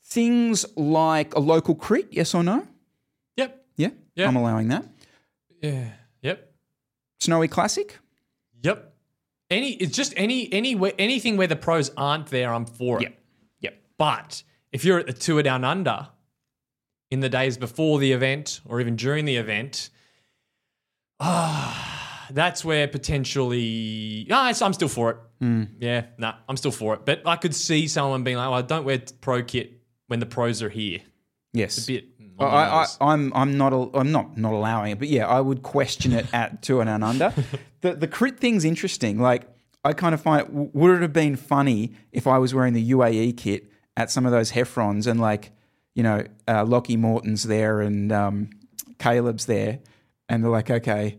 things 0.02 0.64
like 0.76 1.34
a 1.34 1.40
local 1.40 1.74
crit, 1.74 2.08
yes 2.10 2.34
or 2.34 2.42
no? 2.42 2.66
yep, 3.36 3.66
Yeah, 3.76 3.90
Yeah. 4.14 4.28
I'm 4.28 4.36
allowing 4.36 4.68
that. 4.68 4.86
yeah, 5.60 5.90
yep, 6.22 6.54
Snowy 7.20 7.48
classic. 7.48 7.98
yep. 8.62 8.92
Any, 9.50 9.72
it's 9.74 9.94
just 9.94 10.14
any, 10.16 10.50
any, 10.52 10.74
anything 10.98 11.36
where 11.36 11.46
the 11.46 11.54
pros 11.54 11.90
aren't 11.98 12.28
there, 12.28 12.52
I'm 12.52 12.64
for 12.64 12.98
it. 12.98 13.02
Yep. 13.02 13.18
But 13.98 14.42
if 14.72 14.84
you're 14.84 14.98
at 14.98 15.06
the 15.06 15.12
tour 15.12 15.42
down 15.42 15.64
under 15.64 16.08
in 17.10 17.20
the 17.20 17.28
days 17.28 17.56
before 17.56 17.98
the 17.98 18.12
event 18.12 18.60
or 18.66 18.80
even 18.80 18.96
during 18.96 19.24
the 19.24 19.36
event, 19.36 19.90
ah, 21.20 22.26
that's 22.30 22.64
where 22.64 22.88
potentially. 22.88 24.22
It's- 24.22 24.62
I'm 24.62 24.72
still 24.72 24.88
for 24.88 25.10
it. 25.10 25.16
Hmm. 25.40 25.64
Yeah, 25.78 26.06
nah, 26.18 26.34
I'm 26.48 26.56
still 26.56 26.70
for 26.72 26.94
it. 26.94 27.04
But 27.04 27.22
I 27.26 27.36
could 27.36 27.54
see 27.54 27.86
someone 27.88 28.24
being 28.24 28.36
like, 28.36 28.50
"Well, 28.50 28.62
don't 28.62 28.84
wear 28.84 29.00
pro 29.20 29.42
kit 29.42 29.80
when 30.06 30.20
the 30.20 30.26
pros 30.26 30.62
are 30.62 30.68
here." 30.70 31.00
Yes. 31.52 31.84
A 31.84 31.92
bit. 31.92 32.04
I, 32.36 32.44
I, 32.46 32.86
I'm 33.00 33.32
I'm 33.32 33.56
not 33.56 33.72
I'm 33.94 34.10
not 34.10 34.36
not 34.36 34.52
allowing 34.52 34.92
it, 34.92 34.98
but 34.98 35.08
yeah, 35.08 35.26
I 35.28 35.40
would 35.40 35.62
question 35.62 36.12
it 36.12 36.26
at 36.32 36.62
Tour 36.62 36.84
Down 36.84 37.02
Under. 37.04 37.32
the 37.80 37.94
the 37.94 38.08
crit 38.08 38.40
thing's 38.40 38.64
interesting. 38.64 39.20
Like 39.20 39.48
I 39.84 39.92
kind 39.92 40.14
of 40.14 40.20
find 40.20 40.40
it. 40.42 40.52
Would 40.52 40.96
it 40.96 41.02
have 41.02 41.12
been 41.12 41.36
funny 41.36 41.92
if 42.10 42.26
I 42.26 42.38
was 42.38 42.52
wearing 42.52 42.72
the 42.72 42.90
UAE 42.90 43.36
kit 43.36 43.70
at 43.96 44.10
some 44.10 44.26
of 44.26 44.32
those 44.32 44.52
Heffrons 44.52 45.06
and 45.06 45.20
like 45.20 45.52
you 45.94 46.02
know 46.02 46.24
uh, 46.48 46.64
Lockie 46.64 46.96
Morton's 46.96 47.44
there 47.44 47.80
and 47.80 48.10
um, 48.12 48.50
Caleb's 48.98 49.46
there, 49.46 49.80
and 50.28 50.42
they're 50.42 50.50
like, 50.50 50.70
okay. 50.70 51.18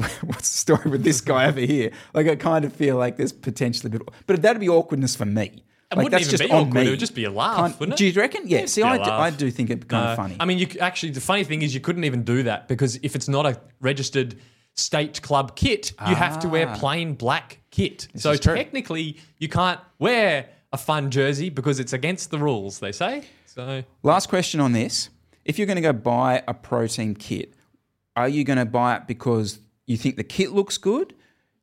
What's 0.24 0.50
the 0.50 0.58
story 0.58 0.90
with 0.90 1.04
this 1.04 1.20
guy 1.20 1.44
over 1.46 1.60
here? 1.60 1.90
Like, 2.14 2.26
I 2.26 2.34
kind 2.34 2.64
of 2.64 2.72
feel 2.72 2.96
like 2.96 3.18
there's 3.18 3.32
potentially, 3.32 3.88
a 3.94 3.98
bit, 3.98 4.08
but 4.26 4.40
that'd 4.40 4.58
be 4.58 4.68
awkwardness 4.70 5.14
for 5.14 5.26
me. 5.26 5.62
It 5.92 5.96
like, 5.98 6.04
wouldn't 6.04 6.22
even 6.22 6.48
be 6.48 6.50
awkward, 6.54 6.86
it 6.86 6.90
would 6.90 6.98
just 6.98 7.14
be 7.14 7.24
a 7.24 7.30
laugh, 7.30 7.56
Can't- 7.58 7.78
wouldn't 7.80 7.96
it? 7.96 7.98
Do 7.98 8.06
you 8.06 8.12
reckon? 8.18 8.44
Yeah. 8.46 8.64
See, 8.64 8.80
be 8.80 8.88
a 8.88 8.92
I 8.92 8.96
do. 8.96 9.10
I 9.10 9.28
do 9.28 9.50
think 9.50 9.68
it'd 9.68 9.80
be 9.80 9.88
kind 9.88 10.06
Uh, 10.06 10.10
of 10.12 10.16
funny. 10.16 10.36
I 10.40 10.46
mean, 10.46 10.58
you 10.58 10.68
actually 10.80 11.12
the 11.12 11.20
funny 11.20 11.44
thing 11.44 11.60
is 11.60 11.74
you 11.74 11.80
couldn't 11.80 12.04
even 12.04 12.22
do 12.22 12.44
that 12.44 12.66
because 12.66 12.98
if 13.02 13.14
it's 13.14 13.28
not 13.28 13.44
a 13.44 13.60
registered 13.80 14.36
state 14.74 15.20
club 15.20 15.54
kit, 15.54 15.92
you 16.08 16.14
have 16.14 16.38
to 16.38 16.48
wear 16.48 16.74
plain 16.76 17.12
black 17.12 17.58
kit. 17.70 18.08
so 18.16 18.30
Ah. 18.30 18.36
true. 18.36 18.54
technically, 18.54 19.18
you 19.36 19.48
can't 19.50 19.80
wear 19.98 20.48
a 20.72 20.78
fun 20.78 21.10
jersey 21.10 21.50
because 21.50 21.80
it's 21.80 21.92
against 21.92 22.30
the 22.30 22.38
rules. 22.38 22.78
They 22.78 22.92
say 22.92 23.24
so. 23.46 23.82
Last 24.02 24.28
question 24.28 24.60
on 24.60 24.72
this. 24.72 25.10
If 25.44 25.58
you're 25.58 25.66
going 25.66 25.76
to 25.76 25.82
go 25.82 25.92
buy 25.92 26.42
a 26.46 26.54
pro 26.54 26.86
team 26.86 27.14
kit, 27.14 27.54
are 28.16 28.28
you 28.28 28.44
going 28.44 28.58
to 28.58 28.64
buy 28.64 28.96
it 28.96 29.06
because 29.06 29.58
you 29.86 29.96
think 29.96 30.16
the 30.16 30.24
kit 30.24 30.52
looks 30.52 30.78
good, 30.78 31.14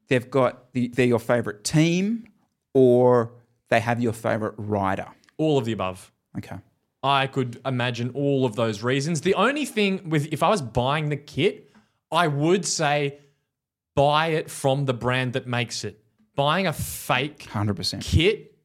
they've 0.08 0.30
got 0.30 0.74
the, 0.74 0.88
they're 0.89 1.05
your 1.05 1.20
favorite 1.20 1.64
team, 1.64 2.28
or 2.74 3.32
they 3.70 3.80
have 3.80 4.01
your 4.01 4.14
favorite 4.14 4.55
rider? 4.58 5.08
All 5.38 5.58
of 5.58 5.66
the 5.66 5.72
above. 5.72 6.12
Okay. 6.38 6.58
I 7.03 7.28
could 7.28 7.62
imagine 7.66 8.10
all 8.14 8.45
of 8.45 8.55
those 8.55 8.84
reasons. 8.84 9.22
The 9.22 9.36
only 9.36 9.66
thing 9.66 10.10
with 10.10 10.28
if 10.34 10.43
I 10.43 10.49
was 10.49 10.62
buying 10.62 11.10
the 11.10 11.18
kit, 11.18 11.72
I 12.12 12.28
would 12.28 12.66
say 12.66 13.20
buy 13.95 14.28
it 14.28 14.49
from 14.49 14.86
the 14.86 14.93
brand 14.93 15.34
that 15.34 15.47
makes 15.47 15.84
it. 15.84 16.03
Buying 16.36 16.68
a 16.68 16.74
fake 16.74 17.47
100%. 17.49 18.01
kit 18.01 18.57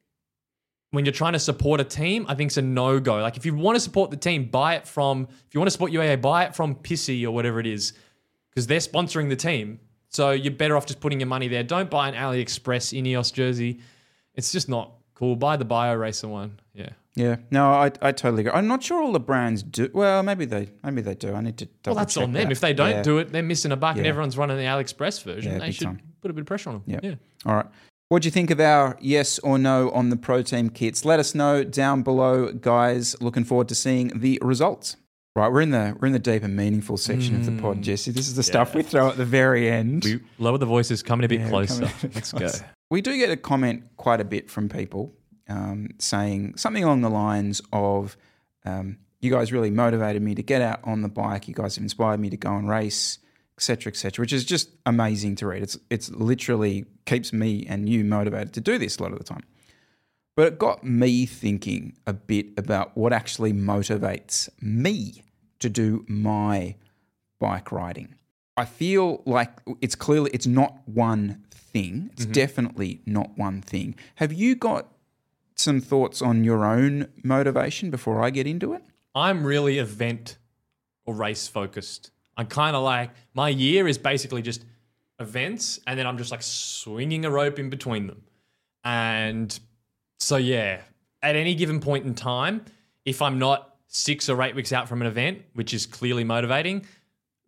when 0.92 1.04
you're 1.04 1.12
trying 1.12 1.32
to 1.32 1.38
support 1.38 1.80
a 1.80 1.84
team, 1.84 2.24
I 2.28 2.34
think 2.34 2.48
it's 2.50 2.56
a 2.58 2.62
no 2.62 3.00
go. 3.00 3.16
Like 3.20 3.36
if 3.36 3.44
you 3.44 3.54
want 3.54 3.76
to 3.76 3.80
support 3.80 4.10
the 4.10 4.16
team, 4.16 4.44
buy 4.44 4.76
it 4.76 4.86
from. 4.86 5.26
If 5.48 5.54
you 5.54 5.58
want 5.60 5.66
to 5.66 5.72
support 5.72 5.90
UAE, 5.90 6.20
buy 6.22 6.44
it 6.44 6.54
from 6.54 6.76
Pissei 6.76 7.24
or 7.24 7.30
whatever 7.32 7.58
it 7.60 7.66
is, 7.66 7.94
because 8.50 8.66
they're 8.66 8.78
sponsoring 8.78 9.28
the 9.28 9.36
team. 9.36 9.80
So 10.10 10.30
you're 10.30 10.52
better 10.52 10.76
off 10.76 10.84
just 10.86 11.00
putting 11.00 11.18
your 11.20 11.26
money 11.26 11.48
there. 11.48 11.62
Don't 11.62 11.90
buy 11.90 12.08
an 12.08 12.14
AliExpress 12.14 12.92
Ineos 13.02 13.32
jersey. 13.32 13.80
It's 14.34 14.52
just 14.52 14.68
not 14.68 14.92
cool. 15.14 15.36
Buy 15.36 15.56
the 15.56 15.64
Bioracer 15.64 16.28
one. 16.28 16.60
Yeah. 16.74 16.90
Yeah. 17.14 17.36
No, 17.50 17.72
I, 17.72 17.86
I 18.02 18.12
totally 18.12 18.40
agree. 18.42 18.52
I'm 18.52 18.66
not 18.68 18.82
sure 18.82 19.02
all 19.02 19.12
the 19.12 19.20
brands 19.20 19.62
do. 19.62 19.90
Well, 19.92 20.22
maybe 20.22 20.44
they 20.44 20.68
maybe 20.84 21.00
they 21.02 21.14
do. 21.14 21.34
I 21.34 21.40
need 21.40 21.56
to 21.58 21.68
Well, 21.86 21.94
that's 21.94 22.14
check 22.14 22.22
on 22.24 22.32
them. 22.32 22.44
that. 22.44 22.52
If 22.52 22.60
they 22.60 22.72
don't 22.74 22.90
Yeah. 22.90 23.02
do 23.02 23.18
it, 23.18 23.32
they're 23.32 23.42
missing 23.42 23.72
a 23.72 23.76
buck, 23.76 23.96
and 23.96 24.06
everyone's 24.06 24.36
running 24.36 24.56
the 24.58 24.64
AliExpress 24.64 25.22
version. 25.22 25.52
Yeah, 25.52 25.58
they 25.58 25.70
should 25.72 25.86
time. 25.86 26.00
put 26.20 26.30
a 26.30 26.34
bit 26.34 26.40
of 26.42 26.46
pressure 26.46 26.70
on 26.70 26.76
them. 26.76 26.84
Yep. 26.86 27.04
Yeah. 27.04 27.14
All 27.46 27.54
right. 27.56 27.66
What 28.12 28.20
do 28.20 28.26
you 28.26 28.30
think 28.30 28.50
of 28.50 28.60
our 28.60 28.98
yes 29.00 29.38
or 29.38 29.56
no 29.56 29.90
on 29.92 30.10
the 30.10 30.18
pro 30.18 30.42
team 30.42 30.68
kits? 30.68 31.06
Let 31.06 31.18
us 31.18 31.34
know 31.34 31.64
down 31.64 32.02
below, 32.02 32.52
guys. 32.52 33.18
Looking 33.22 33.42
forward 33.42 33.70
to 33.70 33.74
seeing 33.74 34.08
the 34.08 34.38
results. 34.42 34.96
Right, 35.34 35.50
we're 35.50 35.62
in 35.62 35.70
the 35.70 35.96
we're 35.98 36.08
in 36.08 36.12
the 36.12 36.18
deep 36.18 36.42
and 36.42 36.54
meaningful 36.54 36.98
section 36.98 37.36
of 37.36 37.46
the 37.46 37.52
pod, 37.52 37.80
Jesse. 37.80 38.10
This 38.10 38.28
is 38.28 38.34
the 38.36 38.42
stuff 38.42 38.74
we 38.74 38.82
throw 38.82 39.08
at 39.08 39.16
the 39.16 39.24
very 39.24 39.70
end. 39.70 40.04
We 40.04 40.20
lower 40.38 40.58
the 40.58 40.66
voices, 40.66 41.02
coming 41.02 41.24
a 41.24 41.28
bit 41.28 41.40
Yeah, 41.40 41.48
closer. 41.48 41.84
a 41.84 41.86
bit 42.02 42.14
Let's 42.14 42.32
go. 42.34 42.50
We 42.90 43.00
do 43.00 43.16
get 43.16 43.30
a 43.30 43.36
comment 43.38 43.84
quite 43.96 44.20
a 44.20 44.24
bit 44.24 44.50
from 44.50 44.68
people 44.68 45.14
um, 45.48 45.88
saying 45.98 46.58
something 46.58 46.84
along 46.84 47.00
the 47.00 47.08
lines 47.08 47.62
of, 47.72 48.18
um, 48.66 48.98
"You 49.22 49.30
guys 49.30 49.52
really 49.52 49.70
motivated 49.70 50.20
me 50.20 50.34
to 50.34 50.42
get 50.42 50.60
out 50.60 50.80
on 50.84 51.00
the 51.00 51.08
bike. 51.08 51.48
You 51.48 51.54
guys 51.54 51.76
have 51.76 51.82
inspired 51.82 52.20
me 52.20 52.28
to 52.28 52.36
go 52.36 52.54
and 52.54 52.68
race, 52.68 53.20
etc., 53.62 53.90
etc." 53.90 54.22
Which 54.22 54.32
is 54.32 54.44
just 54.44 54.70
amazing 54.84 55.36
to 55.36 55.46
read. 55.46 55.62
It's 55.62 55.78
it's 55.88 56.10
literally 56.10 56.86
keeps 57.06 57.32
me 57.32 57.64
and 57.68 57.88
you 57.88 58.04
motivated 58.04 58.52
to 58.54 58.60
do 58.60 58.78
this 58.78 58.98
a 58.98 59.02
lot 59.02 59.12
of 59.12 59.18
the 59.18 59.24
time. 59.24 59.44
But 60.34 60.46
it 60.46 60.58
got 60.58 60.82
me 60.82 61.26
thinking 61.26 61.96
a 62.06 62.12
bit 62.12 62.46
about 62.56 62.96
what 62.96 63.12
actually 63.12 63.52
motivates 63.52 64.48
me 64.60 65.22
to 65.60 65.68
do 65.68 66.04
my 66.08 66.74
bike 67.38 67.70
riding. 67.70 68.14
I 68.56 68.64
feel 68.64 69.22
like 69.26 69.50
it's 69.80 69.94
clearly 69.94 70.30
it's 70.32 70.46
not 70.46 70.78
one 70.86 71.44
thing. 71.50 72.10
It's 72.12 72.22
mm-hmm. 72.22 72.32
definitely 72.32 73.00
not 73.06 73.36
one 73.36 73.62
thing. 73.62 73.94
Have 74.16 74.32
you 74.32 74.54
got 74.54 74.88
some 75.54 75.80
thoughts 75.80 76.22
on 76.22 76.44
your 76.44 76.64
own 76.64 77.08
motivation 77.22 77.90
before 77.90 78.22
I 78.22 78.30
get 78.30 78.46
into 78.46 78.72
it? 78.72 78.82
I'm 79.14 79.44
really 79.44 79.78
event 79.78 80.38
or 81.04 81.14
race 81.14 81.46
focused. 81.46 82.11
I'm 82.36 82.46
kind 82.46 82.74
of 82.76 82.82
like 82.82 83.10
my 83.34 83.48
year 83.48 83.86
is 83.86 83.98
basically 83.98 84.42
just 84.42 84.64
events, 85.18 85.80
and 85.86 85.98
then 85.98 86.06
I'm 86.06 86.18
just 86.18 86.30
like 86.30 86.42
swinging 86.42 87.24
a 87.24 87.30
rope 87.30 87.58
in 87.58 87.70
between 87.70 88.06
them. 88.06 88.22
And 88.84 89.58
so, 90.18 90.36
yeah, 90.36 90.80
at 91.22 91.36
any 91.36 91.54
given 91.54 91.80
point 91.80 92.04
in 92.04 92.14
time, 92.14 92.64
if 93.04 93.22
I'm 93.22 93.38
not 93.38 93.76
six 93.86 94.28
or 94.28 94.42
eight 94.42 94.54
weeks 94.54 94.72
out 94.72 94.88
from 94.88 95.02
an 95.02 95.06
event, 95.06 95.42
which 95.54 95.74
is 95.74 95.86
clearly 95.86 96.24
motivating, 96.24 96.86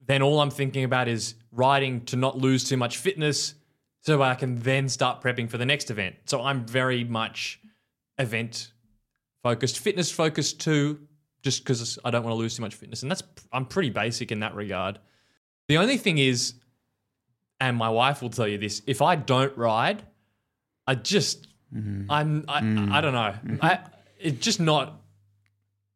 then 0.06 0.22
all 0.22 0.40
I'm 0.40 0.50
thinking 0.50 0.84
about 0.84 1.08
is 1.08 1.34
riding 1.50 2.04
to 2.06 2.16
not 2.16 2.36
lose 2.36 2.64
too 2.64 2.76
much 2.76 2.98
fitness 2.98 3.54
so 4.02 4.20
I 4.22 4.34
can 4.34 4.58
then 4.58 4.88
start 4.88 5.22
prepping 5.22 5.48
for 5.48 5.56
the 5.56 5.64
next 5.64 5.90
event. 5.90 6.16
So 6.26 6.42
I'm 6.42 6.66
very 6.66 7.04
much 7.04 7.58
event 8.18 8.72
focused, 9.42 9.78
fitness 9.78 10.10
focused 10.10 10.60
too, 10.60 11.00
just 11.44 11.62
because 11.62 11.98
I 12.04 12.10
don't 12.10 12.24
want 12.24 12.32
to 12.32 12.38
lose 12.38 12.56
too 12.56 12.62
much 12.62 12.74
fitness. 12.74 13.02
And 13.02 13.10
that's 13.10 13.22
I'm 13.52 13.66
pretty 13.66 13.90
basic 13.90 14.32
in 14.32 14.40
that 14.40 14.54
regard. 14.54 14.98
The 15.68 15.76
only 15.76 15.98
thing 15.98 16.18
is, 16.18 16.54
and 17.60 17.76
my 17.76 17.90
wife 17.90 18.22
will 18.22 18.30
tell 18.30 18.48
you 18.48 18.58
this: 18.58 18.82
if 18.86 19.02
I 19.02 19.14
don't 19.14 19.56
ride, 19.56 20.02
I 20.86 20.94
just 20.94 21.46
mm-hmm. 21.72 22.10
I'm 22.10 22.44
I, 22.48 22.60
mm. 22.62 22.90
I 22.90 23.00
don't 23.02 23.12
know. 23.12 23.58
I 23.62 23.80
it's 24.18 24.42
just 24.42 24.58
not 24.58 25.00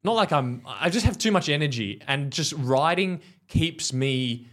not 0.04 0.12
like 0.12 0.32
I'm 0.32 0.62
I 0.66 0.90
just 0.90 1.06
have 1.06 1.16
too 1.16 1.32
much 1.32 1.48
energy 1.48 2.02
and 2.06 2.30
just 2.30 2.52
riding 2.52 3.22
keeps 3.48 3.92
me 3.92 4.48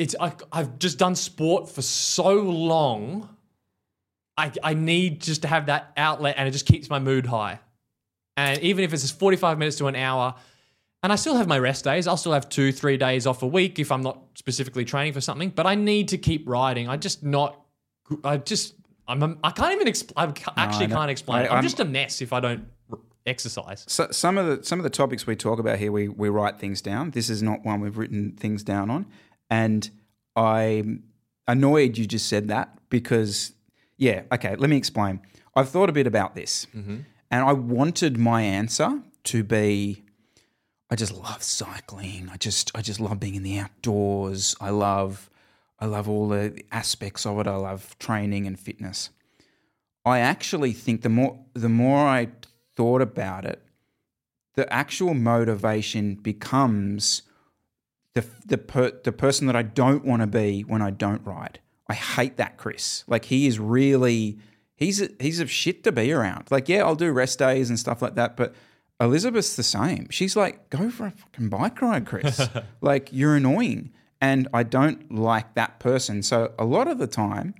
it's 0.00 0.14
I, 0.20 0.32
I've 0.52 0.78
just 0.78 0.98
done 0.98 1.14
sport 1.14 1.68
for 1.68 1.82
so 1.82 2.34
long 2.34 3.28
I, 4.36 4.52
I 4.62 4.74
need 4.74 5.20
just 5.20 5.42
to 5.42 5.48
have 5.48 5.66
that 5.66 5.92
outlet 5.96 6.36
and 6.38 6.48
it 6.48 6.52
just 6.52 6.66
keeps 6.66 6.90
my 6.90 6.98
mood 6.98 7.26
high 7.26 7.60
and 8.38 8.58
even 8.60 8.84
if 8.84 8.92
it's 8.92 9.02
just 9.02 9.18
45 9.18 9.58
minutes 9.58 9.76
to 9.78 9.86
an 9.88 9.96
hour 9.96 10.34
and 11.02 11.12
I 11.12 11.16
still 11.16 11.36
have 11.36 11.46
my 11.48 11.58
rest 11.58 11.84
days 11.84 12.06
I'll 12.06 12.16
still 12.16 12.32
have 12.32 12.48
two 12.48 12.72
three 12.72 12.96
days 12.96 13.26
off 13.26 13.42
a 13.42 13.46
week 13.46 13.78
if 13.78 13.90
I'm 13.92 14.02
not 14.02 14.18
specifically 14.34 14.84
training 14.84 15.12
for 15.12 15.20
something 15.20 15.50
but 15.50 15.66
I 15.66 15.74
need 15.74 16.08
to 16.08 16.18
keep 16.18 16.48
riding 16.48 16.88
I 16.88 16.96
just 16.96 17.22
not 17.22 17.60
I 18.24 18.36
just 18.38 18.74
I'm 19.06 19.38
I 19.42 19.50
can't 19.50 19.72
even 19.74 19.86
expl- 19.88 20.12
I 20.16 20.24
actually 20.64 20.86
know. 20.88 20.96
can't 20.96 21.10
explain 21.10 21.42
it. 21.42 21.44
I- 21.46 21.48
I'm 21.48 21.54
I'm- 21.56 21.62
just 21.62 21.80
a 21.80 21.84
mess 21.84 22.20
if 22.22 22.32
I 22.32 22.40
don't 22.40 22.64
exercise 23.26 23.84
So, 23.88 24.08
some 24.10 24.38
of 24.38 24.46
the 24.46 24.64
some 24.64 24.78
of 24.78 24.84
the 24.84 24.90
topics 24.90 25.26
we 25.26 25.36
talk 25.36 25.58
about 25.58 25.78
here, 25.78 25.92
we 25.92 26.08
we 26.08 26.28
write 26.28 26.58
things 26.58 26.80
down. 26.80 27.10
This 27.10 27.28
is 27.28 27.42
not 27.42 27.64
one 27.64 27.80
we've 27.80 27.98
written 27.98 28.32
things 28.32 28.62
down 28.62 28.88
on, 28.90 29.06
and 29.50 29.90
I'm 30.36 31.04
annoyed 31.46 31.98
you 31.98 32.06
just 32.06 32.26
said 32.28 32.48
that 32.48 32.78
because 32.88 33.52
yeah, 33.96 34.22
okay. 34.32 34.56
Let 34.56 34.70
me 34.70 34.76
explain. 34.76 35.20
I've 35.56 35.68
thought 35.68 35.88
a 35.90 35.92
bit 35.92 36.06
about 36.06 36.34
this, 36.34 36.66
mm-hmm. 36.74 36.98
And 37.30 37.44
I 37.44 37.52
wanted 37.52 38.18
my 38.18 38.42
answer 38.42 39.02
to 39.24 39.42
be. 39.42 40.04
I 40.90 40.96
just 40.96 41.12
love 41.12 41.42
cycling. 41.42 42.30
I 42.32 42.38
just 42.38 42.70
I 42.74 42.80
just 42.80 42.98
love 42.98 43.20
being 43.20 43.34
in 43.34 43.42
the 43.42 43.58
outdoors. 43.58 44.56
I 44.60 44.70
love 44.70 45.28
I 45.78 45.86
love 45.86 46.08
all 46.08 46.28
the 46.28 46.64
aspects 46.72 47.26
of 47.26 47.38
it. 47.40 47.46
I 47.46 47.56
love 47.56 47.96
training 47.98 48.46
and 48.46 48.58
fitness. 48.58 49.10
I 50.04 50.20
actually 50.20 50.72
think 50.72 51.02
the 51.02 51.08
more 51.08 51.38
the 51.54 51.68
more 51.68 52.06
I 52.06 52.28
thought 52.76 53.02
about 53.02 53.44
it, 53.44 53.62
the 54.54 54.72
actual 54.72 55.14
motivation 55.14 56.14
becomes 56.14 57.22
the 58.14 58.24
the 58.46 58.58
per, 58.58 58.92
the 59.04 59.12
person 59.12 59.46
that 59.46 59.56
I 59.56 59.62
don't 59.62 60.04
want 60.04 60.22
to 60.22 60.26
be 60.26 60.62
when 60.62 60.82
I 60.82 60.90
don't 60.90 61.24
ride. 61.24 61.60
I 61.86 61.94
hate 61.94 62.36
that 62.38 62.56
Chris. 62.56 63.04
Like 63.06 63.26
he 63.26 63.46
is 63.46 63.58
really 63.58 64.38
he's 64.78 65.02
a, 65.02 65.08
he's 65.20 65.40
a 65.40 65.46
shit 65.46 65.82
to 65.84 65.92
be 65.92 66.12
around. 66.12 66.50
Like 66.50 66.68
yeah, 66.68 66.84
I'll 66.84 66.94
do 66.94 67.10
rest 67.12 67.40
days 67.40 67.68
and 67.68 67.78
stuff 67.78 68.00
like 68.00 68.14
that, 68.14 68.36
but 68.36 68.54
Elizabeth's 69.00 69.56
the 69.56 69.62
same. 69.62 70.08
She's 70.10 70.36
like, 70.36 70.70
go 70.70 70.88
for 70.90 71.06
a 71.06 71.10
fucking 71.10 71.48
bike 71.48 71.82
ride, 71.82 72.06
Chris. 72.06 72.40
like 72.80 73.10
you're 73.12 73.36
annoying, 73.36 73.92
and 74.20 74.48
I 74.54 74.62
don't 74.62 75.12
like 75.12 75.54
that 75.54 75.80
person. 75.80 76.22
So 76.22 76.52
a 76.58 76.64
lot 76.64 76.88
of 76.88 76.98
the 76.98 77.06
time, 77.06 77.54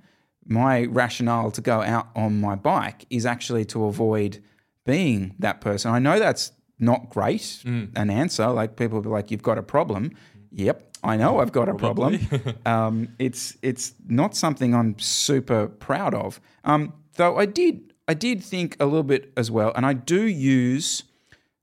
my 0.45 0.85
rationale 0.85 1.51
to 1.51 1.61
go 1.61 1.81
out 1.81 2.07
on 2.15 2.39
my 2.39 2.55
bike 2.55 3.05
is 3.09 3.25
actually 3.25 3.65
to 3.65 3.85
avoid 3.85 4.41
being 4.85 5.35
that 5.39 5.61
person. 5.61 5.91
I 5.91 5.99
know 5.99 6.19
that's 6.19 6.53
not 6.79 7.09
great 7.09 7.61
an 7.95 8.09
answer. 8.09 8.47
Like 8.47 8.77
people 8.77 8.97
will 8.97 9.03
be 9.03 9.09
like, 9.09 9.31
you've 9.31 9.43
got 9.43 9.57
a 9.57 9.63
problem. 9.63 10.11
Yep, 10.51 10.97
I 11.03 11.17
know 11.17 11.39
I've 11.39 11.51
got 11.51 11.69
a 11.69 11.75
problem. 11.75 12.19
um, 12.65 13.09
it's 13.19 13.55
it's 13.61 13.93
not 14.07 14.35
something 14.35 14.73
I'm 14.73 14.97
super 14.99 15.67
proud 15.67 16.13
of. 16.13 16.41
Um, 16.63 16.93
though 17.19 17.37
I 17.37 17.45
did 17.45 17.93
I 18.07 18.15
did 18.15 18.43
think 18.43 18.75
a 18.79 18.85
little 18.85 19.03
bit 19.03 19.31
as 19.37 19.51
well, 19.51 19.71
and 19.75 19.85
I 19.85 19.93
do 19.93 20.23
use 20.23 21.03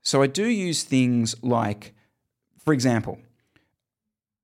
so 0.03 0.23
I 0.23 0.29
do 0.29 0.47
use 0.47 0.85
things 0.85 1.35
like, 1.43 1.93
for 2.65 2.73
example, 2.73 3.19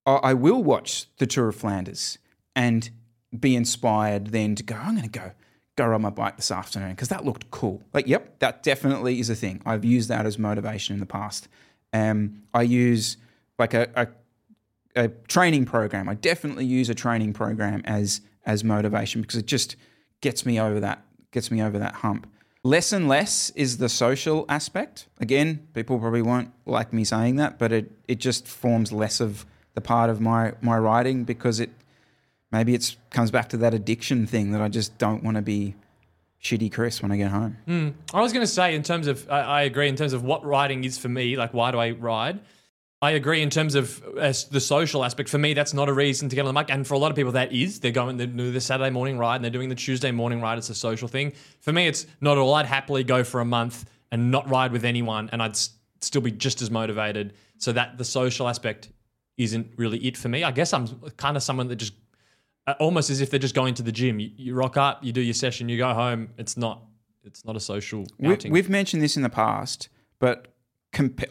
I 0.04 0.34
will 0.34 0.64
watch 0.64 1.06
the 1.18 1.26
Tour 1.28 1.50
of 1.50 1.54
Flanders 1.54 2.18
and 2.56 2.90
be 3.38 3.54
inspired 3.54 4.28
then 4.28 4.56
to 4.56 4.64
go. 4.64 4.74
I'm 4.74 4.96
going 4.96 5.08
to 5.08 5.18
go 5.20 5.30
go 5.76 5.86
ride 5.86 6.00
my 6.00 6.10
bike 6.10 6.36
this 6.36 6.50
afternoon 6.50 6.90
because 6.90 7.08
that 7.08 7.24
looked 7.24 7.50
cool. 7.50 7.82
Like, 7.94 8.06
yep, 8.06 8.40
that 8.40 8.62
definitely 8.62 9.20
is 9.20 9.30
a 9.30 9.36
thing. 9.36 9.62
I've 9.64 9.84
used 9.84 10.08
that 10.08 10.26
as 10.26 10.38
motivation 10.38 10.94
in 10.94 11.00
the 11.00 11.06
past. 11.06 11.48
Um, 11.92 12.42
I 12.52 12.62
use 12.62 13.16
like 13.58 13.74
a, 13.74 13.88
a 13.94 14.08
a 14.94 15.08
training 15.28 15.66
program. 15.66 16.08
I 16.08 16.14
definitely 16.14 16.66
use 16.66 16.90
a 16.90 16.94
training 16.94 17.34
program 17.34 17.82
as 17.84 18.22
as 18.44 18.64
motivation 18.64 19.20
because 19.20 19.36
it 19.36 19.46
just 19.46 19.76
gets 20.22 20.46
me 20.46 20.58
over 20.58 20.80
that 20.80 21.04
gets 21.30 21.50
me 21.50 21.62
over 21.62 21.78
that 21.78 21.96
hump. 21.96 22.26
Less 22.64 22.92
and 22.92 23.08
less 23.08 23.50
is 23.50 23.78
the 23.78 23.88
social 23.88 24.46
aspect. 24.48 25.08
Again, 25.18 25.66
people 25.74 25.98
probably 25.98 26.22
won't 26.22 26.52
like 26.64 26.92
me 26.92 27.04
saying 27.04 27.36
that, 27.36 27.58
but 27.58 27.72
it 27.72 27.92
it 28.08 28.18
just 28.18 28.48
forms 28.48 28.92
less 28.92 29.20
of 29.20 29.44
the 29.74 29.80
part 29.82 30.08
of 30.08 30.20
my 30.20 30.54
my 30.62 30.78
writing 30.78 31.24
because 31.24 31.60
it 31.60 31.70
maybe 32.50 32.74
it 32.74 32.96
comes 33.10 33.30
back 33.30 33.48
to 33.50 33.56
that 33.58 33.74
addiction 33.74 34.26
thing 34.26 34.52
that 34.52 34.62
I 34.62 34.68
just 34.68 34.96
don't 34.98 35.22
want 35.24 35.36
to 35.36 35.42
be 35.42 35.74
shitty 36.42 36.72
Chris 36.72 37.00
when 37.00 37.10
I 37.12 37.16
get 37.16 37.30
home. 37.30 37.56
Hmm. 37.66 37.88
I 38.12 38.20
was 38.20 38.32
going 38.32 38.44
to 38.44 38.52
say, 38.52 38.74
in 38.74 38.82
terms 38.82 39.06
of, 39.06 39.30
I, 39.30 39.40
I 39.40 39.62
agree 39.62 39.88
in 39.88 39.96
terms 39.96 40.12
of 40.12 40.24
what 40.24 40.44
riding 40.44 40.84
is 40.84 40.98
for 40.98 41.08
me. 41.08 41.36
Like, 41.36 41.54
why 41.54 41.70
do 41.70 41.78
I 41.78 41.92
ride? 41.92 42.40
I 43.02 43.10
agree 43.10 43.42
in 43.42 43.50
terms 43.50 43.74
of 43.74 44.02
as 44.16 44.44
the 44.44 44.60
social 44.60 45.04
aspect. 45.04 45.28
For 45.28 45.36
me, 45.38 45.54
that's 45.54 45.74
not 45.74 45.88
a 45.88 45.92
reason 45.92 46.28
to 46.28 46.36
get 46.36 46.42
on 46.42 46.46
the 46.46 46.52
bike, 46.52 46.70
and 46.70 46.86
for 46.86 46.94
a 46.94 46.98
lot 46.98 47.10
of 47.10 47.16
people, 47.16 47.32
that 47.32 47.52
is. 47.52 47.80
They're 47.80 47.90
going, 47.90 48.16
they 48.16 48.26
do 48.26 48.52
the 48.52 48.60
Saturday 48.60 48.90
morning 48.90 49.18
ride, 49.18 49.36
and 49.36 49.44
they're 49.44 49.50
doing 49.50 49.68
the 49.68 49.74
Tuesday 49.74 50.12
morning 50.12 50.40
ride. 50.40 50.56
It's 50.56 50.70
a 50.70 50.74
social 50.74 51.08
thing. 51.08 51.32
For 51.60 51.72
me, 51.72 51.88
it's 51.88 52.06
not 52.20 52.32
at 52.32 52.38
all. 52.38 52.54
I'd 52.54 52.66
happily 52.66 53.02
go 53.02 53.24
for 53.24 53.40
a 53.40 53.44
month 53.44 53.84
and 54.12 54.30
not 54.30 54.48
ride 54.48 54.70
with 54.72 54.84
anyone, 54.84 55.28
and 55.32 55.42
I'd 55.42 55.50
s- 55.50 55.70
still 56.00 56.22
be 56.22 56.30
just 56.30 56.62
as 56.62 56.70
motivated. 56.70 57.34
So 57.58 57.72
that 57.72 57.98
the 57.98 58.04
social 58.04 58.48
aspect 58.48 58.90
isn't 59.36 59.72
really 59.76 59.98
it 60.06 60.16
for 60.16 60.28
me. 60.28 60.44
I 60.44 60.52
guess 60.52 60.72
I'm 60.72 60.86
kind 61.16 61.36
of 61.36 61.42
someone 61.42 61.66
that 61.68 61.76
just 61.76 61.94
uh, 62.68 62.74
almost 62.78 63.10
as 63.10 63.20
if 63.20 63.30
they're 63.30 63.40
just 63.40 63.54
going 63.56 63.74
to 63.74 63.82
the 63.82 63.90
gym. 63.92 64.20
You, 64.20 64.30
you 64.36 64.54
rock 64.54 64.76
up, 64.76 65.02
you 65.02 65.12
do 65.12 65.20
your 65.20 65.34
session, 65.34 65.68
you 65.68 65.76
go 65.76 65.92
home. 65.92 66.28
It's 66.38 66.56
not. 66.56 66.84
It's 67.24 67.44
not 67.44 67.56
a 67.56 67.60
social 67.60 68.04
We, 68.18 68.32
outing. 68.32 68.52
we've 68.52 68.68
mentioned 68.70 69.02
this 69.02 69.16
in 69.16 69.22
the 69.22 69.30
past, 69.30 69.88
but 70.20 70.48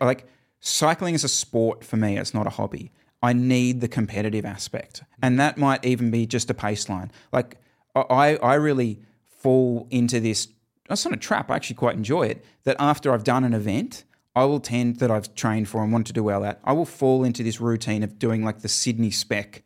like 0.02 0.26
cycling 0.62 1.14
is 1.14 1.24
a 1.24 1.30
sport 1.30 1.84
for 1.84 1.98
me. 1.98 2.18
It's 2.18 2.34
not 2.34 2.48
a 2.48 2.52
hobby. 2.52 2.92
I 3.22 3.34
need 3.34 3.82
the 3.82 3.88
competitive 3.88 4.46
aspect, 4.46 5.04
and 5.22 5.40
that 5.40 5.58
might 5.58 5.86
even 5.86 6.10
be 6.10 6.26
just 6.26 6.50
a 6.50 6.56
pace 6.56 6.90
line. 6.90 7.12
Like 7.32 7.58
I, 7.96 8.38
I 8.38 8.56
really 8.56 9.00
fall 9.28 9.88
into 9.92 10.20
this. 10.20 10.48
It's 10.90 11.06
not 11.06 11.14
a 11.14 11.18
trap. 11.18 11.52
I 11.52 11.56
actually 11.56 11.76
quite 11.76 11.96
enjoy 11.96 12.24
it. 12.24 12.44
That 12.64 12.78
after 12.80 13.14
I've 13.14 13.24
done 13.24 13.44
an 13.44 13.54
event, 13.54 14.06
I 14.36 14.46
will 14.46 14.60
tend 14.60 14.98
that 14.98 15.12
I've 15.12 15.36
trained 15.36 15.68
for 15.68 15.84
and 15.84 15.92
want 15.92 16.08
to 16.08 16.14
do 16.14 16.24
well 16.24 16.46
at. 16.46 16.60
I 16.64 16.74
will 16.74 16.86
fall 16.86 17.24
into 17.24 17.44
this 17.44 17.60
routine 17.60 18.02
of 18.02 18.18
doing 18.18 18.44
like 18.44 18.62
the 18.62 18.70
Sydney 18.70 19.12
spec 19.12 19.64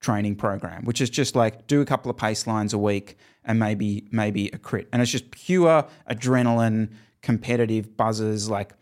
training 0.00 0.36
program, 0.36 0.84
which 0.84 1.00
is 1.00 1.10
just 1.10 1.36
like 1.36 1.66
do 1.66 1.80
a 1.80 1.84
couple 1.84 2.10
of 2.10 2.16
pace 2.16 2.46
lines 2.46 2.72
a 2.72 2.78
week 2.78 3.16
and 3.44 3.58
maybe 3.58 4.06
maybe 4.10 4.48
a 4.52 4.58
crit. 4.58 4.88
And 4.92 5.02
it's 5.02 5.10
just 5.10 5.30
pure 5.30 5.86
adrenaline, 6.10 6.92
competitive 7.22 7.96
buzzers, 7.96 8.48
like 8.48 8.74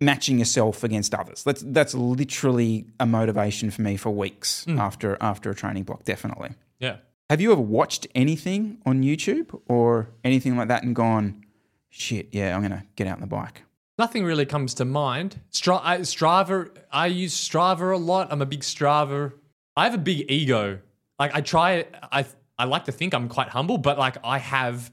matching 0.00 0.38
yourself 0.38 0.84
against 0.84 1.14
others. 1.14 1.42
That's 1.44 1.62
that's 1.66 1.94
literally 1.94 2.86
a 3.00 3.06
motivation 3.06 3.70
for 3.70 3.82
me 3.82 3.96
for 3.96 4.10
weeks 4.10 4.64
hmm. 4.64 4.78
after 4.78 5.16
after 5.20 5.50
a 5.50 5.54
training 5.54 5.84
block, 5.84 6.04
definitely. 6.04 6.50
yeah. 6.78 6.98
Have 7.28 7.40
you 7.40 7.50
ever 7.50 7.60
watched 7.60 8.06
anything 8.14 8.78
on 8.86 9.02
YouTube 9.02 9.60
or 9.68 10.10
anything 10.22 10.56
like 10.56 10.68
that 10.68 10.84
and 10.84 10.94
gone, 10.94 11.44
shit, 11.88 12.28
yeah, 12.30 12.54
I'm 12.54 12.62
gonna 12.62 12.84
get 12.94 13.08
out 13.08 13.14
on 13.14 13.20
the 13.20 13.26
bike? 13.26 13.62
Nothing 13.98 14.24
really 14.24 14.46
comes 14.46 14.74
to 14.74 14.84
mind. 14.84 15.40
Stra- 15.50 15.80
I, 15.82 15.98
Strava, 16.00 16.70
I 16.92 17.06
use 17.06 17.34
Strava 17.34 17.94
a 17.94 17.96
lot. 17.96 18.28
I'm 18.30 18.42
a 18.42 18.46
big 18.46 18.60
Strava. 18.60 19.32
I 19.74 19.84
have 19.84 19.94
a 19.94 19.98
big 19.98 20.30
ego. 20.30 20.80
Like 21.18 21.34
I 21.34 21.40
try, 21.40 21.86
I 22.12 22.26
I 22.58 22.64
like 22.64 22.84
to 22.84 22.92
think 22.92 23.14
I'm 23.14 23.28
quite 23.28 23.48
humble, 23.48 23.78
but 23.78 23.98
like 23.98 24.18
I 24.22 24.38
have 24.38 24.92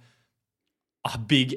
a 1.06 1.18
big 1.18 1.56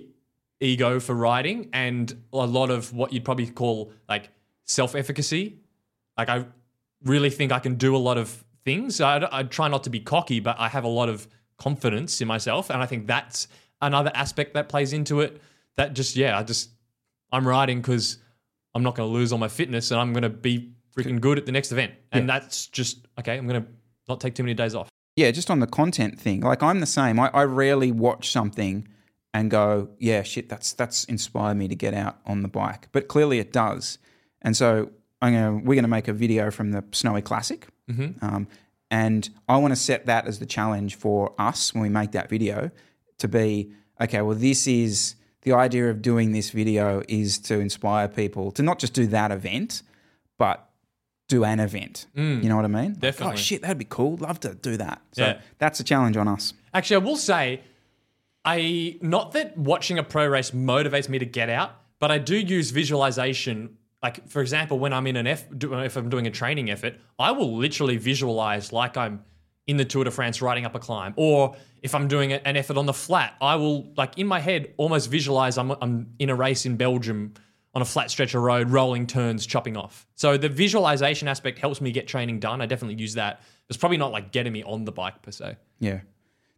ego 0.61 0.99
for 1.01 1.15
riding 1.15 1.69
and 1.73 2.23
a 2.33 2.47
lot 2.47 2.71
of 2.71 2.93
what 2.93 3.13
you'd 3.13 3.25
probably 3.25 3.47
call 3.47 3.93
like 4.09 4.31
self-efficacy. 4.65 5.59
Like 6.17 6.29
I 6.29 6.47
really 7.05 7.31
think 7.31 7.53
I 7.53 7.59
can 7.59 7.75
do 7.75 7.95
a 7.95 7.99
lot 7.99 8.19
of 8.19 8.45
things. 8.65 9.01
I, 9.01 9.27
I 9.31 9.43
try 9.45 9.69
not 9.69 9.85
to 9.85 9.91
be 9.91 10.01
cocky, 10.01 10.41
but 10.41 10.57
I 10.59 10.69
have 10.69 10.85
a 10.85 10.89
lot 10.89 11.09
of 11.09 11.27
confidence 11.59 12.21
in 12.21 12.29
myself, 12.29 12.71
and 12.71 12.83
I 12.83 12.87
think 12.87 13.07
that's 13.07 13.49
another 13.81 14.11
aspect 14.15 14.55
that 14.55 14.69
plays 14.69 14.93
into 14.93 15.21
it. 15.21 15.41
That 15.77 15.95
just 15.95 16.17
yeah, 16.17 16.39
I 16.39 16.43
just 16.43 16.71
I'm 17.33 17.47
riding 17.47 17.81
because 17.81 18.19
I'm 18.75 18.83
not 18.83 18.95
going 18.95 19.09
to 19.09 19.13
lose 19.13 19.33
all 19.33 19.39
my 19.39 19.49
fitness, 19.49 19.91
and 19.91 20.01
I'm 20.01 20.13
going 20.13 20.23
to 20.23 20.29
be 20.29 20.73
freaking 20.97 21.21
good 21.21 21.39
at 21.39 21.47
the 21.47 21.53
next 21.53 21.73
event, 21.73 21.93
and 22.13 22.29
that's 22.29 22.67
just 22.67 23.07
okay. 23.19 23.37
I'm 23.37 23.47
going 23.47 23.63
to 23.63 23.69
not 24.09 24.21
take 24.21 24.35
too 24.35 24.43
many 24.43 24.55
days 24.55 24.75
off. 24.75 24.89
Yeah, 25.17 25.31
just 25.31 25.51
on 25.51 25.61
the 25.61 25.67
content 25.67 26.21
thing. 26.21 26.41
Like 26.41 26.63
I'm 26.63 26.81
the 26.81 26.87
same. 26.87 27.19
I, 27.19 27.31
I 27.33 27.45
rarely 27.45 27.93
watch 27.93 28.31
something 28.31 28.87
and 29.37 29.51
go, 29.51 29.89
yeah, 29.99 30.23
shit, 30.23 30.49
that's 30.49 30.73
that's 30.81 31.05
inspired 31.05 31.57
me 31.57 31.69
to 31.69 31.75
get 31.77 31.95
out 31.95 32.17
on 32.27 32.43
the 32.43 32.49
bike. 32.49 32.89
But 32.93 33.03
clearly 33.09 33.39
it 33.39 33.53
does. 33.53 33.99
And 34.43 34.57
so 34.57 34.91
I'm 35.23 35.33
gonna 35.35 35.57
we're 35.67 35.75
gonna 35.81 35.89
make 35.99 36.09
a 36.09 36.13
video 36.13 36.51
from 36.51 36.71
the 36.73 36.83
Snowy 36.93 37.23
Classic. 37.23 37.67
Um, 38.23 38.49
and 38.91 39.29
I 39.49 39.57
want 39.59 39.73
to 39.73 39.81
set 39.91 40.07
that 40.07 40.27
as 40.27 40.39
the 40.39 40.47
challenge 40.47 40.95
for 40.97 41.35
us 41.39 41.73
when 41.75 41.83
we 41.83 41.89
make 41.89 42.13
that 42.13 42.29
video 42.31 42.71
to 43.19 43.29
be 43.29 43.73
okay. 44.01 44.23
Well, 44.23 44.37
this 44.37 44.67
is 44.67 45.15
the 45.43 45.53
idea 45.53 45.91
of 45.91 46.03
doing 46.03 46.33
this 46.33 46.51
video 46.51 47.03
is 47.09 47.39
to 47.49 47.61
inspire 47.61 48.09
people 48.09 48.51
to 48.53 48.63
not 48.63 48.79
just 48.79 48.93
do 48.95 49.07
that 49.09 49.31
event, 49.31 49.83
but 50.39 50.69
do 51.29 51.45
an 51.45 51.61
event. 51.61 52.07
You 52.15 52.49
know 52.49 52.57
what 52.57 52.65
I 52.65 52.69
mean? 52.69 52.93
Like, 52.93 53.01
Definitely. 53.01 53.35
oh 53.35 53.37
shit, 53.37 53.63
that'd 53.63 53.79
be 53.79 53.85
cool. 53.99 54.17
Love 54.17 54.39
to 54.41 54.55
do 54.55 54.77
that. 54.79 55.01
So 55.13 55.23
Yeah. 55.27 55.41
that's 55.59 55.79
a 55.81 55.85
challenge 55.85 56.17
on 56.17 56.27
us. 56.29 56.53
Actually, 56.73 56.97
I 57.03 57.05
will 57.09 57.17
say, 57.17 57.61
I 58.47 58.99
not 59.03 59.33
that 59.33 59.59
watching 59.59 59.99
a 59.99 60.05
pro 60.05 60.27
race 60.27 60.53
motivates 60.53 61.09
me 61.09 61.19
to 61.19 61.27
get 61.27 61.51
out, 61.51 61.73
but 61.99 62.11
I 62.11 62.19
do 62.19 62.37
use 62.37 62.71
visualization. 62.71 63.77
Like 64.03 64.29
for 64.29 64.41
example, 64.41 64.79
when 64.79 64.93
I'm 64.93 65.07
in 65.09 65.17
an 65.17 65.27
F, 65.27 65.45
if 65.53 65.97
I'm 65.97 66.09
doing 66.09 66.27
a 66.27 66.31
training 66.31 66.71
effort, 66.71 66.95
I 67.19 67.33
will 67.33 67.57
literally 67.57 67.97
visualize 67.97 68.73
like 68.73 68.97
I'm 68.97 69.25
in 69.67 69.77
the 69.77 69.85
Tour 69.85 70.05
de 70.05 70.13
France 70.13 70.41
riding 70.41 70.65
up 70.65 70.77
a 70.77 70.79
climb, 70.79 71.13
or 71.17 71.57
if 71.83 71.93
I'm 71.95 72.07
doing 72.07 72.33
an 72.33 72.57
effort 72.57 72.77
on 72.77 72.87
the 72.87 72.93
flat, 72.93 73.35
I 73.41 73.57
will 73.57 73.93
like 73.97 74.17
in 74.17 74.29
my 74.29 74.39
head 74.39 74.73
almost 74.77 75.11
visualize 75.11 75.59
I'm 75.59 75.73
I'm 75.83 76.15
in 76.21 76.31
a 76.31 76.35
race 76.37 76.67
in 76.67 76.77
Belgium 76.77 77.35
on 77.75 77.83
a 77.83 77.85
flat 77.85 78.11
stretch 78.11 78.35
of 78.35 78.43
road, 78.43 78.71
rolling 78.71 79.07
turns, 79.07 79.45
chopping 79.45 79.77
off. 79.77 80.07
So 80.15 80.39
the 80.39 80.49
visualization 80.49 81.29
aspect 81.29 81.59
helps 81.59 81.81
me 81.81 81.91
get 81.91 82.07
training 82.07 82.41
done. 82.41 82.63
I 82.63 82.67
definitely 82.67 82.95
use 82.95 83.15
that. 83.15 83.43
It's 83.69 83.77
probably 83.77 83.99
not 83.99 84.13
like 84.13 84.33
getting 84.33 84.53
me 84.53 84.63
on 84.63 84.85
the 84.85 84.93
bike 84.93 85.21
per 85.21 85.31
se. 85.31 85.57
Yeah. 85.79 86.01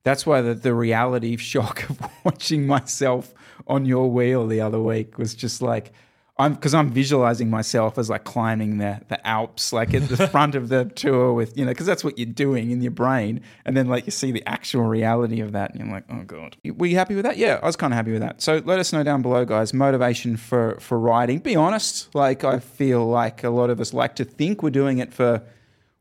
That's 0.05 0.27
why 0.27 0.41
the, 0.41 0.55
the 0.55 0.75
reality 0.75 1.37
shock 1.53 1.89
of 1.91 2.01
watching 2.25 2.67
myself 2.67 3.35
on 3.67 3.85
your 3.85 4.11
wheel 4.11 4.47
the 4.47 4.61
other 4.61 4.81
week 4.81 5.19
was 5.19 5.35
just 5.35 5.61
like, 5.61 5.93
I'm 6.41 6.55
because 6.55 6.73
I'm 6.73 6.91
visualizing 6.91 7.51
myself 7.51 7.99
as 7.99 8.09
like 8.09 8.23
climbing 8.23 8.79
the, 8.79 9.01
the 9.09 9.27
Alps, 9.27 9.73
like 9.73 9.93
at 9.93 10.09
the 10.09 10.29
front 10.29 10.55
of 10.55 10.69
the 10.69 10.85
tour 10.85 11.33
with, 11.33 11.59
you 11.59 11.65
know, 11.65 11.73
because 11.73 11.87
that's 11.87 12.05
what 12.05 12.17
you're 12.17 12.27
doing 12.27 12.71
in 12.71 12.81
your 12.81 12.93
brain. 12.93 13.41
And 13.65 13.77
then 13.77 13.89
like 13.89 14.07
you 14.07 14.13
see 14.13 14.31
the 14.31 14.45
actual 14.47 14.85
reality 14.85 15.41
of 15.41 15.51
that 15.53 15.73
and 15.73 15.81
you're 15.81 15.93
like, 15.93 16.05
oh 16.09 16.23
God. 16.23 16.57
Were 16.65 16.87
you 16.87 16.95
happy 16.95 17.17
with 17.17 17.25
that? 17.25 17.39
Yeah, 17.39 17.59
I 17.61 17.67
was 17.67 17.75
kind 17.75 17.93
of 17.93 17.97
happy 17.97 18.13
with 18.13 18.21
that. 18.21 18.41
So 18.41 18.63
let 18.65 18.79
us 18.79 18.93
know 18.93 19.03
down 19.03 19.21
below, 19.21 19.45
guys, 19.45 19.75
motivation 19.75 20.37
for, 20.37 20.79
for 20.79 20.97
riding. 20.99 21.41
Be 21.41 21.57
honest. 21.57 22.15
Like 22.15 22.45
I 22.45 22.61
feel 22.61 23.05
like 23.05 23.43
a 23.43 23.51
lot 23.51 23.69
of 23.69 23.81
us 23.81 23.93
like 23.93 24.15
to 24.17 24.25
think 24.25 24.63
we're 24.63 24.71
doing 24.71 24.99
it 24.99 25.13
for 25.13 25.43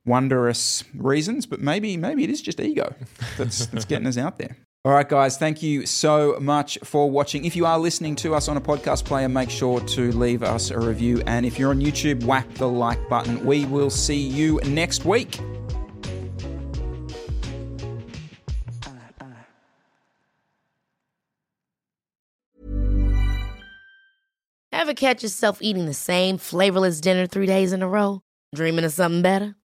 wondrous 0.08 0.84
reasons, 0.96 1.46
but 1.46 1.60
maybe 1.60 1.98
maybe 1.98 2.24
it 2.24 2.30
is 2.30 2.42
just 2.42 2.60
ego 2.60 2.96
that's 3.38 3.68
that's 3.68 3.86
getting 3.86 4.08
us 4.08 4.18
out 4.18 4.38
there. 4.40 4.58
All 4.86 4.94
right, 4.94 5.10
guys, 5.10 5.38
thank 5.38 5.62
you 5.62 5.86
so 5.86 6.38
much 6.40 6.78
for 6.82 7.12
watching. 7.12 7.44
If 7.44 7.58
you 7.58 7.66
are 7.66 7.78
listening 7.78 8.16
to 8.18 8.34
us 8.34 8.48
on 8.48 8.56
a 8.56 8.62
podcast 8.62 9.04
player, 9.04 9.28
make 9.28 9.50
sure 9.50 9.82
to 9.82 10.12
leave 10.14 10.44
us 10.44 10.72
a 10.72 10.80
review. 10.80 11.22
And 11.28 11.46
if 11.46 11.60
you're 11.60 11.72
on 11.72 11.82
YouTube, 11.82 12.24
whack 12.24 12.48
the 12.54 12.70
like 12.70 13.10
button. 13.10 13.46
We 13.46 13.66
will 13.66 13.90
see 13.90 14.16
you 14.16 14.62
next 14.64 15.04
week. 15.04 15.42
Ever 24.72 24.94
catch 24.94 25.22
yourself 25.22 25.58
eating 25.62 25.86
the 25.86 25.94
same 25.94 26.38
flavorless 26.38 27.02
dinner 27.02 27.28
three 27.28 27.46
days 27.46 27.74
in 27.74 27.82
a 27.82 27.90
row? 27.90 28.22
Dreaming 28.56 28.86
of 28.86 28.94
something 28.94 29.22
better? 29.22 29.57